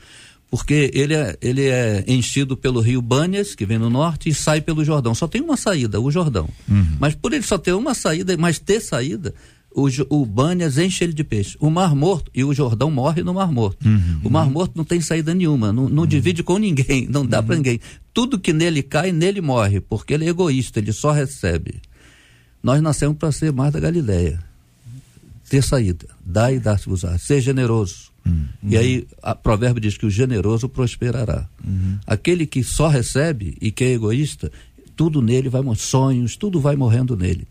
Porque 0.51 0.91
ele 0.93 1.15
é, 1.15 1.37
ele 1.41 1.69
é 1.69 2.05
enchido 2.09 2.57
pelo 2.57 2.81
rio 2.81 3.01
Bânias, 3.01 3.55
que 3.55 3.65
vem 3.65 3.79
no 3.79 3.89
norte, 3.89 4.29
e 4.29 4.35
sai 4.35 4.61
pelo 4.61 4.85
Jordão. 4.85 5.15
Só 5.15 5.29
tem 5.29 5.41
uma 5.41 5.57
saída, 5.57 6.01
o 6.01 6.11
Jordão. 6.11 6.49
Mas 6.99 7.15
por 7.15 7.33
ele 7.33 7.45
só 7.45 7.57
ter 7.57 7.73
uma 7.73 7.95
saída, 7.95 8.37
mas 8.37 8.59
ter 8.59 8.81
saída, 8.81 9.33
o, 9.75 9.89
o 10.11 10.27
Bânias 10.27 10.79
enche 10.79 11.05
ele 11.05 11.13
de 11.13 11.25
peixe. 11.25 11.57
O 11.61 11.71
Mar 11.71 11.95
Morto, 11.95 12.31
e 12.35 12.45
o 12.45 12.53
Jordão 12.53 12.91
morre 12.91 13.23
no 13.23 13.35
Mar 13.35 13.51
Morto. 13.51 13.87
O 14.25 14.31
Mar 14.31 14.49
Morto 14.51 14.73
não 14.77 14.85
tem 14.85 15.01
saída 15.01 15.35
nenhuma, 15.35 15.73
não, 15.73 15.89
não 15.89 16.07
divide 16.07 16.43
com 16.43 16.59
ninguém, 16.59 17.07
não 17.11 17.27
dá 17.27 17.43
pra 17.43 17.57
ninguém. 17.57 17.81
Tudo 18.13 18.39
que 18.39 18.53
nele 18.53 18.83
cai, 18.83 19.13
nele 19.13 19.41
morre, 19.41 19.81
porque 19.81 20.15
ele 20.15 20.25
é 20.25 20.29
egoísta, 20.29 20.79
ele 20.79 20.93
só 20.93 21.13
recebe. 21.13 21.81
Nós 22.63 22.81
nascemos 22.81 23.17
para 23.17 23.33
ser 23.33 23.53
mais 23.53 23.73
da 23.73 23.81
Galileia. 23.81 24.39
Ter 25.49 25.63
saída. 25.63 26.07
Dá 26.25 26.53
e 26.53 26.59
dá-se-vos-á. 26.59 27.19
Ser 27.19 27.41
generoso. 27.41 28.13
E 28.63 28.77
aí, 28.77 29.07
a 29.23 29.35
provérbio 29.35 29.81
diz 29.81 29.99
que 29.99 30.07
o 30.07 30.11
generoso 30.11 30.69
prosperará. 30.69 31.49
Aquele 32.07 32.47
que 32.47 32.63
só 32.63 32.89
recebe 32.89 33.57
e 33.61 33.73
que 33.73 33.85
é 33.85 33.93
egoísta, 33.93 34.51
tudo 34.97 35.21
nele 35.21 35.49
vai 35.49 35.61
morrer. 35.63 35.79
Sonhos, 35.79 36.37
tudo 36.37 36.61
vai 36.61 36.77
morrendo 36.77 37.17
nele. 37.17 37.47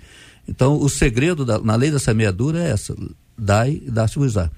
Então, 0.48 0.76
o 0.82 0.90
segredo 0.90 1.46
da- 1.46 1.60
na 1.60 1.76
lei 1.76 1.92
da 1.92 2.00
semeadura 2.00 2.60
é 2.60 2.72
essa: 2.72 2.96
dai 3.38 3.82
e 3.86 3.92
dá-se-vos-á. 3.92 4.50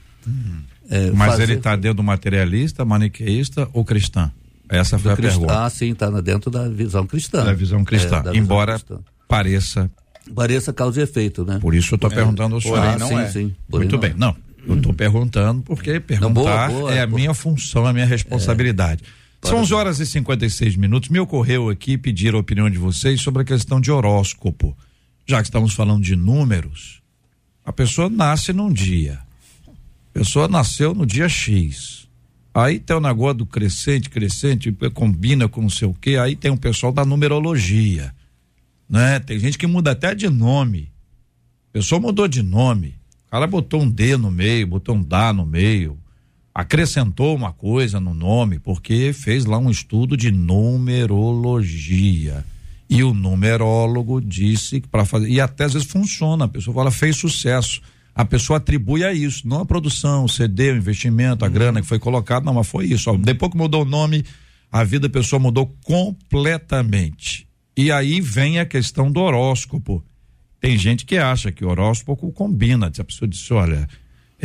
É, 0.89 1.11
Mas 1.11 1.31
fazer- 1.31 1.43
ele 1.43 1.53
está 1.55 1.75
dentro 1.75 1.97
do 1.97 2.03
materialista, 2.03 2.83
maniqueísta 2.85 3.67
ou 3.73 3.83
cristã? 3.85 4.31
Essa 4.69 4.97
foi 4.97 5.11
a 5.11 5.15
cristã- 5.15 5.39
pergunta. 5.39 5.65
Ah, 5.65 5.69
sim, 5.69 5.91
está 5.91 6.09
dentro 6.21 6.49
da 6.49 6.67
visão 6.67 7.05
cristã. 7.05 7.43
Da 7.45 7.53
visão 7.53 7.83
cristã. 7.83 8.17
É, 8.17 8.21
da 8.23 8.31
visão 8.31 8.35
Embora 8.43 8.73
cristã. 8.73 8.99
pareça. 9.27 9.91
Pareça 10.33 10.71
causa 10.71 11.01
e 11.01 11.03
efeito, 11.03 11.43
né? 11.45 11.59
Por 11.59 11.75
isso 11.75 11.93
eu 11.93 11.95
estou 11.97 12.09
perguntando 12.09 12.55
ao 12.55 12.61
senhor. 12.61 12.77
porém 12.77 12.91
ah, 12.93 12.97
não 12.97 13.07
sim, 13.09 13.15
é. 13.17 13.27
sim. 13.29 13.55
Porém 13.69 13.87
Muito 13.89 13.91
não 13.93 13.99
bem. 13.99 14.11
é. 14.11 14.13
Não, 14.17 14.35
eu 14.65 14.75
estou 14.77 14.93
perguntando 14.93 15.61
porque 15.63 15.99
perguntar 15.99 16.33
boa, 16.33 16.67
boa, 16.69 16.93
é 16.93 17.01
a 17.01 17.07
boa. 17.07 17.19
minha 17.19 17.33
função, 17.33 17.85
a 17.85 17.91
minha 17.93 18.05
responsabilidade. 18.05 19.03
São 19.41 19.59
11 19.59 19.73
horas 19.73 19.99
e 19.99 20.05
56 20.05 20.77
minutos. 20.77 21.09
Me 21.09 21.19
ocorreu 21.19 21.69
aqui 21.69 21.97
pedir 21.97 22.33
a 22.33 22.37
opinião 22.37 22.69
de 22.69 22.77
vocês 22.77 23.19
sobre 23.21 23.41
a 23.41 23.45
questão 23.45 23.81
de 23.81 23.91
horóscopo. 23.91 24.75
Já 25.25 25.37
que 25.37 25.47
estamos 25.47 25.73
falando 25.73 26.03
de 26.03 26.15
números, 26.15 27.01
a 27.65 27.71
pessoa 27.71 28.09
nasce 28.09 28.51
num 28.51 28.71
dia. 28.71 29.19
A 29.67 30.13
pessoa 30.13 30.47
nasceu 30.47 30.93
no 30.93 31.05
dia 31.05 31.29
X. 31.29 32.07
Aí 32.53 32.77
tem 32.77 32.95
o 32.95 32.99
negócio 32.99 33.39
do 33.39 33.45
crescente, 33.45 34.09
crescente, 34.09 34.71
combina 34.93 35.47
com 35.47 35.61
não 35.61 35.69
sei 35.69 35.87
o 35.87 35.93
quê. 35.93 36.17
Aí 36.17 36.35
tem 36.35 36.51
o 36.51 36.57
pessoal 36.57 36.91
da 36.91 37.05
numerologia. 37.05 38.13
Né? 38.87 39.19
Tem 39.19 39.39
gente 39.39 39.57
que 39.57 39.65
muda 39.65 39.91
até 39.91 40.13
de 40.13 40.29
nome. 40.29 40.91
A 41.69 41.73
pessoa 41.73 41.99
mudou 41.99 42.27
de 42.27 42.43
nome. 42.43 42.95
O 43.27 43.31
cara 43.31 43.47
botou 43.47 43.81
um 43.81 43.89
D 43.89 44.15
no 44.17 44.29
meio, 44.29 44.67
botou 44.67 44.95
um 44.95 45.01
DA 45.01 45.33
no 45.33 45.43
meio, 45.43 45.97
acrescentou 46.53 47.35
uma 47.35 47.51
coisa 47.51 47.99
no 47.99 48.13
nome, 48.13 48.59
porque 48.59 49.11
fez 49.11 49.45
lá 49.45 49.57
um 49.57 49.71
estudo 49.71 50.15
de 50.15 50.31
numerologia. 50.31 52.45
E 52.93 53.03
o 53.03 53.13
numerólogo 53.13 54.21
disse 54.21 54.79
que 54.79 54.87
para 54.87 55.03
fazer. 55.03 55.27
E 55.27 55.41
até 55.41 55.63
às 55.63 55.73
vezes 55.73 55.87
funciona. 55.87 56.45
A 56.45 56.47
pessoa 56.47 56.75
fala, 56.75 56.91
fez 56.91 57.17
sucesso. 57.17 57.81
A 58.13 58.23
pessoa 58.23 58.57
atribui 58.57 59.03
a 59.03 59.11
isso, 59.11 59.47
não 59.47 59.61
a 59.61 59.65
produção, 59.65 60.25
o 60.25 60.29
CD, 60.29 60.71
o 60.71 60.77
investimento, 60.77 61.43
a 61.43 61.49
grana 61.49 61.81
que 61.81 61.87
foi 61.87 61.97
colocada, 61.97 62.45
não, 62.45 62.53
mas 62.53 62.67
foi 62.67 62.85
isso. 62.85 63.09
Ó. 63.09 63.17
Depois 63.17 63.51
que 63.51 63.57
mudou 63.57 63.81
o 63.81 63.85
nome, 63.85 64.23
a 64.71 64.83
vida 64.83 65.07
da 65.07 65.13
pessoa 65.13 65.39
mudou 65.39 65.75
completamente. 65.83 67.47
E 67.75 67.91
aí 67.91 68.21
vem 68.21 68.59
a 68.59 68.65
questão 68.65 69.11
do 69.11 69.19
horóscopo. 69.19 70.03
Tem 70.61 70.77
gente 70.77 71.05
que 71.05 71.17
acha 71.17 71.51
que 71.51 71.65
o 71.65 71.69
horóscopo 71.69 72.31
combina. 72.31 72.91
A 72.95 73.03
pessoa 73.03 73.27
disse, 73.27 73.51
olha, 73.51 73.87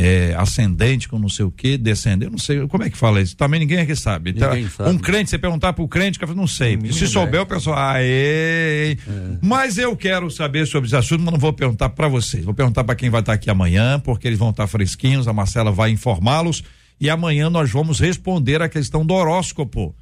é, 0.01 0.33
ascendente 0.39 1.09
com 1.09 1.19
não 1.19 1.29
sei 1.29 1.45
o 1.45 1.51
que, 1.51 1.77
descendente, 1.77 2.27
eu 2.27 2.31
não 2.31 2.39
sei, 2.39 2.65
como 2.69 2.85
é 2.85 2.91
que 2.91 2.97
fala 2.97 3.21
isso? 3.21 3.37
Também 3.37 3.59
ninguém 3.59 3.81
aqui 3.81 3.97
sabe. 3.97 4.31
Então, 4.31 4.49
sabe. 4.71 4.91
Um 4.91 4.97
crente, 4.97 5.29
você 5.29 5.37
perguntar 5.37 5.73
pro 5.73 5.89
crente, 5.89 6.19
o 6.19 6.21
fala, 6.21 6.37
não 6.37 6.47
sei. 6.47 6.77
Mínima 6.77 6.95
Se 6.95 7.09
souber, 7.09 7.43
o 7.43 7.47
pessoal, 7.47 7.77
aê. 7.77 8.97
Mas 9.43 9.77
eu 9.77 9.97
quero 9.97 10.31
saber 10.31 10.69
sobre 10.69 10.87
esse 10.87 10.95
assunto, 10.95 11.25
mas 11.25 11.33
não 11.33 11.41
vou 11.41 11.53
perguntar 11.53 11.89
para 11.89 12.07
vocês. 12.07 12.45
Vou 12.45 12.55
perguntar 12.55 12.85
para 12.85 12.95
quem 12.95 13.11
vai 13.11 13.21
estar 13.21 13.33
aqui 13.33 13.51
amanhã, 13.51 13.99
porque 13.99 14.29
eles 14.29 14.39
vão 14.39 14.51
estar 14.51 14.69
fresquinhos, 14.69 15.27
a 15.27 15.33
Marcela 15.33 15.73
vai 15.73 15.91
informá-los 15.91 16.63
e 17.01 17.11
amanhã 17.11 17.51
nós 17.51 17.69
vamos 17.69 17.99
responder 17.99 18.63
a 18.63 18.69
questão 18.69 19.05
do 19.05 19.15
horóscopo. 19.15 19.97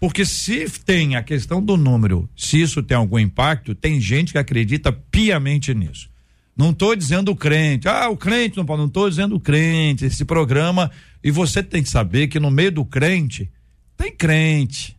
Porque 0.00 0.24
se 0.24 0.66
tem 0.82 1.14
a 1.14 1.22
questão 1.22 1.62
do 1.62 1.76
número, 1.76 2.26
se 2.34 2.60
isso 2.60 2.82
tem 2.82 2.96
algum 2.96 3.18
impacto, 3.18 3.74
tem 3.74 4.00
gente 4.00 4.32
que 4.32 4.38
acredita 4.38 4.92
piamente 4.92 5.74
nisso. 5.74 6.08
Não 6.56 6.70
estou 6.70 6.96
dizendo 6.96 7.30
o 7.30 7.36
crente, 7.36 7.86
ah, 7.86 8.08
o 8.08 8.16
crente 8.16 8.56
não 8.56 8.64
pode, 8.64 8.78
não 8.78 8.86
estou 8.86 9.08
dizendo 9.10 9.36
o 9.36 9.40
crente, 9.40 10.06
esse 10.06 10.24
programa. 10.24 10.90
E 11.22 11.30
você 11.30 11.62
tem 11.62 11.82
que 11.82 11.88
saber 11.90 12.28
que 12.28 12.40
no 12.40 12.50
meio 12.50 12.72
do 12.72 12.84
crente 12.84 13.50
tem 13.96 14.10
crente. 14.10 14.96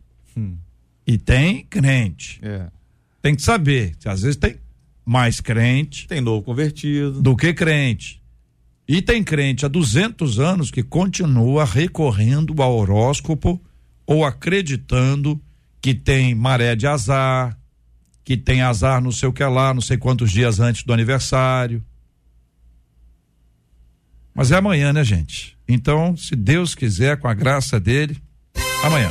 E 1.05 1.17
tem 1.17 1.65
crente. 1.65 2.39
É. 2.43 2.67
Tem 3.21 3.35
que 3.35 3.41
saber, 3.41 3.95
que 3.99 4.07
às 4.07 4.21
vezes 4.21 4.35
tem 4.35 4.57
mais 5.03 5.39
crente 5.39 6.07
Tem 6.07 6.21
novo 6.21 6.43
convertido. 6.43 7.21
do 7.21 7.35
que 7.35 7.53
crente. 7.53 8.21
E 8.87 9.01
tem 9.01 9.23
crente 9.23 9.65
há 9.65 9.67
200 9.67 10.39
anos 10.39 10.69
que 10.69 10.83
continua 10.83 11.65
recorrendo 11.65 12.61
ao 12.61 12.77
horóscopo 12.77 13.59
ou 14.05 14.23
acreditando 14.23 15.41
que 15.81 15.93
tem 15.93 16.35
maré 16.35 16.75
de 16.75 16.85
azar, 16.87 17.56
que 18.27 18.35
tem 18.35 18.61
azar 18.61 18.99
não 18.99 19.09
sei 19.09 19.29
o 19.29 19.31
que 19.31 19.41
lá, 19.41 19.73
não 19.73 19.79
sei 19.79 19.95
quantos 19.95 20.29
dias 20.29 20.59
antes 20.59 20.83
do 20.83 20.91
aniversário. 20.91 21.81
Mas 24.35 24.51
é 24.51 24.57
amanhã, 24.57 24.91
né, 24.91 25.01
gente? 25.01 25.57
Então, 25.65 26.13
se 26.17 26.35
Deus 26.35 26.75
quiser, 26.75 27.17
com 27.21 27.29
a 27.29 27.33
graça 27.33 27.79
dele, 27.79 28.21
amanhã. 28.83 29.09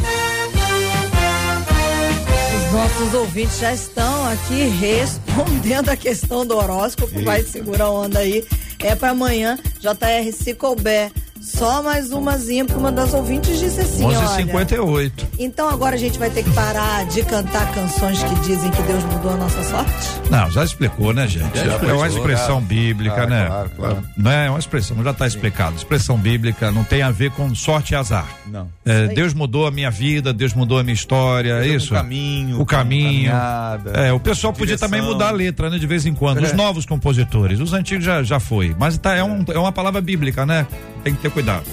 Os 2.58 2.72
nossos 2.74 3.14
ouvintes 3.14 3.58
já 3.58 3.72
estão 3.72 4.28
aqui 4.28 4.66
respondendo 4.78 5.88
a 5.88 5.96
questão 5.96 6.46
do 6.46 6.54
horóscopo. 6.54 7.24
Vai 7.24 7.42
segurar 7.42 7.86
a 7.86 7.90
onda 7.90 8.18
aí. 8.18 8.46
É 8.80 8.94
para 8.94 9.10
amanhã. 9.10 9.58
JR, 9.80 10.32
se 10.32 10.54
couber, 10.54 11.10
só 11.40 11.82
mais 11.82 12.10
umazinha, 12.10 12.64
porque 12.64 12.78
uma 12.80 12.90
das 12.90 13.14
ouvintes 13.14 13.58
disse 13.58 13.80
assim: 13.80 14.04
olha. 14.04 14.18
11h58. 14.18 15.12
Então 15.38 15.68
agora 15.68 15.94
a 15.94 15.98
gente 15.98 16.18
vai 16.18 16.28
ter 16.30 16.42
que 16.42 16.50
parar 16.50 17.04
de 17.06 17.22
cantar 17.22 17.72
canções 17.72 18.22
que 18.22 18.34
dizem 18.40 18.70
que 18.70 18.82
Deus 18.82 19.04
mudou 19.04 19.32
a 19.32 19.36
nossa 19.36 19.62
sorte? 19.62 19.92
Não, 20.30 20.50
já 20.50 20.64
explicou, 20.64 21.12
né, 21.12 21.28
gente? 21.28 21.56
Já 21.56 21.64
é 21.64 21.68
explicou, 21.68 21.96
uma 21.98 22.08
expressão 22.08 22.46
claro. 22.46 22.60
bíblica, 22.66 23.14
Claro, 23.14 23.30
né? 23.30 23.46
claro, 23.46 23.70
claro. 23.76 24.02
Não 24.16 24.30
é 24.30 24.50
uma 24.50 24.58
expressão, 24.58 25.02
já 25.04 25.10
está 25.10 25.26
explicado. 25.26 25.76
Expressão 25.76 26.16
bíblica 26.18 26.72
não 26.72 26.82
tem 26.82 27.02
a 27.02 27.10
ver 27.12 27.30
com 27.30 27.54
sorte 27.54 27.92
e 27.92 27.96
azar. 27.96 28.26
Não. 28.46 28.68
É, 28.84 29.06
Deus 29.08 29.32
mudou 29.34 29.66
a 29.66 29.70
minha 29.70 29.90
vida, 29.90 30.32
Deus 30.32 30.52
mudou 30.54 30.78
a 30.78 30.82
minha 30.82 30.94
história, 30.94 31.52
é 31.62 31.68
isso? 31.68 31.92
O 31.92 31.96
caminho. 31.96 32.60
O 32.60 32.66
caminho. 32.66 33.30
caminhada, 33.30 33.90
É, 33.92 34.12
o 34.12 34.18
pessoal 34.18 34.52
podia 34.52 34.76
também 34.78 35.00
mudar 35.02 35.28
a 35.28 35.32
letra, 35.32 35.70
né, 35.70 35.78
de 35.78 35.86
vez 35.86 36.06
em 36.06 36.14
quando. 36.14 36.42
Os 36.42 36.50
É. 36.50 36.54
novos 36.54 36.84
compositores, 36.86 37.60
os 37.60 37.72
antigos 37.72 38.04
já, 38.04 38.22
já 38.22 38.40
foi. 38.40 38.65
Mas 38.78 38.96
tá, 38.98 39.14
é, 39.14 39.22
um- 39.22 39.44
é 39.48 39.58
uma 39.58 39.72
palavra 39.72 40.00
bíblica, 40.00 40.46
né? 40.46 40.66
Tem 41.04 41.14
que 41.14 41.20
ter 41.22 41.30
cuidado. 41.30 41.64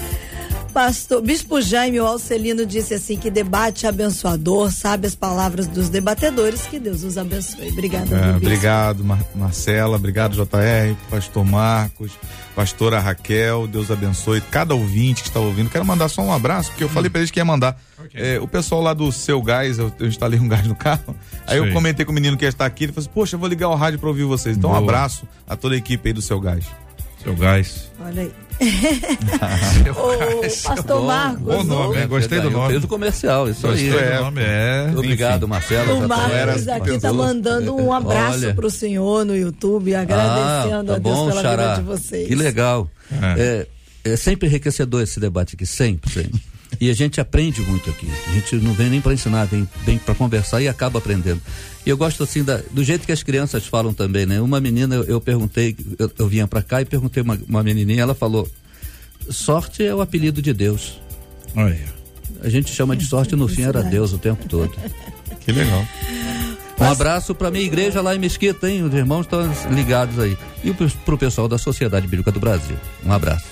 Pastor 0.74 1.22
Bispo 1.22 1.60
Jaime 1.62 1.98
Alcelino 1.98 2.66
disse 2.66 2.94
assim 2.94 3.16
que 3.16 3.30
debate 3.30 3.86
abençoador, 3.86 4.72
sabe 4.72 5.06
as 5.06 5.14
palavras 5.14 5.68
dos 5.68 5.88
debatedores, 5.88 6.62
que 6.62 6.80
Deus 6.80 7.04
os 7.04 7.16
abençoe. 7.16 7.68
Obrigada. 7.68 8.16
É, 8.16 8.36
obrigado, 8.36 9.04
Mar 9.04 9.20
Marcela. 9.36 9.94
Obrigado, 9.94 10.34
JR, 10.34 10.96
pastor 11.08 11.44
Marcos, 11.44 12.10
pastora 12.56 12.98
Raquel. 12.98 13.68
Deus 13.68 13.88
abençoe 13.88 14.40
cada 14.40 14.74
ouvinte 14.74 15.22
que 15.22 15.28
está 15.28 15.38
ouvindo. 15.38 15.70
Quero 15.70 15.84
mandar 15.84 16.08
só 16.08 16.22
um 16.22 16.32
abraço, 16.32 16.70
porque 16.70 16.82
eu 16.82 16.88
falei 16.88 17.08
para 17.08 17.20
eles 17.20 17.30
que 17.30 17.38
ia 17.38 17.44
mandar. 17.44 17.80
É, 18.12 18.40
o 18.40 18.48
pessoal 18.48 18.82
lá 18.82 18.92
do 18.92 19.12
seu 19.12 19.40
gás, 19.40 19.78
eu, 19.78 19.92
eu 20.00 20.08
instalei 20.08 20.40
um 20.40 20.48
gás 20.48 20.66
no 20.66 20.74
carro. 20.74 21.14
Aí 21.46 21.56
eu 21.58 21.72
comentei 21.72 22.04
com 22.04 22.10
o 22.10 22.14
menino 22.14 22.36
que 22.36 22.44
ia 22.44 22.48
estar 22.48 22.66
aqui. 22.66 22.84
Ele 22.84 22.92
falou 22.92 23.04
assim: 23.06 23.14
Poxa, 23.14 23.36
eu 23.36 23.40
vou 23.40 23.48
ligar 23.48 23.68
o 23.68 23.76
rádio 23.76 24.00
para 24.00 24.08
ouvir 24.08 24.24
vocês. 24.24 24.56
Então, 24.56 24.70
um 24.70 24.72
Boa. 24.72 24.82
abraço 24.82 25.24
a 25.46 25.54
toda 25.54 25.76
a 25.76 25.78
equipe 25.78 26.08
aí 26.08 26.12
do 26.12 26.20
seu 26.20 26.40
gás. 26.40 26.64
Seu 27.24 27.34
gás. 27.34 27.90
Olha 28.04 28.22
aí. 28.22 28.32
Gás. 29.40 30.62
pastor 30.62 31.00
bom, 31.00 31.06
Marcos. 31.06 31.42
bom 31.42 31.64
nome, 31.64 31.96
o- 31.96 32.00
hein? 32.00 32.06
Gostei 32.06 32.40
do 32.40 32.50
nome. 32.50 32.70
Fez 32.72 32.84
o 32.84 32.88
comercial, 32.88 33.48
isso 33.48 33.66
aí. 33.66 33.88
Gostei 33.90 34.08
é. 34.08 34.16
do 34.16 34.22
nome, 34.24 34.42
é. 34.42 34.92
Obrigado, 34.94 35.48
Marcelo. 35.48 35.98
O 35.98 36.00
tá- 36.02 36.08
Marcos 36.08 36.66
era- 36.66 36.76
aqui 36.76 37.00
tá 37.00 37.12
mandando 37.12 37.74
um 37.74 37.92
abraço 37.92 38.44
Olha. 38.44 38.54
pro 38.54 38.70
senhor 38.70 39.24
no 39.24 39.36
YouTube, 39.36 39.94
agradecendo 39.94 40.74
ah, 40.74 40.80
a 40.80 40.84
tá 40.84 40.98
Deus 40.98 41.00
bom, 41.16 41.28
pela 41.28 41.42
Xará. 41.42 41.74
vida 41.74 41.82
de 41.82 41.82
vocês. 41.88 42.28
Que 42.28 42.34
legal. 42.34 42.88
É. 43.36 43.66
É, 44.04 44.12
é 44.12 44.16
sempre 44.16 44.48
enriquecedor 44.48 45.02
esse 45.02 45.18
debate 45.18 45.54
aqui, 45.56 45.66
sempre, 45.66 46.12
sempre. 46.12 46.40
E 46.80 46.90
a 46.90 46.94
gente 46.94 47.20
aprende 47.20 47.60
muito 47.62 47.88
aqui. 47.90 48.08
A 48.28 48.32
gente 48.32 48.56
não 48.56 48.72
vem 48.74 48.90
nem 48.90 49.00
para 49.00 49.12
ensinar, 49.14 49.44
vem, 49.46 49.68
vem 49.84 49.98
para 49.98 50.14
conversar 50.14 50.60
e 50.60 50.68
acaba 50.68 50.98
aprendendo. 50.98 51.40
E 51.84 51.90
eu 51.90 51.96
gosto 51.96 52.22
assim 52.22 52.42
da- 52.42 52.60
do 52.70 52.82
jeito 52.84 53.04
que 53.06 53.12
as 53.12 53.22
crianças 53.22 53.66
falam 53.66 53.92
também, 53.94 54.26
né? 54.26 54.40
Uma 54.40 54.60
menina, 54.60 54.94
eu, 54.94 55.04
eu 55.04 55.20
perguntei, 55.20 55.76
eu, 55.98 56.10
eu 56.18 56.28
vinha 56.28 56.46
para 56.46 56.62
cá 56.62 56.80
e 56.80 56.84
perguntei 56.84 57.22
uma, 57.22 57.38
uma 57.48 57.62
menininha, 57.62 58.02
ela 58.02 58.14
falou: 58.14 58.48
sorte 59.30 59.84
é 59.84 59.94
o 59.94 60.00
apelido 60.00 60.40
de 60.42 60.52
Deus. 60.52 61.00
Olha. 61.56 61.94
A 62.42 62.48
gente 62.48 62.72
chama 62.72 62.94
de 62.96 63.06
sorte 63.06 63.34
no 63.36 63.48
fim 63.48 63.62
era. 63.62 63.82
Deus 63.82 64.12
o 64.12 64.18
tempo 64.18 64.46
todo. 64.48 64.72
Que 65.44 65.52
legal. 65.52 65.86
Um 66.80 66.84
abraço 66.84 67.34
para 67.34 67.50
minha 67.50 67.64
igreja 67.66 68.00
lá 68.00 68.14
em 68.16 68.18
Mesquita, 68.18 68.66
hein? 68.70 68.82
Os 68.82 68.94
irmãos 68.94 69.26
estão 69.26 69.40
ligados 69.70 70.18
aí. 70.18 70.38
E 70.64 70.72
para 70.72 71.14
o 71.14 71.18
pessoal 71.18 71.46
da 71.46 71.58
Sociedade 71.58 72.06
Bíblica 72.06 72.32
do 72.32 72.40
Brasil. 72.40 72.76
Um 73.04 73.12
abraço. 73.12 73.44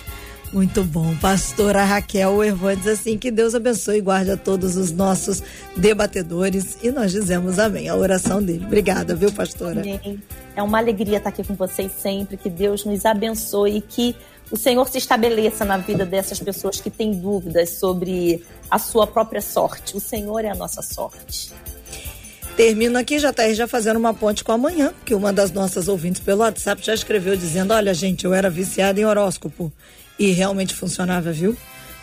Muito 0.52 0.84
bom. 0.84 1.16
Pastora 1.16 1.82
Raquel 1.82 2.44
Ervan 2.44 2.76
diz 2.76 2.86
assim: 2.86 3.16
que 3.16 3.30
Deus 3.30 3.54
abençoe 3.54 3.98
e 3.98 4.00
guarde 4.02 4.32
a 4.32 4.36
todos 4.36 4.76
os 4.76 4.92
nossos 4.92 5.42
debatedores. 5.74 6.76
E 6.82 6.90
nós 6.90 7.10
dizemos 7.10 7.58
amém. 7.58 7.88
A 7.88 7.96
oração 7.96 8.42
dele. 8.42 8.64
Obrigada, 8.66 9.14
viu, 9.14 9.32
pastora? 9.32 9.80
Amém. 9.80 10.22
É 10.54 10.62
uma 10.62 10.76
alegria 10.76 11.16
estar 11.16 11.30
aqui 11.30 11.42
com 11.42 11.54
vocês 11.54 11.90
sempre. 11.92 12.36
Que 12.36 12.50
Deus 12.50 12.84
nos 12.84 13.06
abençoe 13.06 13.78
e 13.78 13.80
que 13.80 14.14
o 14.50 14.56
Senhor 14.58 14.86
se 14.88 14.98
estabeleça 14.98 15.64
na 15.64 15.78
vida 15.78 16.04
dessas 16.04 16.38
pessoas 16.38 16.78
que 16.78 16.90
têm 16.90 17.12
dúvidas 17.12 17.78
sobre 17.78 18.44
a 18.70 18.78
sua 18.78 19.06
própria 19.06 19.40
sorte. 19.40 19.96
O 19.96 20.00
Senhor 20.00 20.44
é 20.44 20.50
a 20.50 20.54
nossa 20.54 20.82
sorte. 20.82 21.50
Termino 22.54 22.98
aqui, 22.98 23.18
já 23.18 23.32
tá 23.32 23.44
aí 23.44 23.54
já 23.54 23.66
fazendo 23.66 23.96
uma 23.96 24.12
ponte 24.12 24.44
com 24.44 24.52
amanhã, 24.52 24.92
porque 24.92 25.14
uma 25.14 25.32
das 25.32 25.50
nossas 25.50 25.88
ouvintes 25.88 26.20
pelo 26.20 26.40
WhatsApp 26.40 26.84
já 26.84 26.92
escreveu 26.92 27.34
dizendo: 27.34 27.72
Olha, 27.72 27.94
gente, 27.94 28.26
eu 28.26 28.34
era 28.34 28.50
viciada 28.50 29.00
em 29.00 29.06
horóscopo. 29.06 29.72
E 30.18 30.32
realmente 30.32 30.74
funcionava, 30.74 31.32
viu? 31.32 31.56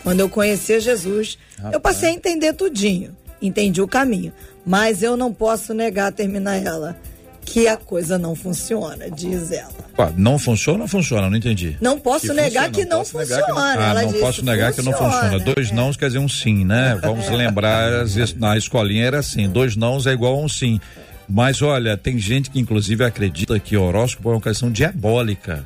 Quando 0.04 0.20
eu 0.22 0.30
conhecia 0.30 0.80
Jesus, 0.80 1.38
eu 1.72 1.80
passei 1.80 2.10
a 2.10 2.14
entender 2.14 2.54
tudinho. 2.54 3.16
Entendi 3.42 3.82
o 3.82 3.88
caminho. 3.88 4.34
Mas 4.66 5.02
eu 5.04 5.16
não 5.18 5.34
posso 5.34 5.74
negar, 5.74 6.12
terminar 6.12 6.56
ela, 6.58 6.98
que 7.46 7.68
a 7.68 7.76
coisa 7.78 8.18
não 8.18 8.36
funciona, 8.36 9.10
diz 9.10 9.52
ela. 9.52 9.72
Pá, 9.96 10.12
Não 10.16 10.38
funciona 10.38 10.84
ou 10.84 10.88
funciona? 10.88 11.30
Não 11.30 11.36
entendi. 11.38 11.78
Não 11.82 12.00
posso 12.00 12.28
Que 12.28 12.34
negar 12.34 12.66
funciona, 12.68 12.70
que 12.72 12.86
não 12.86 13.04
que 13.04 13.14
não- 13.14 13.22
funciona. 13.26 13.54
Ah, 13.56 13.94
não 13.96 14.08
disse, 14.08 14.20
posso 14.20 14.46
negar 14.46 14.74
que 14.74 14.82
não 14.82 14.94
funciona. 14.94 15.40
Dois 15.40 15.72
É. 15.72 15.74
nãos 15.74 15.98
quer 15.98 16.08
dizer 16.08 16.20
um 16.20 16.30
sim, 16.30 16.64
né? 16.66 16.98
Vamos 17.02 17.28
lembrar, 17.30 17.92
às 18.02 18.16
vezes, 18.16 18.36
na 18.36 18.58
escolinha 18.58 19.06
era 19.06 19.20
assim, 19.20 19.50
dois 19.50 19.76
nãos 19.76 20.06
é 20.08 20.12
igual 20.12 20.36
a 20.36 20.38
um 20.44 20.50
sim. 20.50 20.80
Mas 21.28 21.62
olha, 21.62 21.96
tem 21.98 22.18
gente 22.20 22.50
que 22.50 22.60
inclusive 22.60 23.04
acredita 23.04 23.60
que 23.60 23.76
horóscopo 23.78 24.30
é 24.30 24.34
uma 24.34 24.42
questão 24.42 24.72
diabólica 24.72 25.66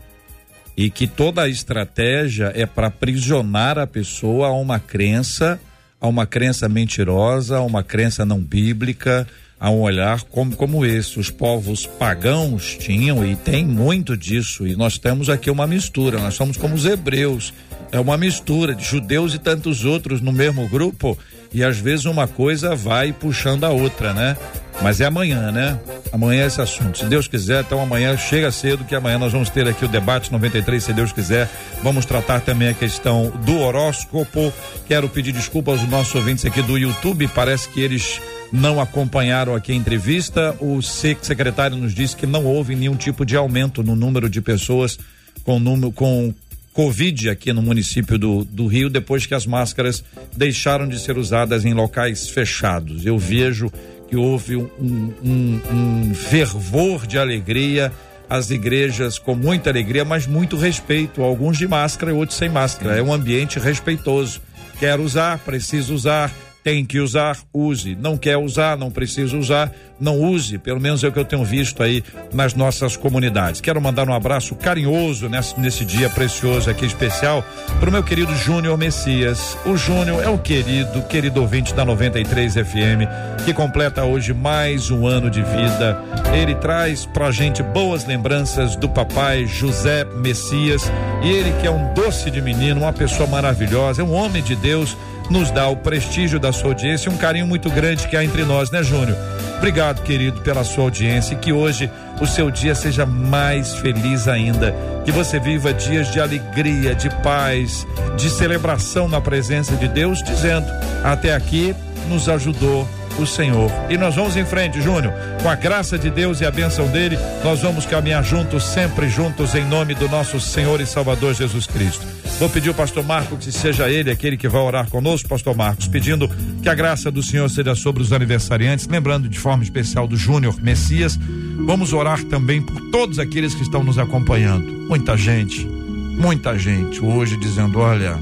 e 0.75 0.89
que 0.89 1.07
toda 1.07 1.43
a 1.43 1.49
estratégia 1.49 2.51
é 2.55 2.65
para 2.65 2.87
aprisionar 2.87 3.77
a 3.77 3.87
pessoa 3.87 4.47
a 4.47 4.53
uma 4.53 4.79
crença, 4.79 5.59
a 6.01 6.07
uma 6.07 6.25
crença 6.25 6.67
mentirosa, 6.67 7.57
a 7.57 7.61
uma 7.61 7.83
crença 7.83 8.25
não 8.25 8.39
bíblica, 8.39 9.27
a 9.59 9.69
um 9.69 9.79
olhar 9.79 10.23
como, 10.23 10.55
como 10.57 10.85
esse. 10.85 11.19
Os 11.19 11.29
povos 11.29 11.85
pagãos 11.85 12.75
tinham 12.75 13.25
e 13.25 13.35
tem 13.35 13.65
muito 13.65 14.17
disso. 14.17 14.67
E 14.67 14.75
nós 14.75 14.97
temos 14.97 15.29
aqui 15.29 15.49
uma 15.49 15.65
mistura. 15.65 16.19
Nós 16.19 16.33
somos 16.33 16.57
como 16.57 16.75
os 16.75 16.85
hebreus. 16.85 17.53
É 17.89 17.99
uma 17.99 18.17
mistura 18.17 18.75
de 18.75 18.83
judeus 18.83 19.33
e 19.33 19.39
tantos 19.39 19.85
outros 19.85 20.19
no 20.19 20.33
mesmo 20.33 20.67
grupo. 20.67 21.17
E 21.53 21.63
às 21.63 21.77
vezes 21.77 22.03
uma 22.05 22.27
coisa 22.27 22.75
vai 22.75 23.13
puxando 23.13 23.63
a 23.63 23.69
outra, 23.69 24.13
né? 24.13 24.35
Mas 24.81 24.99
é 24.99 25.05
amanhã, 25.05 25.51
né? 25.51 25.79
Amanhã 26.11 26.43
é 26.43 26.47
esse 26.47 26.59
assunto. 26.61 26.97
Se 26.97 27.05
Deus 27.05 27.27
quiser, 27.27 27.61
então 27.63 27.81
amanhã 27.81 28.17
chega 28.17 28.51
cedo, 28.51 28.83
que 28.83 28.93
amanhã 28.95 29.17
nós 29.17 29.31
vamos 29.31 29.49
ter 29.49 29.67
aqui 29.67 29.85
o 29.85 29.87
debate 29.87 30.31
93, 30.31 30.83
se 30.83 30.93
Deus 30.93 31.11
quiser. 31.13 31.49
Vamos 31.81 32.05
tratar 32.05 32.41
também 32.41 32.67
a 32.69 32.73
questão 32.73 33.31
do 33.45 33.59
horóscopo. 33.59 34.51
Quero 34.87 35.07
pedir 35.07 35.31
desculpa 35.31 35.71
aos 35.71 35.87
nossos 35.87 36.13
ouvintes 36.15 36.45
aqui 36.45 36.61
do 36.61 36.77
YouTube. 36.77 37.27
Parece 37.29 37.69
que 37.69 37.79
eles 37.79 38.19
não 38.51 38.79
acompanharam 38.81 39.55
aqui 39.55 39.71
a 39.71 39.75
entrevista. 39.75 40.55
O 40.59 40.81
se- 40.81 41.17
secretário 41.21 41.77
nos 41.77 41.93
disse 41.93 42.15
que 42.15 42.25
não 42.27 42.43
houve 42.45 42.75
nenhum 42.75 42.95
tipo 42.95 43.25
de 43.25 43.35
aumento 43.37 43.81
no 43.83 43.95
número 43.95 44.29
de 44.29 44.41
pessoas 44.41 44.97
com 45.45 45.59
número 45.59 45.91
com 45.91 46.33
Covid 46.73 47.29
aqui 47.29 47.53
no 47.53 47.61
município 47.61 48.17
do, 48.17 48.43
do 48.43 48.65
Rio, 48.65 48.89
depois 48.89 49.27
que 49.27 49.35
as 49.35 49.45
máscaras 49.45 50.03
deixaram 50.35 50.87
de 50.87 50.97
ser 50.99 51.17
usadas 51.19 51.63
em 51.65 51.73
locais 51.73 52.27
fechados. 52.29 53.05
Eu 53.05 53.15
vejo 53.17 53.71
houve 54.15 54.55
um, 54.55 54.69
um, 54.79 55.61
um 55.71 56.13
fervor 56.13 57.05
de 57.05 57.17
alegria, 57.17 57.91
as 58.29 58.49
igrejas 58.49 59.19
com 59.19 59.35
muita 59.35 59.69
alegria, 59.69 60.03
mas 60.03 60.25
muito 60.25 60.57
respeito, 60.57 61.21
alguns 61.21 61.57
de 61.57 61.67
máscara 61.67 62.11
e 62.11 62.15
outros 62.15 62.37
sem 62.37 62.49
máscara. 62.49 62.97
É 62.97 63.03
um 63.03 63.13
ambiente 63.13 63.59
respeitoso. 63.59 64.41
Quer 64.79 64.99
usar, 64.99 65.37
precisa 65.39 65.93
usar, 65.93 66.31
tem 66.63 66.85
que 66.85 66.99
usar, 66.99 67.37
use. 67.53 67.95
Não 67.95 68.17
quer 68.17 68.37
usar, 68.37 68.77
não 68.77 68.89
precisa 68.89 69.35
usar, 69.37 69.71
não 69.99 70.19
use. 70.19 70.57
Pelo 70.57 70.79
menos 70.79 71.03
é 71.03 71.07
o 71.07 71.11
que 71.11 71.19
eu 71.19 71.25
tenho 71.25 71.43
visto 71.43 71.83
aí 71.83 72.01
nas 72.33 72.53
nossas 72.53 72.95
comunidades. 72.95 73.59
Quero 73.59 73.81
mandar 73.81 74.07
um 74.07 74.13
abraço 74.13 74.55
carinhoso 74.55 75.27
nesse, 75.27 75.59
nesse 75.59 75.83
dia 75.83 76.09
precioso 76.09 76.69
aqui 76.69 76.85
especial 76.85 77.45
para 77.79 77.89
o 77.89 77.91
meu 77.91 78.01
querido 78.01 78.33
Júnior 78.35 78.77
Messias. 78.77 79.57
O 79.65 79.75
Júnior 79.75 80.23
é 80.23 80.29
o 80.29 80.37
querido, 80.37 81.01
querido 81.03 81.41
ouvinte 81.41 81.73
da 81.73 81.83
93 81.83 82.53
FM, 82.53 83.43
que 83.43 83.53
completa 83.53 84.05
hoje 84.05 84.33
mais 84.33 84.89
um 84.89 85.05
ano 85.05 85.29
de 85.29 85.41
vida. 85.41 86.01
Ele 86.33 86.55
traz 86.55 87.05
pra 87.05 87.29
gente 87.29 87.61
boas 87.61 88.05
lembranças 88.05 88.77
do 88.77 88.87
papai 88.87 89.45
José 89.45 90.05
Messias 90.05 90.89
e 91.23 91.29
ele 91.29 91.51
que 91.59 91.67
é 91.67 91.71
um 91.71 91.93
doce 91.93 92.31
de 92.31 92.41
menino, 92.41 92.81
uma 92.81 92.93
pessoa 92.93 93.27
maravilhosa, 93.27 94.01
é 94.01 94.05
um 94.05 94.13
homem 94.13 94.41
de 94.41 94.55
Deus 94.55 94.95
nos 95.29 95.51
dá 95.51 95.67
o 95.67 95.75
prestígio 95.75 96.39
da 96.39 96.51
sua 96.51 96.69
audiência 96.69 97.09
e 97.09 97.13
um 97.13 97.17
carinho 97.17 97.47
muito 97.47 97.69
grande 97.69 98.07
que 98.07 98.15
há 98.15 98.23
entre 98.23 98.43
nós, 98.43 98.71
né, 98.71 98.83
Júnior? 98.83 99.17
Obrigado, 99.57 100.03
querido, 100.03 100.41
pela 100.41 100.63
sua 100.63 100.83
audiência 100.83 101.33
e 101.33 101.37
que 101.37 101.53
hoje 101.53 101.89
o 102.19 102.27
seu 102.27 102.51
dia 102.51 102.75
seja 102.75 103.05
mais 103.05 103.75
feliz 103.75 104.27
ainda. 104.27 104.75
Que 105.05 105.11
você 105.11 105.39
viva 105.39 105.73
dias 105.73 106.11
de 106.11 106.19
alegria, 106.19 106.93
de 106.93 107.09
paz, 107.21 107.87
de 108.17 108.29
celebração 108.29 109.07
na 109.07 109.21
presença 109.21 109.75
de 109.75 109.87
Deus, 109.87 110.21
dizendo: 110.21 110.67
até 111.03 111.33
aqui 111.33 111.73
nos 112.09 112.27
ajudou 112.27 112.87
o 113.19 113.25
Senhor. 113.25 113.71
E 113.89 113.97
nós 113.97 114.15
vamos 114.15 114.35
em 114.35 114.45
frente, 114.45 114.81
Júnior. 114.81 115.13
Com 115.41 115.49
a 115.49 115.55
graça 115.55 115.97
de 115.97 116.09
Deus 116.09 116.41
e 116.41 116.45
a 116.45 116.51
bênção 116.51 116.87
dele, 116.87 117.17
nós 117.43 117.61
vamos 117.61 117.85
caminhar 117.85 118.23
juntos, 118.23 118.63
sempre 118.63 119.09
juntos, 119.09 119.55
em 119.55 119.65
nome 119.65 119.93
do 119.93 120.09
nosso 120.09 120.39
Senhor 120.39 120.79
e 120.81 120.85
Salvador 120.85 121.33
Jesus 121.33 121.67
Cristo. 121.67 122.05
Vou 122.39 122.49
pedir 122.49 122.69
ao 122.69 122.75
pastor 122.75 123.03
Marcos 123.03 123.45
que 123.45 123.51
seja 123.51 123.89
ele 123.89 124.09
aquele 124.09 124.35
que 124.35 124.47
vai 124.47 124.61
orar 124.61 124.89
conosco, 124.89 125.29
pastor 125.29 125.55
Marcos, 125.55 125.87
pedindo 125.87 126.29
que 126.61 126.67
a 126.67 126.73
graça 126.73 127.11
do 127.11 127.21
Senhor 127.21 127.47
seja 127.49 127.75
sobre 127.75 128.01
os 128.01 128.11
aniversariantes, 128.11 128.87
lembrando 128.87 129.29
de 129.29 129.39
forma 129.39 129.63
especial 129.63 130.07
do 130.07 130.17
Júnior 130.17 130.59
Messias. 130.61 131.17
Vamos 131.65 131.93
orar 131.93 132.23
também 132.23 132.61
por 132.61 132.79
todos 132.91 133.19
aqueles 133.19 133.53
que 133.53 133.61
estão 133.61 133.83
nos 133.83 133.97
acompanhando. 133.97 134.71
Muita 134.89 135.15
gente, 135.15 135.65
muita 135.65 136.57
gente 136.57 137.03
hoje 137.03 137.37
dizendo: 137.37 137.79
olha, 137.79 138.17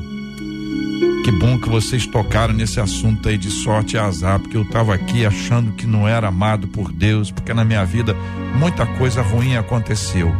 que 1.24 1.32
bom 1.32 1.58
que 1.60 1.70
vocês 1.70 2.08
tocaram 2.08 2.54
nesse 2.54 2.80
assunto 2.80 3.30
aí 3.30 3.38
de 3.38 3.52
sorte 3.52 3.96
e 3.96 4.00
azar, 4.00 4.40
porque 4.40 4.58
eu 4.58 4.64
estava 4.64 4.94
aqui 4.96 5.24
achando 5.26 5.72
que 5.74 5.86
não 5.86 6.08
era 6.08 6.30
amado 6.30 6.68
por 6.68 6.92
Deus, 6.92 7.30
porque 7.30 7.54
na 7.54 7.64
minha 7.64 7.86
vida 7.86 8.16
muita 8.58 8.86
coisa 8.86 9.22
ruim 9.22 9.56
aconteceu. 9.56 10.32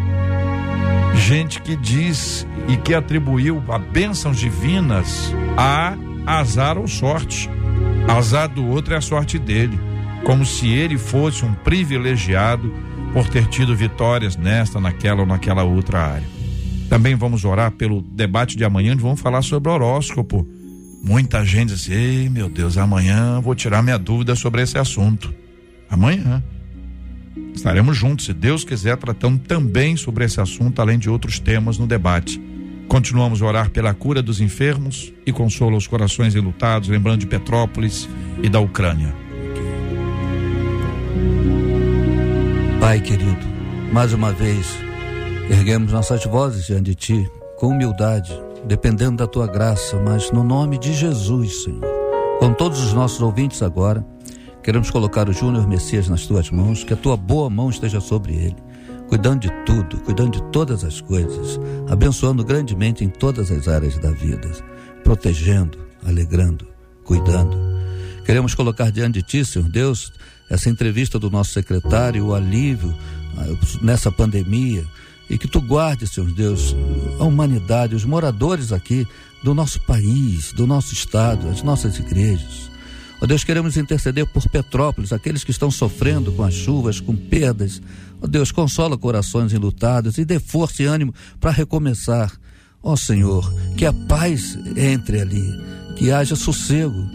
Gente 1.16 1.62
que 1.62 1.76
diz 1.76 2.48
e 2.68 2.78
que 2.78 2.96
atribuiu 2.96 3.62
a 3.70 3.78
bênçãos 3.78 4.38
divinas 4.38 5.32
a 5.56 5.96
azar 6.26 6.78
ou 6.78 6.88
sorte. 6.88 7.48
Azar 8.08 8.50
do 8.50 8.66
outro 8.66 8.96
é 8.96 8.98
a 8.98 9.02
sorte 9.02 9.38
dele, 9.38 9.80
como 10.26 10.46
se 10.46 10.68
ele 10.68 10.98
fosse 10.98 11.46
um 11.46 11.54
privilegiado 11.54 12.74
por 13.14 13.28
ter 13.28 13.46
tido 13.48 13.76
vitórias 13.76 14.36
nesta, 14.36 14.80
naquela 14.80 15.22
ou 15.22 15.28
naquela 15.28 15.64
outra 15.64 16.00
área. 16.00 16.28
Também 16.90 17.14
vamos 17.16 17.46
orar 17.46 17.72
pelo 17.72 18.02
debate 18.02 18.58
de 18.58 18.66
amanhã, 18.66 18.94
onde 18.94 19.04
vamos 19.04 19.22
falar 19.22 19.44
sobre 19.44 19.70
horóscopo. 19.70 20.48
Muita 21.04 21.44
gente 21.44 21.74
diz 21.74 21.82
assim, 21.82 21.94
ei 21.94 22.30
meu 22.30 22.48
Deus, 22.48 22.78
amanhã 22.78 23.42
vou 23.42 23.56
tirar 23.56 23.82
minha 23.82 23.98
dúvida 23.98 24.36
sobre 24.36 24.62
esse 24.62 24.78
assunto. 24.78 25.34
Amanhã. 25.90 26.44
Estaremos 27.54 27.98
juntos, 27.98 28.26
se 28.26 28.34
Deus 28.34 28.64
quiser, 28.64 28.98
tratando 28.98 29.40
também 29.40 29.98
sobre 29.98 30.26
esse 30.26 30.40
assunto, 30.40 30.80
além 30.82 31.00
de 31.00 31.10
outros 31.10 31.40
temas 31.40 31.78
no 31.78 31.88
debate. 31.88 32.42
Continuamos 32.88 33.42
a 33.42 33.46
orar 33.46 33.70
pela 33.70 33.94
cura 33.94 34.22
dos 34.22 34.40
enfermos 34.42 35.12
e 35.26 35.32
consola 35.32 35.76
os 35.76 35.88
corações 35.88 36.36
enlutados, 36.36 36.90
lembrando 36.90 37.20
de 37.20 37.28
Petrópolis 37.28 38.08
e 38.44 38.50
da 38.50 38.60
Ucrânia. 38.60 39.14
Pai 42.80 43.00
querido, 43.00 43.48
mais 43.92 44.14
uma 44.14 44.32
vez, 44.32 44.78
erguemos 45.50 45.92
nossas 45.92 46.24
vozes 46.26 46.66
diante 46.66 46.92
de 46.92 46.96
Ti, 46.96 47.32
com 47.58 47.68
humildade, 47.68 48.32
dependendo 48.66 49.18
da 49.18 49.28
Tua 49.28 49.48
graça, 49.48 50.00
mas 50.00 50.32
no 50.32 50.44
nome 50.44 50.78
de 50.78 50.94
Jesus, 50.94 51.64
Senhor. 51.64 51.82
Com 52.40 52.54
todos 52.54 52.84
os 52.84 52.94
nossos 52.94 53.22
ouvintes 53.22 53.62
agora, 53.62 54.06
queremos 54.64 54.90
colocar 54.90 55.30
o 55.30 55.34
Júnior 55.34 55.68
Messias 55.68 56.08
nas 56.08 56.26
Tuas 56.26 56.50
mãos, 56.50 56.84
que 56.84 56.94
a 56.94 56.98
Tua 56.98 57.16
boa 57.16 57.50
mão 57.50 57.70
esteja 57.70 58.00
sobre 58.00 58.34
ele, 58.34 58.58
cuidando 59.08 59.42
de 59.42 59.52
tudo, 59.66 60.00
cuidando 60.02 60.32
de 60.32 60.44
todas 60.52 60.84
as 60.84 61.02
coisas, 61.02 61.60
abençoando 61.90 62.44
grandemente 62.44 63.04
em 63.04 63.10
todas 63.10 63.52
as 63.52 63.68
áreas 63.68 63.98
da 63.98 64.12
vida, 64.12 64.50
protegendo, 65.04 65.78
alegrando, 66.06 66.68
cuidando. 67.04 67.58
Queremos 68.26 68.56
colocar 68.56 68.92
diante 68.92 69.20
de 69.20 69.24
Ti, 69.24 69.46
Senhor 69.46 69.68
Deus, 69.70 70.12
essa 70.50 70.70
entrevista 70.70 71.18
do 71.18 71.30
nosso 71.30 71.52
secretário, 71.52 72.28
o 72.28 72.36
alívio 72.36 72.94
ah, 73.38 73.46
nessa 73.82 74.12
pandemia, 74.12 74.86
e 75.32 75.38
que 75.38 75.48
tu 75.48 75.62
guarde, 75.62 76.06
Senhor 76.06 76.30
Deus, 76.30 76.76
a 77.18 77.24
humanidade, 77.24 77.96
os 77.96 78.04
moradores 78.04 78.74
aqui 78.74 79.08
do 79.42 79.54
nosso 79.54 79.80
país, 79.82 80.52
do 80.52 80.68
nosso 80.68 80.94
estado, 80.94 81.48
as 81.48 81.64
nossas 81.64 81.98
igrejas. 81.98 82.70
Ó 83.22 83.26
Deus, 83.26 83.44
queremos 83.46 83.78
interceder 83.78 84.28
por 84.28 84.50
Petrópolis, 84.50 85.14
aqueles 85.14 85.46
que 85.46 85.52
estão 85.52 85.72
sofrendo 85.72 86.34
com 86.34 86.44
as 86.44 86.54
chuvas, 86.54 87.00
com 87.00 87.16
perdas. 87.16 87.82
Ó 88.22 88.28
Deus, 88.28 88.52
consola 88.52 88.98
corações 88.98 89.54
enlutados 89.54 90.18
e 90.18 90.26
dê 90.26 90.38
força 90.38 90.84
e 90.84 90.86
ânimo 90.86 91.14
para 91.40 91.52
recomeçar. 91.52 92.30
Ó 92.84 92.98
Senhor, 92.98 93.50
que 93.78 93.86
a 93.86 93.94
paz 93.94 94.58
entre 94.76 95.22
ali, 95.22 95.48
que 95.96 96.12
haja 96.12 96.36
sossego, 96.36 97.08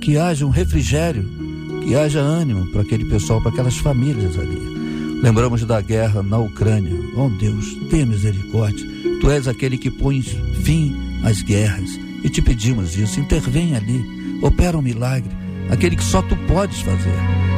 que 0.00 0.16
haja 0.16 0.46
um 0.46 0.50
refrigério 0.50 1.44
que 1.84 1.94
haja 1.94 2.20
ânimo 2.20 2.66
para 2.68 2.82
aquele 2.82 3.04
pessoal, 3.04 3.40
para 3.42 3.50
aquelas 3.50 3.76
famílias 3.76 4.38
ali. 4.38 4.83
Lembramos 5.24 5.64
da 5.64 5.80
guerra 5.80 6.22
na 6.22 6.36
Ucrânia. 6.36 6.92
Oh 7.16 7.30
Deus, 7.30 7.74
tenha 7.88 8.04
misericórdia. 8.04 8.86
Tu 9.22 9.30
és 9.30 9.48
aquele 9.48 9.78
que 9.78 9.90
põe 9.90 10.20
fim 10.20 10.94
às 11.24 11.40
guerras. 11.40 11.98
E 12.22 12.28
te 12.28 12.42
pedimos 12.42 12.94
isso. 12.94 13.18
Intervém 13.18 13.74
ali. 13.74 14.04
Opera 14.42 14.76
um 14.76 14.82
milagre. 14.82 15.30
Aquele 15.70 15.96
que 15.96 16.04
só 16.04 16.20
tu 16.20 16.36
podes 16.46 16.82
fazer. 16.82 17.16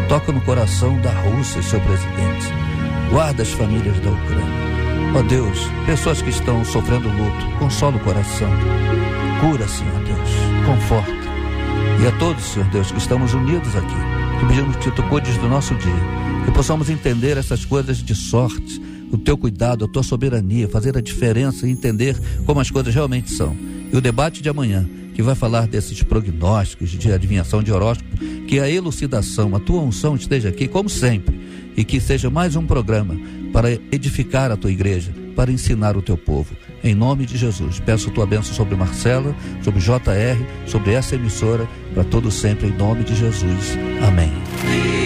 Toca 0.09 0.31
no 0.31 0.41
coração 0.43 0.97
da 1.01 1.11
Rússia, 1.11 1.61
seu 1.61 1.81
presidente. 1.81 2.47
Guarda 3.11 3.43
as 3.43 3.51
famílias 3.51 3.99
da 3.99 4.13
Ucrânia. 4.13 5.19
Oh 5.19 5.23
Deus, 5.25 5.59
pessoas 5.87 6.23
que 6.23 6.31
estão 6.31 6.65
sofrendo 6.65 7.09
luto, 7.09 7.59
consola 7.59 7.97
o 7.97 8.01
coração. 8.05 8.51
Cura, 9.41 9.67
Senhor 9.67 10.05
Deus. 10.05 10.31
Conforta. 10.67 11.27
E 12.01 12.07
a 12.07 12.13
todos, 12.21 12.45
Senhor 12.45 12.69
Deus, 12.69 12.93
que 12.93 12.99
estamos 12.99 13.35
unidos 13.35 13.75
aqui 13.75 14.17
que 14.39 14.47
pedimos 14.47 14.77
que 14.77 14.91
tu 14.91 15.03
cuides 15.05 15.37
do 15.39 15.49
nosso 15.49 15.75
dia, 15.77 15.93
que 16.47 16.53
possamos 16.53 16.89
entender 16.89 17.37
essas 17.37 17.65
coisas 17.65 17.99
de 17.99 18.15
sorte, 18.15 18.81
o 19.11 19.19
teu 19.19 19.37
cuidado, 19.37 19.85
a 19.85 19.89
tua 19.89 20.05
soberania, 20.05 20.69
fazer 20.69 20.97
a 20.97 21.01
diferença 21.01 21.67
e 21.67 21.71
entender 21.73 22.17
como 22.45 22.61
as 22.61 22.71
coisas 22.71 22.95
realmente 22.95 23.33
são. 23.33 23.57
E 23.93 23.97
o 23.97 24.01
debate 24.01 24.41
de 24.41 24.49
amanhã, 24.49 24.89
que 25.13 25.23
vai 25.23 25.35
falar 25.35 25.67
desses 25.67 26.05
prognósticos 26.05 26.91
de 26.91 27.13
adivinhação 27.13 27.65
de 27.65 27.73
horóscopo, 27.73 28.17
que 28.47 28.61
a 28.61 28.71
elucidação, 28.71 29.57
a 29.57 29.61
tua 29.61 29.81
unção 29.81 30.15
esteja 30.15 30.49
aqui, 30.49 30.69
como 30.69 30.89
sempre, 30.89 31.41
e 31.77 31.85
que 31.85 32.01
seja 32.01 32.31
mais 32.31 32.55
um 32.55 32.65
programa 32.65 33.17
para 33.53 33.73
edificar 33.73 34.53
a 34.53 34.57
tua 34.57 34.71
igreja, 34.71 35.13
para 35.35 35.51
ensinar 35.51 35.97
o 35.97 36.03
teu 36.03 36.17
povo. 36.17 36.55
Em 36.85 36.95
nome 36.95 37.27
de 37.27 37.37
Jesus, 37.37 37.81
peço 37.81 38.11
tua 38.13 38.25
bênção 38.25 38.55
sobre 38.55 38.77
Marcela, 38.77 39.35
sobre 39.65 39.81
JR, 39.81 40.45
sobre 40.65 40.93
essa 40.93 41.17
emissora, 41.17 41.69
para 41.93 42.05
todo 42.05 42.31
sempre, 42.31 42.69
em 42.69 42.77
nome 42.77 43.03
de 43.03 43.17
Jesus. 43.17 43.77
Amém. 44.07 45.06